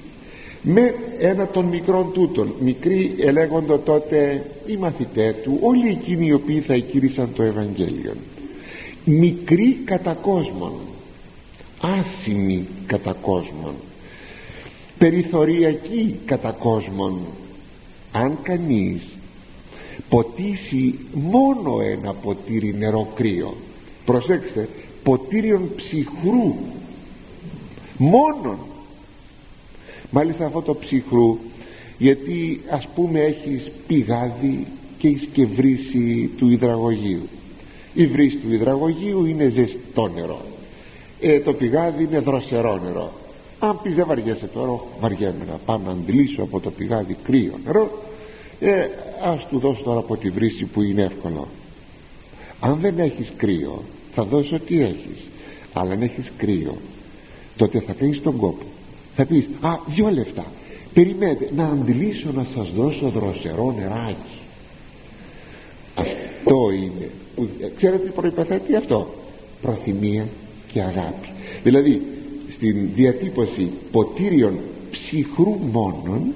με 0.62 0.94
ένα 1.20 1.48
των 1.48 1.66
μικρών 1.66 2.12
τούτων. 2.14 2.54
Μικροί 2.60 3.16
ελέγοντο 3.20 3.78
τότε 3.78 4.46
οι 4.66 4.78
μαθητές 4.78 5.36
του 5.44 5.58
όλοι 5.62 5.90
εκείνοι 5.90 6.26
οι 6.26 6.34
οποίοι 6.34 6.60
θα 6.60 6.74
εκείρισαν 6.74 7.30
το 7.34 7.44
Ευαγγέλιο. 7.44 8.14
Μικροί 9.06 9.78
κατά 9.86 10.14
κόσμον 10.14 10.72
άσημοι 11.82 12.68
κατά 12.88 13.16
κόσμον 13.22 13.74
περιθωριακοί 14.98 16.16
κατά 16.26 16.52
κόσμον 16.52 17.20
αν 18.12 18.38
κανείς 18.42 19.02
ποτίσει 20.10 21.00
μόνο 21.14 21.82
ένα 21.82 22.14
ποτήρι 22.14 22.76
νερό 22.78 23.12
κρύο 23.16 23.56
προσέξτε 24.06 24.70
ποτήριον 25.04 25.70
ψυχρού 25.76 26.56
μόνον 27.98 28.58
μάλιστα 30.12 30.46
αυτό 30.46 30.62
το 30.62 30.76
ψυχρού 30.76 31.38
γιατί 31.98 32.62
ας 32.70 32.88
πούμε 32.96 33.20
έχεις 33.20 33.72
πηγάδι 33.88 34.68
και 34.98 35.08
έχεις 35.08 35.30
και 35.34 35.46
βρύση 35.46 36.32
του 36.38 36.50
υδραγωγείου. 36.50 37.28
Η 37.94 38.06
βρύση 38.06 38.38
του 38.38 38.54
υδραγωγείου 38.54 39.26
είναι 39.26 39.48
ζεστό 39.48 40.08
νερό. 40.08 40.42
Ε, 41.22 41.40
το 41.40 41.54
πηγάδι 41.54 42.04
είναι 42.04 42.20
δροσερό 42.20 42.80
νερό 42.84 43.12
αν 43.60 43.80
πεις 43.84 43.96
δεν 43.96 44.06
βαριέσαι 44.08 44.48
τώρα. 44.54 44.80
Βαριέμαι 45.00 45.46
να 45.48 45.60
πάω 45.66 45.78
να 45.78 45.92
αντλήσω 45.92 46.42
από 46.42 46.60
το 46.60 46.72
πηγάδι 46.72 47.18
κρύο 47.24 47.54
νερό. 47.66 48.02
Ε, 48.60 48.88
ας 49.24 49.48
του 49.50 49.60
δώσω 49.60 49.82
τώρα 49.84 50.00
από 50.00 50.18
τη 50.18 50.30
βρύση 50.30 50.66
που 50.66 50.82
είναι 50.82 51.02
εύκολο. 51.02 51.48
Αν 52.60 52.78
δεν 52.82 53.00
έχεις 53.00 53.32
κρύο 53.38 53.82
θα 54.14 54.24
δώσω 54.24 54.60
τι 54.60 54.82
έχεις. 54.82 55.24
Αλλά 55.74 55.94
αν 55.94 56.02
έχεις 56.02 56.32
κρύο 56.38 56.78
τότε 57.58 57.80
θα 57.80 57.94
κάνεις 57.94 58.22
τον 58.22 58.38
κόπο. 58.38 58.64
Θα 59.16 59.26
πεις 59.26 59.48
α 59.62 59.78
δυο 59.88 60.10
λεφτά. 60.10 60.46
Περιμένετε 60.94 61.50
να 61.56 61.64
αντιλήσω 61.64 62.32
να 62.32 62.46
σας 62.56 62.70
δώσω 62.70 63.10
δροσερό 63.10 63.76
νεράκι 63.80 64.40
αυτό 66.50 66.72
είναι. 66.72 67.10
Ξέρετε 67.76 68.06
τι 68.06 68.12
προϋποθέτει 68.12 68.76
αυτό; 68.76 69.08
Προθυμία 69.62 70.28
και 70.72 70.82
αγάπη. 70.82 71.28
Δηλαδή 71.64 72.02
στην 72.60 72.90
διατύπωση 72.96 73.70
ποτήριων 73.92 74.60
ψυχρού 74.92 75.58
μόνον 75.72 76.34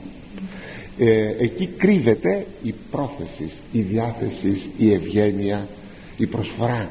ε, 0.98 1.28
εκεί 1.40 1.70
κρύβεται 1.78 2.46
η 2.64 2.74
πρόθεση 2.92 3.52
η 3.72 3.82
διάθεση 3.82 4.70
η 4.78 4.94
ευγένεια 4.94 5.68
η 6.18 6.26
προσφορά 6.26 6.90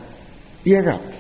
η 0.63 0.75
αγάπη. 0.77 1.15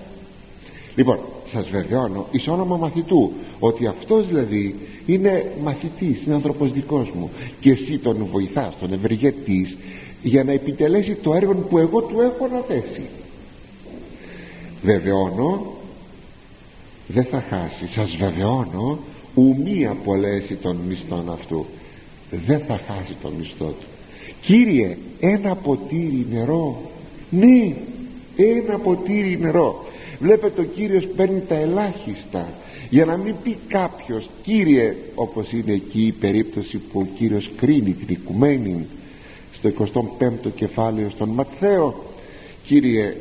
Λοιπόν 0.94 1.18
σας 1.52 1.68
βεβαιώνω 1.68 2.26
εις 2.30 2.48
όνομα 2.48 2.76
μαθητού 2.76 3.32
ότι 3.58 3.86
αυτός 3.86 4.26
δηλαδή 4.26 4.74
είναι 5.06 5.52
μαθητής 5.62 6.22
είναι 6.26 6.34
άνθρωπος 6.34 6.72
δικός 6.72 7.10
μου 7.10 7.30
και 7.60 7.70
εσύ 7.70 7.98
τον 7.98 8.26
βοηθάς 8.32 8.74
τον 8.80 8.92
ευεργετείς 8.92 9.76
για 10.22 10.44
να 10.44 10.52
επιτελέσει 10.52 11.14
το 11.14 11.34
έργο 11.34 11.54
που 11.54 11.78
εγώ 11.78 12.00
του 12.02 12.20
έχω 12.20 12.44
αναθέσει 12.44 13.02
βεβαιώνω 14.82 15.80
δεν 17.06 17.24
θα 17.24 17.44
χάσει. 17.48 17.92
Σας 17.94 18.16
βεβαιώνω 18.16 18.98
ουμή 19.34 19.86
απολέσει 19.86 20.54
τον 20.54 20.76
μισθόν 20.88 21.30
αυτού. 21.32 21.66
Δεν 22.46 22.58
θα 22.58 22.80
χάσει 22.86 23.16
τον 23.22 23.32
μισθό 23.38 23.66
του. 23.66 23.86
Κύριε 24.40 24.96
ένα 25.20 25.54
ποτήρι 25.54 26.26
νερό. 26.32 26.90
Ναι 27.30 27.74
ένα 28.36 28.78
ποτήρι 28.78 29.38
νερό. 29.40 29.86
Βλέπετε 30.20 30.60
ο 30.60 30.64
Κύριος 30.64 31.06
παίρνει 31.16 31.42
τα 31.48 31.54
ελάχιστα. 31.54 32.48
Για 32.90 33.04
να 33.04 33.16
μην 33.16 33.34
πει 33.42 33.56
κάποιος 33.68 34.28
Κύριε 34.42 34.96
όπως 35.14 35.52
είναι 35.52 35.72
εκεί 35.72 36.02
η 36.02 36.12
περίπτωση 36.12 36.78
που 36.78 37.00
ο 37.00 37.06
Κύριος 37.16 37.50
κρίνει 37.56 37.92
την 37.92 38.06
οικουμένη 38.08 38.86
στο 39.52 39.70
25ο 40.18 40.50
κεφάλαιο 40.54 41.10
στον 41.10 41.28
Ματθαίο 41.28 42.04
Κύριε 42.66 43.16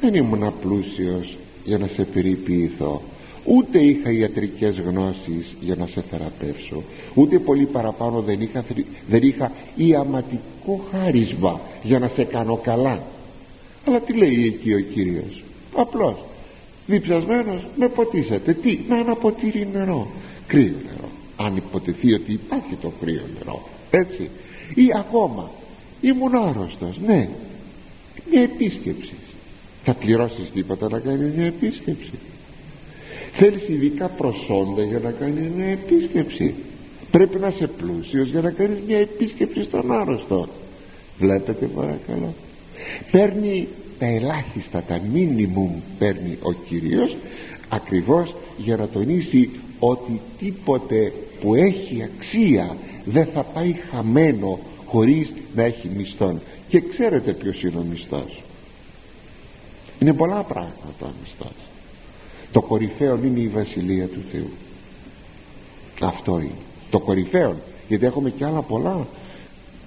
δεν 0.00 0.14
ήμουν 0.14 0.52
πλούσιος 0.60 1.37
για 1.68 1.78
να 1.78 1.86
σε 1.86 2.04
περιποιηθώ. 2.04 3.02
Ούτε 3.44 3.78
είχα 3.78 4.12
ιατρικές 4.12 4.78
γνώσεις 4.78 5.56
για 5.60 5.74
να 5.74 5.86
σε 5.86 6.02
θεραπεύσω. 6.10 6.82
Ούτε 7.14 7.38
πολύ 7.38 7.64
παραπάνω 7.64 8.20
δεν 8.20 8.40
είχα, 8.40 8.64
δεν 9.08 9.22
είχα 9.22 9.52
ιαματικό 9.76 10.86
χάρισμα 10.90 11.60
για 11.82 11.98
να 11.98 12.08
σε 12.08 12.24
κάνω 12.24 12.56
καλά. 12.56 13.02
Αλλά 13.86 14.00
τι 14.00 14.12
λέει 14.12 14.44
εκεί 14.46 14.74
ο 14.74 14.80
Κύριος; 14.80 15.42
Απλώς 15.74 16.16
διψασμένος 16.86 17.66
με 17.76 17.88
ποτίσατε. 17.88 18.52
Τι 18.52 18.78
να 18.88 18.96
ένα 18.96 19.14
ποτήρι 19.14 19.68
νερό. 19.72 20.10
Κρύο 20.46 20.74
νερό. 20.84 21.08
Αν 21.36 21.56
υποτεθεί 21.56 22.14
ότι 22.14 22.32
υπάρχει 22.32 22.74
το 22.80 22.92
κρύο 23.00 23.24
νερό. 23.38 23.68
Έτσι. 23.90 24.30
Ή 24.74 24.88
ακόμα 24.98 25.50
ήμουν 26.00 26.34
άρρωστος. 26.34 26.98
Ναι. 27.06 27.28
Μια 28.30 28.42
επίσκεψη 28.42 29.12
θα 29.84 29.94
πληρώσεις 29.94 30.50
τίποτα 30.54 30.88
να 30.90 30.98
κάνει 30.98 31.32
μια 31.36 31.46
επίσκεψη. 31.46 32.12
Θέλεις 33.32 33.68
ειδικά 33.68 34.06
προσόντα 34.06 34.82
για 34.82 34.98
να 34.98 35.10
κάνει 35.10 35.50
μια 35.56 35.66
επίσκεψη. 35.66 36.54
Πρέπει 37.10 37.38
να 37.38 37.48
είσαι 37.48 37.66
πλούσιος 37.66 38.28
για 38.28 38.40
να 38.40 38.50
κάνεις 38.50 38.78
μια 38.86 38.98
επίσκεψη 38.98 39.62
στον 39.62 39.92
άρρωστο. 39.92 40.48
Βλέπετε 41.18 41.66
παρακαλώ. 41.66 42.34
Παίρνει 43.10 43.68
τα 43.98 44.06
ελάχιστα 44.06 44.82
τα 44.82 45.00
μίνιμουμ 45.12 45.70
παίρνει 45.98 46.38
ο 46.42 46.52
Κύριος 46.52 47.16
ακριβώς 47.68 48.34
για 48.58 48.76
να 48.76 48.88
τονίσει 48.88 49.50
ότι 49.78 50.20
τίποτε 50.38 51.12
που 51.40 51.54
έχει 51.54 52.02
αξία 52.02 52.76
δεν 53.04 53.26
θα 53.34 53.42
πάει 53.42 53.74
χαμένο 53.90 54.58
χωρίς 54.84 55.32
να 55.54 55.62
έχει 55.62 55.90
μισθόν. 55.96 56.40
Και 56.68 56.80
ξέρετε 56.80 57.32
ποιος 57.32 57.62
είναι 57.62 57.78
ο 57.78 57.84
μισθός 57.90 58.42
είναι 60.00 60.12
πολλά 60.12 60.42
πράγματα 60.42 60.94
ο 61.02 61.06
μισθός 61.22 61.68
το 62.52 62.60
κορυφαίο 62.60 63.18
είναι 63.24 63.40
η 63.40 63.48
Βασιλεία 63.48 64.06
του 64.06 64.20
Θεού. 64.32 64.50
Αυτό 66.00 66.38
είναι. 66.38 66.50
Το 66.90 66.98
κορυφαίο. 66.98 67.56
Γιατί 67.88 68.06
έχουμε 68.06 68.30
και 68.30 68.44
άλλα 68.44 68.60
πολλά 68.60 69.06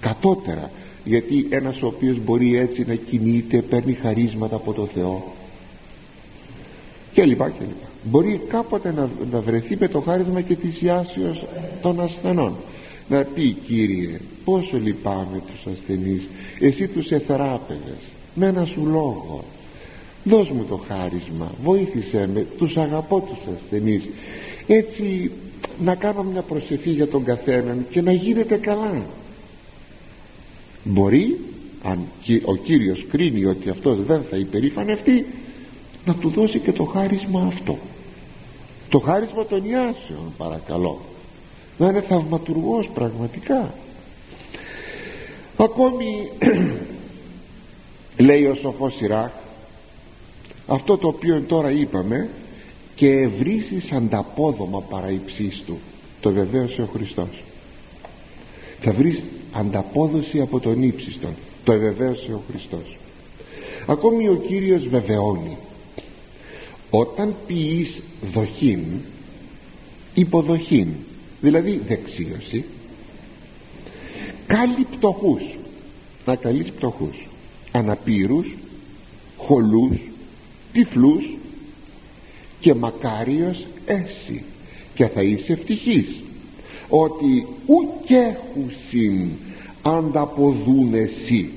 κατώτερα. 0.00 0.70
Γιατί 1.04 1.46
ένας 1.50 1.82
ο 1.82 1.86
οποίος 1.86 2.18
μπορεί 2.24 2.56
έτσι 2.56 2.84
να 2.86 2.94
κινείται 2.94 3.62
παίρνει 3.62 3.92
χαρίσματα 3.92 4.56
από 4.56 4.72
το 4.72 4.86
Θεό. 4.86 5.32
Και 7.12 7.24
λοιπά 7.24 7.50
και 7.50 7.60
λοιπά. 7.60 7.86
Μπορεί 8.02 8.40
κάποτε 8.48 8.92
να, 8.92 9.08
να 9.32 9.40
βρεθεί 9.40 9.76
με 9.80 9.88
το 9.88 10.00
χάρισμα 10.00 10.40
και 10.40 10.54
της 10.54 10.82
ιάσεως 10.82 11.44
των 11.80 12.00
ασθενών. 12.00 12.54
Να 13.08 13.22
πει 13.22 13.52
Κύριε 13.52 14.20
πόσο 14.44 14.76
λυπάμαι 14.76 15.42
τους 15.46 15.72
ασθενείς. 15.72 16.28
Εσύ 16.60 16.86
τους 16.88 17.10
εθεράπευες. 17.10 17.98
Με 18.34 18.46
ένα 18.46 18.64
σου 18.64 18.86
λόγο 18.86 19.44
δώσ' 20.24 20.50
μου 20.50 20.64
το 20.68 20.76
χάρισμα. 20.88 21.52
Βοήθησέ 21.62 22.28
με. 22.34 22.46
Τους 22.58 22.76
αγαπώ 22.76 23.20
τους 23.20 23.38
ασθενείς. 23.54 24.02
Έτσι 24.66 25.30
να 25.78 25.94
κάνω 25.94 26.22
μια 26.22 26.42
προσευχή 26.42 26.90
για 26.90 27.08
τον 27.08 27.24
καθέναν 27.24 27.86
και 27.90 28.00
να 28.00 28.12
γίνεται 28.12 28.56
καλά. 28.56 29.02
Μπορεί 30.84 31.38
αν 31.82 31.98
ο 32.44 32.56
Κύριος 32.56 33.06
κρίνει 33.10 33.44
ότι 33.44 33.70
αυτός 33.70 33.98
δεν 34.06 34.22
θα 34.30 34.36
υπερήφανευτεί 34.36 35.26
να 36.04 36.14
του 36.14 36.28
δώσει 36.30 36.58
και 36.58 36.72
το 36.72 36.84
χάρισμα 36.84 37.52
αυτό. 37.56 37.78
Το 38.88 38.98
χάρισμα 38.98 39.46
των 39.46 39.64
ιάσεων 39.64 40.32
παρακαλώ. 40.36 41.00
Να 41.78 41.88
είναι 41.88 42.00
θαυματουργός 42.00 42.90
πραγματικά. 42.94 43.74
Ακόμη 45.56 46.30
λέει 48.26 48.44
ο 48.44 48.54
σοφός 48.54 48.94
Σιράχ 48.96 49.30
αυτό 50.66 50.96
το 50.96 51.08
οποίο 51.08 51.40
τώρα 51.40 51.70
είπαμε 51.70 52.28
και 52.94 53.08
ευρύσεις 53.08 53.92
ανταπόδομα 53.92 54.80
παρά 54.80 55.08
του 55.66 55.78
το 56.20 56.30
βεβαίωσε 56.30 56.82
ο 56.82 56.86
Χριστός. 56.86 57.42
Θα 58.80 58.92
βρεις 58.92 59.20
ανταπόδοση 59.52 60.40
από 60.40 60.60
τον 60.60 60.82
ύψιστον 60.82 61.34
το 61.64 61.72
ευεβαίωσε 61.72 62.32
ο 62.32 62.42
Χριστός. 62.50 62.96
Ακόμη 63.86 64.28
ο 64.28 64.34
Κύριος 64.34 64.86
βεβαιώνει 64.88 65.56
όταν 66.90 67.34
ποιείς 67.46 68.00
δοχήν 68.32 68.84
υποδοχήν 70.14 70.88
δηλαδή 71.40 71.80
δεξίωση 71.88 72.64
κάλλει 74.46 74.86
πτωχούς 74.96 75.42
να 76.26 76.36
καλείς 76.36 76.70
πτωχούς 76.72 77.28
αναπήρους 77.72 78.54
χολούς 79.36 79.96
τυφλούς 80.72 81.30
και 82.60 82.74
μακάριος 82.74 83.66
έσυ. 83.84 84.42
Και 84.94 85.06
θα 85.06 85.22
είσαι 85.22 85.52
ευτυχής 85.52 86.06
ότι 86.88 87.46
ουκέχουσιν 87.66 89.28
ανταποδούν 89.82 90.94
εσύ. 90.94 91.50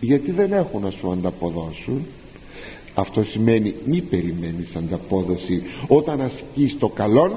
Γιατί 0.00 0.30
δεν 0.30 0.52
έχουν 0.52 0.82
να 0.82 0.90
σου 0.90 1.12
ανταποδώσουν 1.12 2.06
αυτό 2.98 3.24
σημαίνει 3.24 3.74
μη 3.84 4.00
περιμένεις 4.00 4.76
ανταπόδοση. 4.76 5.62
Όταν 5.86 6.20
ασκείς 6.20 6.78
το 6.78 6.88
καλόν 6.88 7.32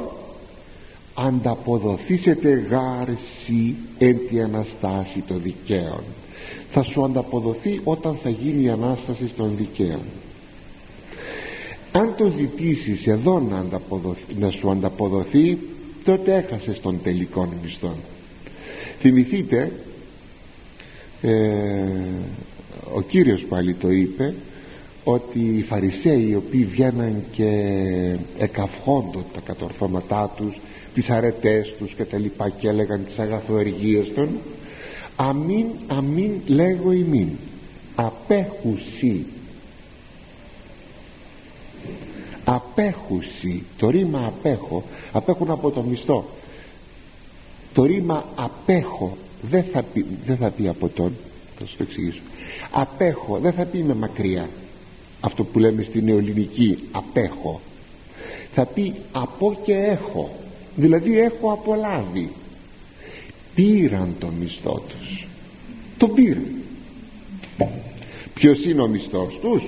ανταποδοθήσετε 1.14 2.50
γάρση 2.70 3.76
εν 3.98 4.20
τη 4.30 4.42
Αναστάση 4.42 5.24
το 5.28 5.34
δικαίων 5.36 6.04
θα 6.72 6.84
σου 6.84 7.04
ανταποδοθεί 7.04 7.82
όταν 7.84 8.18
θα 8.24 8.30
γίνει 8.30 8.64
η 8.64 8.70
Ανάσταση 8.70 9.32
των 9.38 9.52
δικαίων 9.58 10.02
αν 11.92 12.14
το 12.18 12.32
ζητήσεις 12.38 13.08
εδώ 13.08 13.40
να, 13.40 13.66
να 14.40 14.52
σου 14.52 14.72
ανταποδοθεί 14.72 15.58
τότε 16.04 16.36
έχασες 16.36 16.80
τον 16.80 17.00
τελικό 17.04 17.54
μισθό 17.64 17.96
θυμηθείτε 19.00 19.72
ε, 21.22 21.32
ο 22.94 23.02
Κύριος 23.02 23.46
πάλι 23.50 23.74
το 23.74 23.92
είπε 23.92 24.34
ότι 25.04 25.40
οι 25.40 25.62
Φαρισαίοι 25.62 26.28
οι 26.30 26.36
οποίοι 26.36 26.66
βγαίναν 26.66 27.24
και 27.32 27.50
εκαυχόντων 28.38 29.24
τα 29.34 29.40
κατορθώματά 29.46 30.34
τους 30.38 30.60
τις 30.94 31.10
αρετές 31.10 31.74
τους 31.78 31.94
και 31.94 32.04
τα 32.04 32.18
λοιπά 32.18 32.50
και 32.50 32.68
έλεγαν 32.68 33.06
τις 33.06 33.20
αγαθοεργίες 33.20 34.14
των 34.16 34.30
αμήν 35.16 35.66
αμήν 35.88 36.32
λέγω 36.46 36.92
ημίν 36.92 37.28
απέχουσι 37.96 39.26
απέχουσι 42.44 43.64
το 43.78 43.90
ρήμα 43.90 44.26
απέχω 44.26 44.84
απέχουν 45.12 45.52
από 45.52 45.72
το 45.72 45.82
μισθό. 45.82 46.26
Το 47.74 47.84
ρήμα 47.84 48.26
απέχω 48.36 49.18
δεν 49.42 49.64
θα 49.72 49.84
πει, 49.84 50.06
δεν 50.26 50.38
θα 50.38 50.50
πει 50.50 50.68
από 50.68 50.90
τον 50.90 51.14
θα 51.62 51.68
σου 51.68 51.78
το 51.78 51.84
εξηγήσω. 51.84 52.22
Απέχω 52.72 53.38
δεν 53.38 53.54
θα 53.54 53.66
πει 53.66 53.78
με 53.84 53.94
μακριά. 53.94 54.50
Αυτό 55.22 55.44
που 55.44 55.60
λέμε 55.60 55.84
στην 55.84 56.04
νεοελληνική 56.04 56.78
απέχω. 56.92 57.62
Θα 58.54 58.66
πει 58.66 58.96
από 59.12 59.60
και 59.64 59.74
έχω. 59.74 60.36
Δηλαδή 60.76 61.20
έχω 61.20 61.52
απολάβει. 61.52 62.32
Πήραν 63.56 64.16
το 64.20 64.28
μισθό 64.40 64.84
τους. 64.88 65.28
Το 65.98 66.08
πήραν. 66.08 66.46
Ποιος 68.34 68.64
είναι 68.64 68.82
ο 68.82 68.88
μισθός 68.88 69.40
τους; 69.42 69.64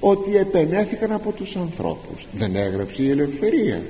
Ότι 0.00 0.36
επενέθηκαν 0.36 1.12
από 1.12 1.32
τους 1.32 1.56
ανθρώπους. 1.56 2.26
Δεν 2.38 2.56
έγραψε 2.56 3.02
η 3.02 3.10
ελευθερία. 3.10 3.80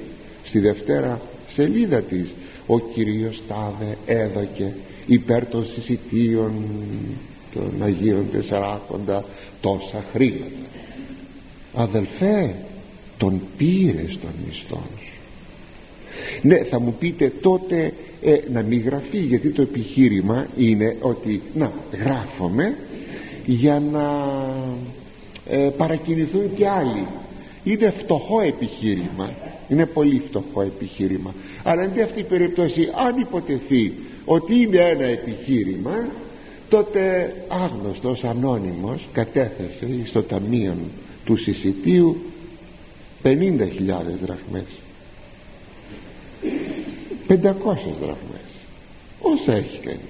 Στη 0.44 0.58
δευτέρα 0.58 1.20
σελίδα 1.54 2.00
της 2.00 2.26
ο 2.66 2.78
Κυρίος 2.78 3.42
Τάδε 3.48 3.96
έδωκε 4.06 4.72
υπέρ 5.06 5.46
των 5.46 5.66
συσιτίων 5.66 6.52
των 7.54 7.72
Αγίων 7.82 8.30
Τεσσαράκοντα 8.32 9.24
τόσα 9.60 10.04
χρήματα. 10.12 10.66
Αδελφέ 11.74 12.54
τον 13.18 13.40
πήρε 13.56 14.04
στον 14.08 14.30
μισθό 14.46 14.82
σου. 14.98 15.12
Ναι 16.42 16.56
θα 16.64 16.80
μου 16.80 16.94
πείτε 16.98 17.32
τότε 17.40 17.92
ε, 18.22 18.36
να 18.52 18.62
μην 18.62 18.80
γραφεί 18.80 19.18
γιατί 19.18 19.50
το 19.50 19.62
επιχείρημα 19.62 20.46
είναι 20.56 20.96
ότι 21.00 21.42
να 21.54 21.72
γράφομαι 22.02 22.76
για 23.46 23.82
να 23.92 24.24
ε, 25.50 25.68
παρακινηθούν 25.76 26.54
και 26.56 26.68
άλλοι. 26.68 27.06
Είναι 27.64 27.94
φτωχό 27.98 28.40
επιχείρημα. 28.40 29.30
Είναι 29.68 29.86
πολύ 29.86 30.22
φτωχό 30.28 30.62
επιχείρημα. 30.62 31.34
Αλλά 31.62 31.82
αντί 31.82 32.02
αυτή 32.02 32.20
η 32.20 32.24
περίπτωση 32.24 32.88
αν 33.06 33.20
υποτεθεί 33.20 33.92
ότι 34.24 34.60
είναι 34.60 34.78
ένα 34.78 35.04
επιχείρημα 35.04 36.06
τότε 36.68 37.34
άγνωστος 37.48 38.24
ανώνυμος 38.24 39.06
κατέθεσε 39.12 39.88
στο 40.06 40.22
ταμείο 40.22 40.76
του 41.24 41.36
συσιτίου 41.36 42.16
50.000 43.22 43.30
δραχμές. 44.22 44.64
500 47.28 47.34
δραχμές. 48.00 48.48
Όσα 49.20 49.52
έχει 49.52 49.78
κανείς. 49.78 50.00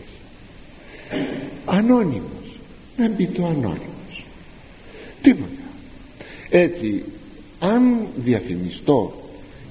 Ανώνυμος. 1.65 2.61
Να 2.97 3.09
μπει 3.09 3.27
το 3.27 3.47
ανώνυμος 3.47 3.98
τίποτα. 5.23 5.63
Έτσι 6.51 7.03
αν 7.59 8.07
διαφημιστώ 8.17 9.13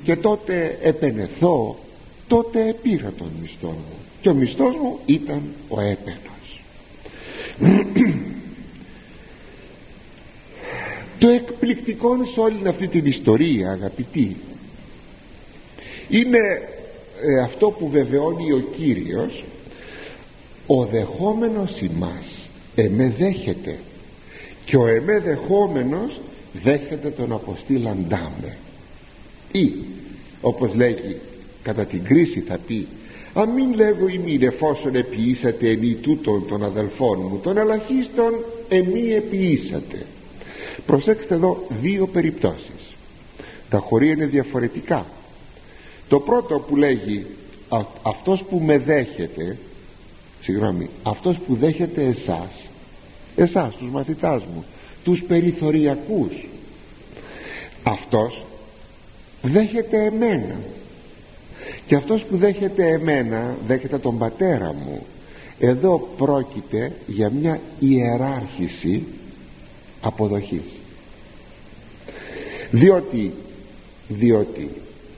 και 0.03 0.15
τότε 0.15 0.77
επενεθώ 0.81 1.77
τότε 2.27 2.75
πήρα 2.81 3.11
τον 3.17 3.29
μισθό 3.41 3.67
μου. 3.67 3.97
Και 4.21 4.29
ο 4.29 4.33
μισθός 4.33 4.75
μου 4.75 4.99
ήταν 5.05 5.41
ο 5.69 5.81
έπαινος 5.81 6.61
το 11.19 11.29
εκπληκτικό 11.29 12.15
σε 12.33 12.39
όλη 12.39 12.67
αυτή 12.67 12.87
την 12.87 13.05
ιστορία 13.05 13.71
αγαπητοί 13.71 14.35
είναι 16.09 16.39
ε, 17.21 17.39
αυτό 17.39 17.69
που 17.69 17.89
βεβαιώνει 17.89 18.51
ο 18.51 18.63
Κύριος 18.77 19.43
ο 20.67 20.85
δεχόμενος 20.85 21.81
ημάς 21.81 22.25
εμέ 22.75 23.13
δέχεται 23.17 23.77
και 24.67 24.77
ο 24.77 24.87
εμέ 24.87 25.19
δεχόμενος 25.19 26.19
δέχεται 26.63 27.09
τον 27.09 27.31
αποστήλαντάμε 27.31 28.57
ή 29.51 29.73
όπως 30.41 30.73
λέγει 30.75 31.17
κατά 31.63 31.85
την 31.85 32.03
κρίση 32.03 32.39
θα 32.39 32.57
πει 32.67 32.87
αν 33.33 33.49
μην 33.49 33.73
λέγω 33.73 34.07
ημίν 34.07 34.43
εφόσον 34.43 34.95
επιήσατε 34.95 35.69
εμεί 35.69 35.93
τούτων 35.93 36.47
των 36.47 36.63
αδελφών 36.63 37.19
μου 37.19 37.39
των 37.43 37.57
ελαχίστων 37.57 38.33
εμεί 38.69 39.11
επιήσατε 39.13 40.05
προσέξτε 40.87 41.33
εδώ 41.33 41.67
δύο 41.81 42.07
περιπτώσεις. 42.07 42.95
Τα 43.69 43.77
χωρία 43.77 44.11
είναι 44.11 44.25
διαφορετικά. 44.25 45.05
Το 46.07 46.19
πρώτο 46.19 46.59
που 46.59 46.75
λέγει 46.75 47.25
αυτός 48.01 48.43
που 48.49 48.57
με 48.59 48.77
δέχεται 48.77 49.57
συγγνώμη 50.41 50.89
αυτός 51.03 51.37
που 51.47 51.55
δέχεται 51.55 52.03
εσάς 52.03 52.66
εσάς 53.37 53.75
τους 53.75 53.89
μαθητάς 53.89 54.41
μου 54.53 54.65
τους 55.03 55.23
περιθωριακούς. 55.27 56.47
Αυτός 57.83 58.45
δέχεται 59.41 60.05
εμένα. 60.05 60.55
Και 61.87 61.95
αυτός 61.95 62.23
που 62.23 62.37
δέχεται 62.37 62.87
εμένα 62.87 63.55
δέχεται 63.67 63.97
τον 63.97 64.17
πατέρα 64.17 64.73
μου. 64.73 65.05
Εδώ 65.59 66.07
πρόκειται 66.17 66.91
για 67.07 67.29
μια 67.29 67.59
ιεράρχηση 67.79 69.03
αποδοχής. 70.01 70.75
Διότι 72.71 73.33
διότι 74.07 74.69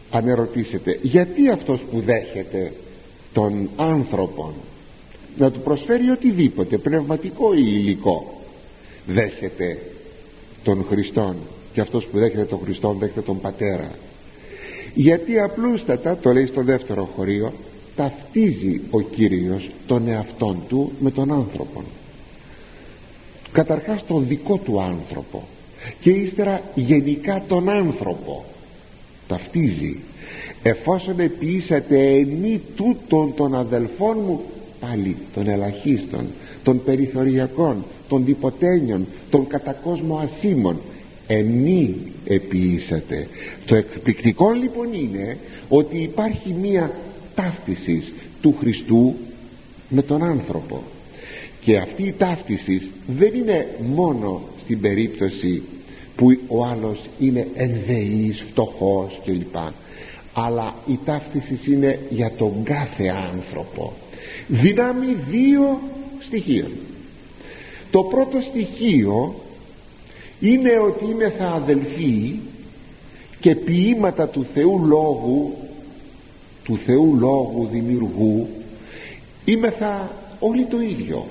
αν 0.09 0.27
ερωτήσετε 0.27 0.99
γιατί 1.01 1.49
αυτός 1.49 1.79
που 1.91 1.99
δέχεται 1.99 2.73
τον 3.33 3.69
άνθρωπον 3.75 4.53
να 5.39 5.51
του 5.51 5.59
προσφέρει 5.59 6.09
οτιδήποτε 6.09 6.77
πνευματικό 6.77 7.53
ή 7.53 7.63
υλικό. 7.63 8.41
Δέχεται 9.07 9.77
τον 10.63 10.85
Χριστόν. 10.89 11.35
Και 11.73 11.81
αυτός 11.81 12.05
που 12.05 12.19
δέχεται 12.19 12.45
τον 12.45 12.59
Χριστόν 12.63 12.97
δέχεται 12.97 13.21
τον 13.21 13.41
Πατέρα. 13.41 13.91
Γιατί 14.93 15.39
απλούστατα 15.39 16.17
το 16.17 16.33
λέει 16.33 16.45
στο 16.45 16.61
δεύτερο 16.61 17.09
χωρίο 17.15 17.53
ταυτίζει 17.95 18.81
ο 18.89 19.01
Κύριος 19.01 19.69
τον 19.87 20.07
εαυτόν 20.07 20.63
του 20.67 20.91
με 20.99 21.11
τον 21.11 21.33
άνθρωπο 21.33 21.83
καταρχάς 23.51 24.05
τον 24.05 24.27
δικό 24.27 24.57
του 24.57 24.81
άνθρωπο 24.81 25.43
και 25.99 26.09
ύστερα 26.09 26.61
γενικά 26.75 27.43
τον 27.47 27.69
άνθρωπο. 27.69 28.45
Ταυτίζει. 29.27 29.99
Εφόσον 30.63 31.19
επιήσατε 31.19 32.09
ενή 32.09 32.61
τούτων 32.75 33.33
των 33.35 33.55
αδελφών 33.55 34.17
μου 34.25 34.41
πάλι 34.79 35.15
των 35.33 35.47
ελαχίστων 35.47 36.27
των 36.63 36.83
περιθωριακών 36.83 37.85
των 38.07 38.25
τυποτένιων 38.25 39.07
των 39.29 39.47
κατακόσμο 39.47 40.17
ασήμων. 40.17 40.79
Ενή 41.27 41.95
επιήσατε 42.25 43.27
το 43.65 43.75
εκπληκτικό 43.75 44.51
λοιπόν 44.51 44.93
είναι 44.93 45.37
ότι 45.69 45.97
υπάρχει 45.97 46.55
μία 46.61 46.91
ταύτισης 47.35 48.13
του 48.41 48.55
Χριστού 48.59 49.15
με 49.89 50.01
τον 50.01 50.23
άνθρωπο. 50.23 50.81
Και 51.61 51.77
αυτή 51.77 52.03
η 52.03 52.13
ταύτισης 52.17 52.87
δεν 53.07 53.33
είναι 53.33 53.67
μόνο 53.93 54.41
στην 54.63 54.81
περίπτωση 54.81 55.61
που 56.15 56.37
ο 56.47 56.65
άλλος 56.65 56.99
είναι 57.19 57.47
ενδεής, 57.55 58.43
φτωχός 58.51 59.19
κλπ. 59.25 59.55
Αλλά 60.33 60.75
η 60.87 60.99
ταύτισης 61.05 61.67
είναι 61.67 61.99
για 62.09 62.31
τον 62.37 62.63
κάθε 62.63 63.07
άνθρωπο 63.07 63.93
δυνάμει 64.49 65.17
δύο 65.29 65.79
στοιχείων 66.25 66.71
το 67.91 68.03
πρώτο 68.03 68.41
στοιχείο 68.41 69.35
είναι 70.39 70.79
ότι 70.79 71.05
είμαι 71.05 71.29
θα 71.29 71.45
αδελφοί 71.45 72.35
και 73.39 73.55
ποίηματα 73.55 74.27
του 74.27 74.45
Θεού 74.53 74.85
Λόγου 74.85 75.53
του 76.63 76.79
Θεού 76.85 77.15
Λόγου 77.19 77.67
δημιουργού 77.71 78.47
είμαι 79.45 79.69
θα 79.69 80.11
όλοι 80.39 80.65
το 80.65 80.81
ίδιο. 80.81 81.25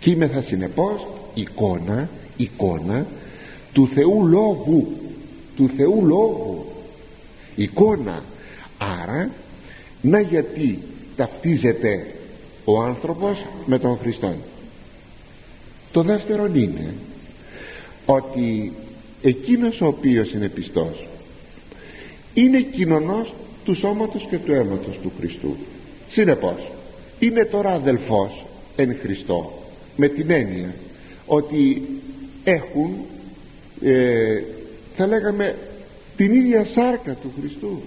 Και 0.00 0.10
είμαι 0.10 0.26
θα 0.26 0.42
συνεπώς 0.42 1.06
εικόνα 1.34 2.08
εικόνα 2.36 3.06
του 3.72 3.88
Θεού 3.94 4.26
Λόγου 4.26 4.96
του 5.56 5.70
Θεού 5.76 6.06
Λόγου. 6.06 6.64
Εικόνα. 7.56 8.22
Άρα 8.78 9.30
να 10.00 10.20
γιατί 10.20 10.78
ταυτίζεται 11.16 12.06
ο 12.64 12.82
άνθρωπος 12.82 13.46
με 13.66 13.78
τον 13.78 13.98
Χριστό. 13.98 14.34
Το 15.92 16.02
δεύτερο 16.02 16.46
είναι 16.46 16.94
ότι 18.06 18.72
εκείνος 19.22 19.80
ο 19.80 19.86
οποίος 19.86 20.32
είναι 20.32 20.48
πιστός 20.48 21.06
είναι 22.34 22.60
κοινωνός 22.60 23.34
του 23.64 23.74
σώματος 23.74 24.26
και 24.30 24.38
του 24.38 24.52
αίματος 24.52 24.98
του 25.02 25.12
Χριστού. 25.18 25.56
Συνεπώς 26.10 26.70
είναι 27.18 27.44
τώρα 27.44 27.70
αδελφός 27.70 28.44
εν 28.76 28.96
Χριστώ 29.02 29.52
με 29.96 30.08
την 30.08 30.30
έννοια 30.30 30.74
ότι 31.26 31.82
έχουν 32.44 32.94
ε, 33.82 34.42
θα 34.96 35.06
λέγαμε 35.06 35.56
την 36.16 36.32
ίδια 36.32 36.66
σάρκα 36.74 37.12
του 37.14 37.32
Χριστού. 37.40 37.82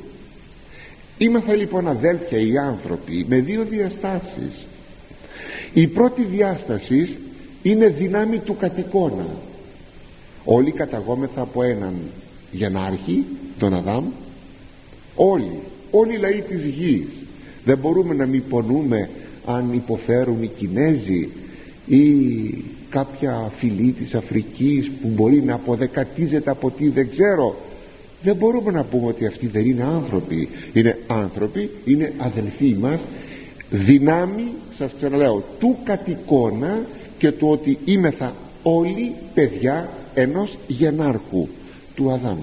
Είμαστε 1.17 1.55
λοιπόν 1.55 1.87
αδέλφια 1.87 2.39
οι 2.39 2.57
άνθρωποι 2.57 3.25
με 3.29 3.39
δύο 3.39 3.63
διαστάσεις 3.63 4.64
η 5.75 5.87
πρώτη 5.87 6.23
διάσταση 6.23 7.17
είναι 7.61 7.87
δυνάμει 7.87 8.37
του 8.37 8.55
κατοικώνα. 8.57 9.27
Όλοι 10.43 10.71
καταγόμεθα 10.71 11.41
από 11.41 11.63
έναν 11.63 11.93
γενάρχη 12.51 13.25
τον 13.59 13.73
Αδάμ. 13.73 14.05
Όλοι 15.15 15.59
όλοι 15.97 16.13
οι 16.13 16.17
λαοί 16.17 16.41
της 16.41 16.63
γης. 16.63 17.07
Δεν 17.65 17.77
μπορούμε 17.77 18.13
να 18.13 18.25
μην 18.25 18.43
πονούμε 18.49 19.09
αν 19.45 19.73
υποφέρουν 19.73 20.43
οι 20.43 20.47
Κινέζοι 20.47 21.29
ή 21.85 22.03
κάποια 22.89 23.51
φυλή 23.57 23.91
της 23.91 24.13
Αφρικής 24.13 24.91
που 25.01 25.07
μπορεί 25.07 25.43
να 25.43 25.53
αποδεκατίζεται 25.53 26.49
από 26.49 26.71
τι 26.71 26.89
δεν 26.89 27.09
ξέρω. 27.09 27.55
Δεν 28.23 28.35
μπορούμε 28.35 28.71
να 28.71 28.83
πούμε 28.83 29.07
ότι 29.07 29.25
αυτοί 29.25 29.47
δεν 29.47 29.65
είναι 29.65 29.83
άνθρωποι. 29.83 30.49
Είναι 30.73 30.97
άνθρωποι, 31.07 31.69
είναι 31.85 32.13
αδελφοί 32.17 32.75
μας 32.79 32.99
δυνάμει 33.75 34.51
σας 34.77 34.91
ξαναλέω 34.97 35.43
του 35.59 35.77
κατοικώνα 35.83 36.79
και 37.17 37.31
του 37.31 37.47
ότι 37.47 37.77
είμεθα 37.85 38.33
όλοι 38.63 39.13
παιδιά 39.33 39.89
ενός 40.13 40.57
γενάρχου 40.67 41.47
του 41.95 42.11
Αδάμ 42.11 42.37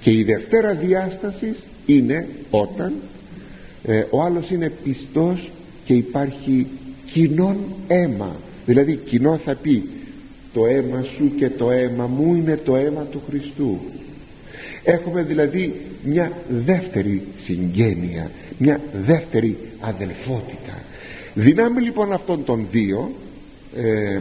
και 0.00 0.10
η 0.10 0.22
δευτέρα 0.22 0.74
διάστασης 0.74 1.56
είναι 1.86 2.28
όταν 2.50 2.92
ε, 3.84 4.04
ο 4.10 4.22
άλλος 4.22 4.50
είναι 4.50 4.72
πιστός 4.84 5.50
και 5.84 5.94
υπάρχει 5.94 6.66
κοινόν 7.12 7.56
αίμα. 7.86 8.36
Δηλαδή 8.66 8.96
κοινό 8.96 9.36
θα 9.44 9.54
πει 9.54 9.88
το 10.52 10.66
αίμα 10.66 11.04
σου 11.16 11.32
και 11.36 11.50
το 11.50 11.70
αίμα 11.70 12.06
μου 12.06 12.34
είναι 12.34 12.60
το 12.64 12.76
αίμα 12.76 13.06
του 13.10 13.22
Χριστού 13.28 13.78
έχουμε 14.84 15.22
δηλαδή 15.22 15.74
μια 16.04 16.32
δεύτερη 16.64 17.22
συγγένεια 17.44 18.30
μια 18.62 18.80
δεύτερη 19.04 19.56
αδελφότητα. 19.80 20.82
Δυνάμει 21.34 21.80
λοιπόν 21.80 22.12
αυτών 22.12 22.44
των 22.44 22.66
δύο 22.70 23.10
ε, 23.76 24.20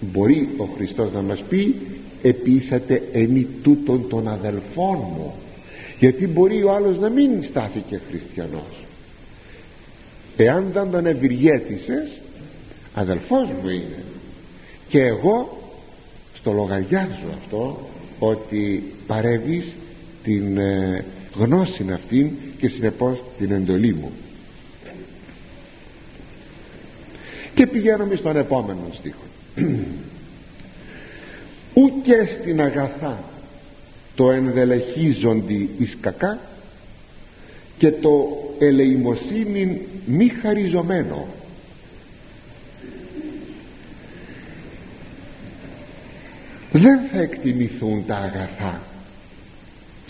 μπορεί 0.00 0.48
ο 0.56 0.64
Χριστός 0.64 1.12
να 1.12 1.22
μας 1.22 1.42
πει 1.48 1.74
επίσατε 2.22 3.02
ενή 3.12 3.46
τούτων 3.62 4.08
των 4.08 4.28
αδελφών 4.28 4.96
μου 4.96 5.34
γιατί 5.98 6.26
μπορεί 6.26 6.62
ο 6.62 6.72
άλλος 6.72 6.98
να 6.98 7.08
μην 7.08 7.44
στάθηκε 7.44 8.00
χριστιανός. 8.10 8.86
Εάν 10.36 10.70
δεν 10.72 10.90
τον 10.90 11.06
ευηργέτησες 11.06 12.20
αδελφός 12.94 13.48
μου 13.62 13.68
είναι 13.68 14.02
και 14.88 14.98
εγώ 14.98 15.58
στο 16.34 16.52
λογαριάζω 16.52 17.28
αυτό 17.42 17.88
ότι 18.18 18.92
παρεύεις 19.06 19.64
την 20.22 20.58
ε, 20.58 21.04
γνώση 21.34 21.86
αυτήν 21.92 22.30
και 22.58 22.68
συνεπώς 22.68 23.22
την 23.38 23.50
εντολή 23.50 23.94
μου. 23.94 24.12
Και 27.54 27.66
πηγαίνουμε 27.66 28.14
στον 28.14 28.36
επόμενο 28.36 28.80
στίχο. 28.98 29.22
Ούτε 31.74 32.38
στην 32.40 32.60
αγαθά 32.60 33.24
το 34.14 34.30
ενδελεχίζοντι 34.30 35.70
εις 35.78 35.96
κακά 36.00 36.38
και 37.78 37.90
το 37.90 38.38
ελεημοσύνη 38.58 39.86
μη 40.06 40.28
χαριζωμένο. 40.28 41.26
Δεν 46.72 47.00
θα 47.12 47.20
εκτιμηθούν 47.20 48.06
τα 48.06 48.16
αγαθά 48.16 48.80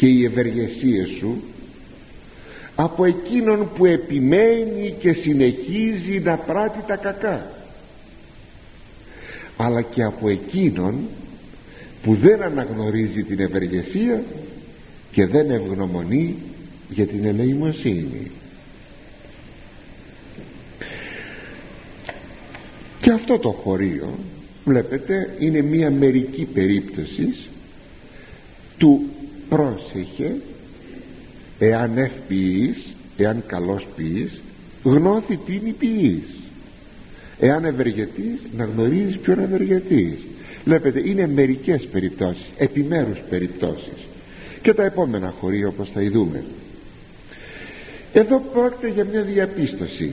και 0.01 0.07
οι 0.07 0.24
ευεργεσίες 0.24 1.09
σου 1.18 1.42
από 2.74 3.05
εκείνον 3.05 3.68
που 3.76 3.86
επιμένει 3.86 4.94
και 5.01 5.12
συνεχίζει 5.12 6.20
να 6.24 6.36
πράττει 6.36 6.82
τα 6.86 6.96
κακά. 6.96 7.51
Αλλά 9.57 9.82
και 9.82 10.03
από 10.03 10.28
εκείνον 10.28 10.94
που 12.03 12.14
δεν 12.14 12.42
αναγνωρίζει 12.42 13.22
την 13.22 13.40
ευεργεσία 13.40 14.22
και 15.12 15.26
δεν 15.26 15.51
ευγνωμονεί 15.51 16.36
για 16.90 17.07
την 17.07 17.24
ελεημοσύνη. 17.24 18.30
Και 23.01 23.11
αυτό 23.11 23.38
το 23.38 23.51
χωρίο 23.51 24.18
βλέπετε 24.64 25.36
είναι 25.38 25.62
μία 25.62 25.90
μερική 25.90 26.44
περίπτωσης 26.44 27.48
του 28.78 29.05
πρόσεχε 29.51 30.36
εάν 31.59 31.98
ευποιείς 31.98 32.76
εάν 33.16 33.42
καλός 33.46 33.86
ποιείς 33.96 34.40
γνώθη 34.82 35.36
τι 35.36 35.53
ποιείς. 35.78 36.24
Εάν 37.38 37.64
ευεργετείς 37.64 38.40
να 38.57 38.64
γνωρίζεις 38.64 39.18
ποιον 39.18 39.38
ευεργετείς. 39.38 40.18
Βλέπετε 40.64 41.09
είναι 41.09 41.26
μερικές 41.26 41.86
περιπτώσεις 41.92 42.46
επιμέρους 42.59 43.18
περιπτώσεις. 43.30 44.07
Και 44.62 44.74
τα 44.74 44.84
επόμενα 44.84 45.34
χωρία 45.40 45.68
όπως 45.68 45.90
θα 45.94 46.03
ειδούμε. 46.03 46.44
Εδώ 48.12 48.42
πρόκειται 48.53 48.88
για 48.88 49.05
μια 49.05 49.22
διαπίστωση. 49.22 50.12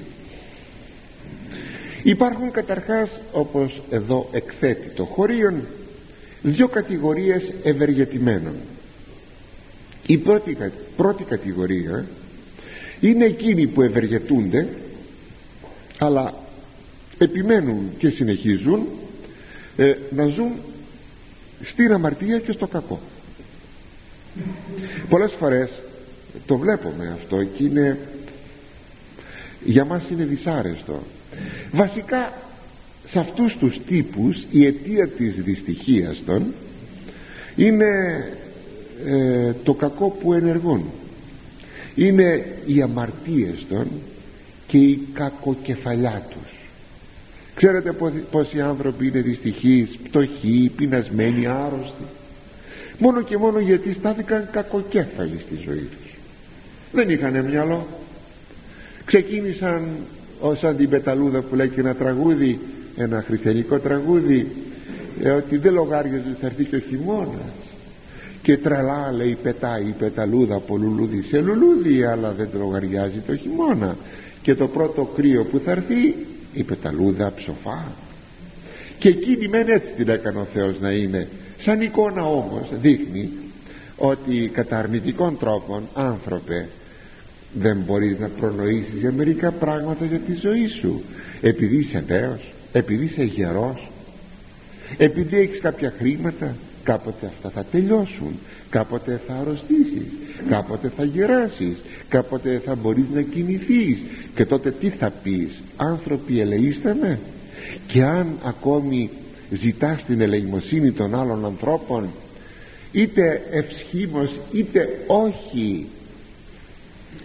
Υπάρχουν 2.03 2.51
καταρχάς 2.51 3.09
όπως 3.31 3.81
εδώ 3.89 4.29
εκθέτει 4.31 4.89
το 4.89 5.03
χωρίον 5.03 5.53
δύο 6.41 6.67
κατηγορίες 6.67 7.43
ευεργετημένων 7.63 8.53
η 10.07 10.17
πρώτη, 10.17 10.57
πρώτη 10.95 11.23
κατηγορία 11.23 12.05
είναι 12.99 13.25
εκείνοι 13.25 13.67
που 13.67 13.81
ευεργετούνται 13.81 14.67
αλλά 15.97 16.33
επιμένουν 17.17 17.89
και 17.97 18.09
συνεχίζουν 18.09 18.87
ε, 19.77 19.95
να 20.09 20.25
ζουν 20.25 20.51
στην 21.63 21.93
αμαρτία 21.93 22.39
και 22.39 22.51
στο 22.51 22.67
κακό. 22.67 22.99
Πολλές 25.09 25.31
φορές 25.39 25.69
το 26.45 26.57
βλέπουμε 26.57 27.17
αυτό 27.21 27.43
και 27.43 27.63
είναι 27.63 27.97
για 29.63 29.85
μας 29.85 30.03
είναι 30.11 30.23
δυσάρεστο. 30.23 31.03
Βασικά 31.71 32.33
σε 33.09 33.19
αυτούς 33.19 33.57
τους 33.59 33.79
τύπους 33.87 34.45
η 34.51 34.65
αιτία 34.65 35.07
της 35.07 35.33
δυστυχίας 35.35 36.21
των 36.25 36.53
είναι 37.55 37.85
ε, 39.05 39.53
το 39.63 39.73
κακό 39.73 40.09
που 40.09 40.33
ενεργούν. 40.33 40.83
Είναι 41.95 42.45
οι 42.65 42.81
αμαρτίες 42.81 43.65
των 43.69 43.87
και 44.67 44.77
η 44.77 45.07
κακοκεφαλιά 45.13 46.25
τους. 46.29 46.51
Ξέρετε 47.55 47.95
πόσοι 48.31 48.61
άνθρωποι 48.61 49.07
είναι 49.07 49.19
δυστυχείς 49.19 49.97
πτωχοί, 50.03 50.71
πεινασμένοι, 50.75 51.47
άρρωστοι. 51.47 52.03
Μόνο 52.97 53.21
και 53.21 53.37
μόνο 53.37 53.59
γιατί 53.59 53.93
στάθηκαν 53.93 54.47
κακοκέφαλοι 54.51 55.39
στη 55.45 55.55
ζωή 55.65 55.87
τους. 55.91 56.15
Δεν 56.91 57.09
είχαν 57.09 57.45
μυαλό. 57.45 57.87
Ξεκίνησαν 59.05 59.87
σαν 60.59 60.77
την 60.77 60.89
πεταλούδα 60.89 61.41
που 61.41 61.55
λέει 61.55 61.67
και 61.67 61.79
ένα 61.79 61.95
τραγούδι 61.95 62.59
ένα 62.97 63.23
χριστιανικό 63.27 63.79
τραγούδι 63.79 64.47
ε, 65.23 65.29
ότι 65.29 65.57
δεν 65.57 65.73
λογάριαζε 65.73 66.35
θα 66.41 66.45
έρθει 66.45 66.63
και 66.63 66.75
ο 66.75 66.79
χειμώνας 66.79 67.66
και 68.47 68.57
τρελά 68.57 69.11
λέει 69.11 69.37
πετάει 69.43 69.81
η 69.81 69.95
πεταλούδα 69.99 70.55
από 70.55 70.77
λουλούδι 70.77 71.21
σε 71.21 71.41
λουλούδι 71.41 72.03
αλλά 72.03 72.31
δεν 72.31 72.49
το 72.51 72.57
λογαριάζει 72.57 73.19
το 73.19 73.35
χειμώνα. 73.35 73.97
Και 74.41 74.55
το 74.55 74.67
πρώτο 74.67 75.03
κρύο 75.15 75.43
που 75.43 75.61
θα 75.65 75.71
έρθει 75.71 76.15
η 76.53 76.63
πεταλούδα 76.63 77.33
ψοφά. 77.35 77.91
Και 78.97 79.09
εκείνη 79.09 79.47
μεν 79.47 79.67
έτσι 79.69 79.87
την 79.97 80.09
έκανε 80.09 80.39
ο 80.39 80.47
Θεός 80.53 80.79
να 80.79 80.91
είναι. 80.91 81.27
Σαν 81.59 81.81
εικόνα 81.81 82.23
όμως 82.23 82.69
δείχνει 82.81 83.29
ότι 83.97 84.49
κατά 84.53 84.77
αρνητικών 84.77 85.37
τρόπων 85.37 85.87
άνθρωπε 85.93 86.67
δεν 87.53 87.77
μπορείς 87.85 88.19
να 88.19 88.27
προνοήσεις 88.27 88.99
για 88.99 89.11
μερικά 89.11 89.51
πράγματα 89.51 90.05
για 90.05 90.19
τη 90.19 90.33
ζωή 90.33 90.67
σου. 90.81 91.01
Επειδή 91.41 91.77
είσαι 91.77 92.03
νέος 92.07 92.53
επειδή 92.71 93.05
είσαι 93.05 93.23
γερός 93.23 93.91
επειδή 94.97 95.37
έχεις 95.37 95.59
κάποια 95.59 95.93
χρήματα 95.97 96.55
κάποτε 96.87 97.25
αυτά 97.25 97.49
θα 97.49 97.63
τελειώσουν 97.63 98.39
κάποτε 98.69 99.21
θα 99.27 99.33
αρρωστήσεις 99.33 100.07
κάποτε 100.49 100.91
θα 100.97 101.03
γεράσεις 101.03 101.77
κάποτε 102.09 102.61
θα 102.65 102.75
μπορείς 102.75 103.05
να 103.13 103.21
κινηθείς. 103.21 103.97
Και 104.35 104.45
τότε 104.45 104.71
τι 104.71 104.89
θα 104.89 105.11
πεις 105.23 105.49
άνθρωποι 105.75 106.39
ελεήστε 106.39 106.95
με 107.01 107.19
και 107.87 108.03
αν 108.03 108.27
ακόμη 108.43 109.09
ζητάς 109.49 110.03
την 110.03 110.21
ελεημοσύνη 110.21 110.91
των 110.91 111.15
άλλων 111.15 111.45
ανθρώπων 111.45 112.09
είτε 112.91 113.41
ευσχήμως 113.51 114.35
είτε 114.51 114.99
όχι 115.07 115.87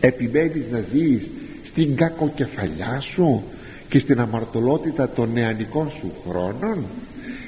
επιμένεις 0.00 0.64
να 0.70 0.84
ζεις 0.92 1.22
στην 1.64 1.96
κακοκεφαλιά 1.96 3.00
σου 3.14 3.42
και 3.88 3.98
στην 3.98 4.20
αμαρτωλότητα 4.20 5.08
των 5.08 5.32
νεανικών 5.32 5.92
σου 6.00 6.12
χρόνων 6.28 6.84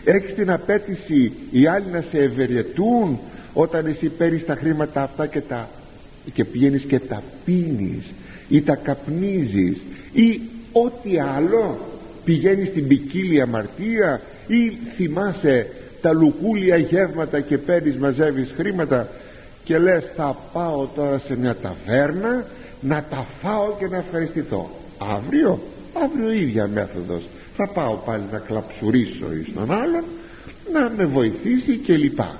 έχεις 0.05 0.35
την 0.35 0.51
απέτηση 0.51 1.33
οι 1.51 1.67
άλλοι 1.67 1.87
να 1.93 2.05
σε 2.11 2.19
ευεργετούν 2.19 3.19
όταν 3.53 3.87
εσύ 3.87 4.09
παίρνεις 4.09 4.45
τα 4.45 4.55
χρήματα 4.55 5.03
αυτά 5.03 5.27
και, 5.27 5.41
τα, 5.41 5.69
και 6.33 6.45
πηγαίνεις 6.45 6.83
και 6.83 6.99
τα 6.99 7.23
πίνεις 7.45 8.13
ή 8.49 8.63
τα 8.63 8.75
καπνίζεις 8.75 9.77
ή 10.13 10.41
ό,τι 10.73 11.19
άλλο. 11.37 11.79
Πηγαίνεις 12.25 12.69
στην 12.69 12.87
ποικίλια 12.87 13.43
αμαρτία 13.43 14.21
ή 14.47 14.77
θυμάσαι 14.97 15.67
τα 16.01 16.13
λουκούλια 16.13 16.77
γεύματα 16.77 17.41
και 17.41 17.59
παίρνεις 17.59 17.97
μαζεύεις 17.97 18.53
χρήματα 18.57 19.09
και 19.65 19.79
λες 19.79 20.05
θα 20.17 20.37
πάω 20.53 20.87
τώρα 20.95 21.19
σε 21.19 21.37
μια 21.37 21.57
ταβέρνα 21.57 22.45
να 22.81 23.05
τα 23.11 23.27
φάω 23.41 23.77
και 23.79 23.87
να 23.87 23.97
ευχαριστηθώ 23.97 24.71
αύριο 24.99 25.61
αύριο 26.03 26.33
ίδια 26.33 26.67
μέθοδος 26.67 27.23
θα 27.57 27.69
πάω 27.69 27.95
πάλι 27.95 28.23
να 28.33 28.39
κλαψουρίσω 28.39 29.33
εις 29.33 29.53
τον 29.55 29.73
άλλον 29.73 30.05
να 30.73 30.91
με 30.91 31.05
βοηθήσει 31.05 31.77
και 31.77 31.97
λοιπά. 31.97 32.39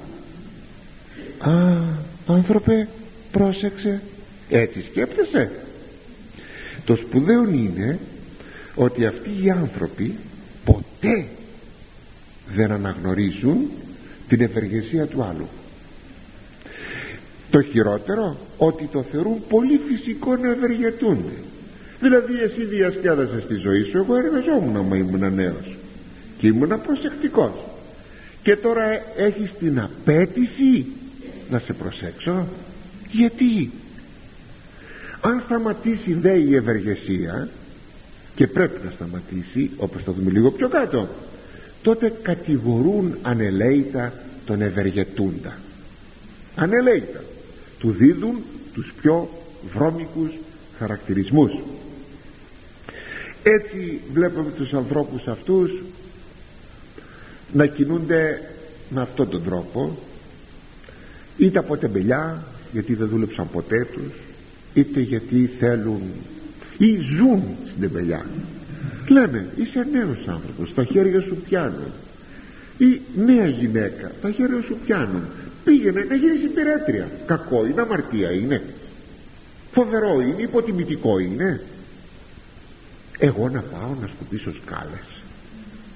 Α 1.39 1.53
άνθρωπε 2.27 2.89
πρόσεξε. 3.31 4.03
Έτσι 4.49 4.85
σκέπτεσαι; 4.91 5.51
Το 6.85 6.97
σπουδαίο 6.97 7.49
είναι 7.49 7.99
ότι 8.75 9.07
αυτοί 9.07 9.31
οι 9.43 9.51
άνθρωποι 9.51 10.15
ποτέ 10.65 11.27
δεν 12.55 12.73
αναγνωρίζουν 12.73 13.71
την 14.29 14.41
ευεργεσία 14.41 15.07
του 15.07 15.23
άλλου. 15.23 15.49
Το 17.51 17.63
χειρότερο 17.63 18.37
ότι 18.59 18.89
το 18.93 19.03
θεωρούν 19.03 19.43
πολύ 19.49 19.81
φυσικό 19.89 20.37
να 20.37 20.51
ευεργετούνται 20.51 21.33
δηλαδή 22.01 22.41
εσύ 22.41 22.65
διασκέδασες 22.65 23.47
τη 23.47 23.55
ζωή 23.55 23.83
σου. 23.83 23.97
Εγώ 23.97 24.17
εργαζόμουν 24.17 24.77
άμα 24.77 24.97
ήμουν 24.97 25.35
νέος. 25.35 25.77
Και 26.39 26.47
ήμουν 26.47 26.81
προσεκτικός. 26.87 27.65
Και 28.43 28.57
τώρα 28.57 28.85
έχεις 29.17 29.53
την 29.59 29.81
απέτηση 29.81 30.87
να 31.51 31.59
σε 31.59 31.73
προσέξω. 31.73 32.47
Γιατί; 33.11 33.71
Αν 35.21 35.43
σταματήσει 35.45 36.13
δε 36.13 36.33
η 36.33 36.55
ευεργεσία 36.55 37.49
και 38.35 38.47
πρέπει 38.47 38.81
να 38.85 38.91
σταματήσει 38.91 39.71
όπως 39.77 40.03
θα 40.03 40.13
δούμε 40.13 40.31
λίγο 40.31 40.51
πιο 40.51 40.69
κάτω 40.69 41.09
τότε 41.85 42.13
κατηγορούν 42.23 43.17
ανελαίητα 43.23 44.13
τον 44.47 44.63
ευεργετούντα. 44.63 45.59
Ανελαίητα. 46.55 47.21
Του 47.79 47.91
δίδουν 47.91 48.43
τους 48.73 48.93
πιο 49.01 49.29
βρώμικους 49.75 50.31
χαρακτηρισμούς 50.79 51.53
έτσι 53.45 54.01
βλέπουμε 54.13 54.51
τους 54.51 54.73
ανθρώπους 54.73 55.27
αυτούς 55.27 55.83
να 57.53 57.67
κινούνται 57.67 58.41
με 58.89 59.01
αυτόν 59.01 59.29
τον 59.29 59.45
τρόπο. 59.45 59.99
Είτε 61.37 61.59
από 61.59 61.77
τεμπελιά 61.77 62.45
γιατί 62.73 62.95
δεν 62.95 63.09
δούλεψαν 63.09 63.51
ποτέ 63.53 63.87
τους 63.93 64.13
είτε 64.75 65.01
γιατί 65.01 65.51
θέλουν 65.59 66.03
ή 66.79 66.97
ζουν 66.97 67.43
στην 67.69 67.81
τεμπελιά. 67.81 68.27
Λένε 69.09 69.47
είσαι 69.57 69.87
νέος 69.93 70.29
άνθρωπος 70.29 70.75
τα 70.75 70.85
χέρια 70.85 71.21
σου 71.21 71.37
πιάνουν. 71.37 71.93
Ή 72.79 73.01
νέα 73.17 73.47
γυναίκα 73.47 74.11
τα 74.23 74.31
χέρια 74.31 74.63
σου 74.63 74.77
πιάνουν. 74.85 75.23
Πήγαινε 75.65 76.07
να 76.09 76.15
γίνεις 76.15 76.43
υπηρέτρια. 76.43 77.09
Κακό 77.27 77.67
είναι 77.67 77.81
αμαρτία 77.81 78.33
είναι. 78.33 78.63
Φοβερό 79.73 80.21
είναι 80.21 80.43
υποτιμητικό 80.43 81.19
είναι 81.19 81.61
εγώ 83.19 83.49
να 83.49 83.61
πάω 83.61 83.95
να 84.01 84.07
σκουπίσω 84.07 84.53
σκάλες. 84.53 85.23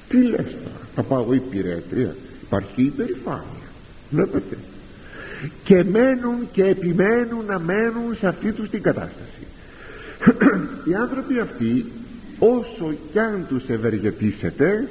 Τι 0.08 0.22
λες 0.22 0.46
τώρα 0.64 0.86
θα 0.94 1.02
πάω 1.02 1.22
εγώ 1.22 1.34
υπηρέτρια 1.34 2.14
υπάρχει 2.48 2.82
υπερηφάνεια. 2.82 3.68
Βλέπετε. 4.10 4.58
Και 5.64 5.84
μένουν 5.84 6.48
και 6.52 6.64
επιμένουν 6.64 7.44
να 7.46 7.58
μένουν 7.58 8.16
σε 8.18 8.26
αυτή 8.26 8.52
τους 8.52 8.70
την 8.70 8.82
κατάσταση. 8.82 9.46
Οι 10.84 10.94
άνθρωποι 10.94 11.38
αυτοί 11.38 11.84
όσο 12.38 12.94
κι 13.12 13.18
αν 13.18 13.44
τους 13.48 13.68
ευεργετήσετε 13.68 14.88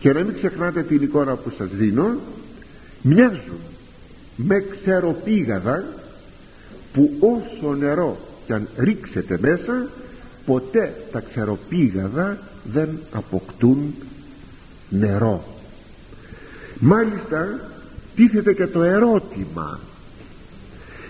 και 0.00 0.12
να 0.12 0.22
μην 0.24 0.34
ξεχνάτε 0.34 0.82
την 0.82 1.02
εικόνα 1.02 1.36
που 1.36 1.52
σας 1.58 1.68
δίνω 1.68 2.20
μοιάζουν 3.02 3.60
με 4.36 4.64
ξεροπήγαδα 4.70 5.84
που 6.92 7.16
όσο 7.20 7.74
νερό 7.74 8.18
κι 8.46 8.52
αν 8.52 8.68
ρίξετε 8.76 9.38
μέσα 9.40 9.88
ποτέ 10.48 10.94
τα 11.12 11.20
ξεροπήγαδα 11.20 12.38
δεν 12.72 12.88
αποκτούν 13.12 13.94
νερό. 14.88 15.44
Μάλιστα 16.78 17.60
τίθεται 18.14 18.52
και 18.52 18.66
το 18.66 18.82
ερώτημα. 18.82 19.78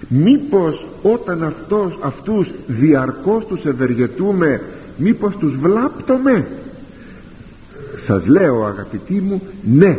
Μήπως 0.08 0.86
όταν 1.02 1.42
αυτός, 1.44 1.98
αυτούς 2.02 2.50
διαρκώς 2.66 3.46
τους 3.46 3.64
ευεργετούμε 3.64 4.60
μήπως 4.96 5.36
τους 5.36 5.56
βλάπτομαι; 5.56 6.46
Σας 8.06 8.26
λέω 8.26 8.64
αγαπητοί 8.64 9.20
μου 9.20 9.42
ναι. 9.62 9.98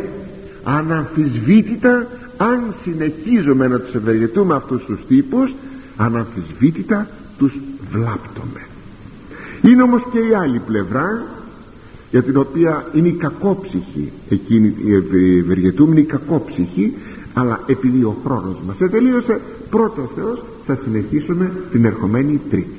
Αναμφισβήτητα 0.62 2.06
αν 2.36 2.74
συνεχίζουμε 2.82 3.68
να 3.68 3.78
τους 3.80 3.94
ευεργετούμε 3.94 4.54
αυτούς 4.54 4.84
τους 4.84 5.06
τύπους 5.06 5.54
αναμφισβήτητα 5.96 7.08
τους 7.38 7.52
βλάπτομαι 7.90 8.69
είναι 9.62 9.82
όμως 9.82 10.06
και 10.12 10.18
η 10.18 10.34
άλλη 10.34 10.58
πλευρά 10.58 11.26
για 12.10 12.22
την 12.22 12.36
οποία 12.36 12.86
είναι 12.94 13.08
η 13.08 13.12
κακόψυχη 13.12 14.12
εκείνη 14.28 14.74
η 14.84 14.94
ευεργετούμενη 15.38 16.02
κακόψυχη 16.02 16.94
αλλά 17.34 17.60
επειδή 17.66 18.02
ο 18.02 18.16
χρόνος 18.24 18.56
μας 18.66 18.80
ετελείωσε 18.80 19.40
πρώτος 19.70 20.08
Θεός 20.16 20.42
θα 20.66 20.76
συνεχίσουμε 20.76 21.52
την 21.70 21.84
ερχομένη 21.84 22.40
τρίτη 22.50 22.78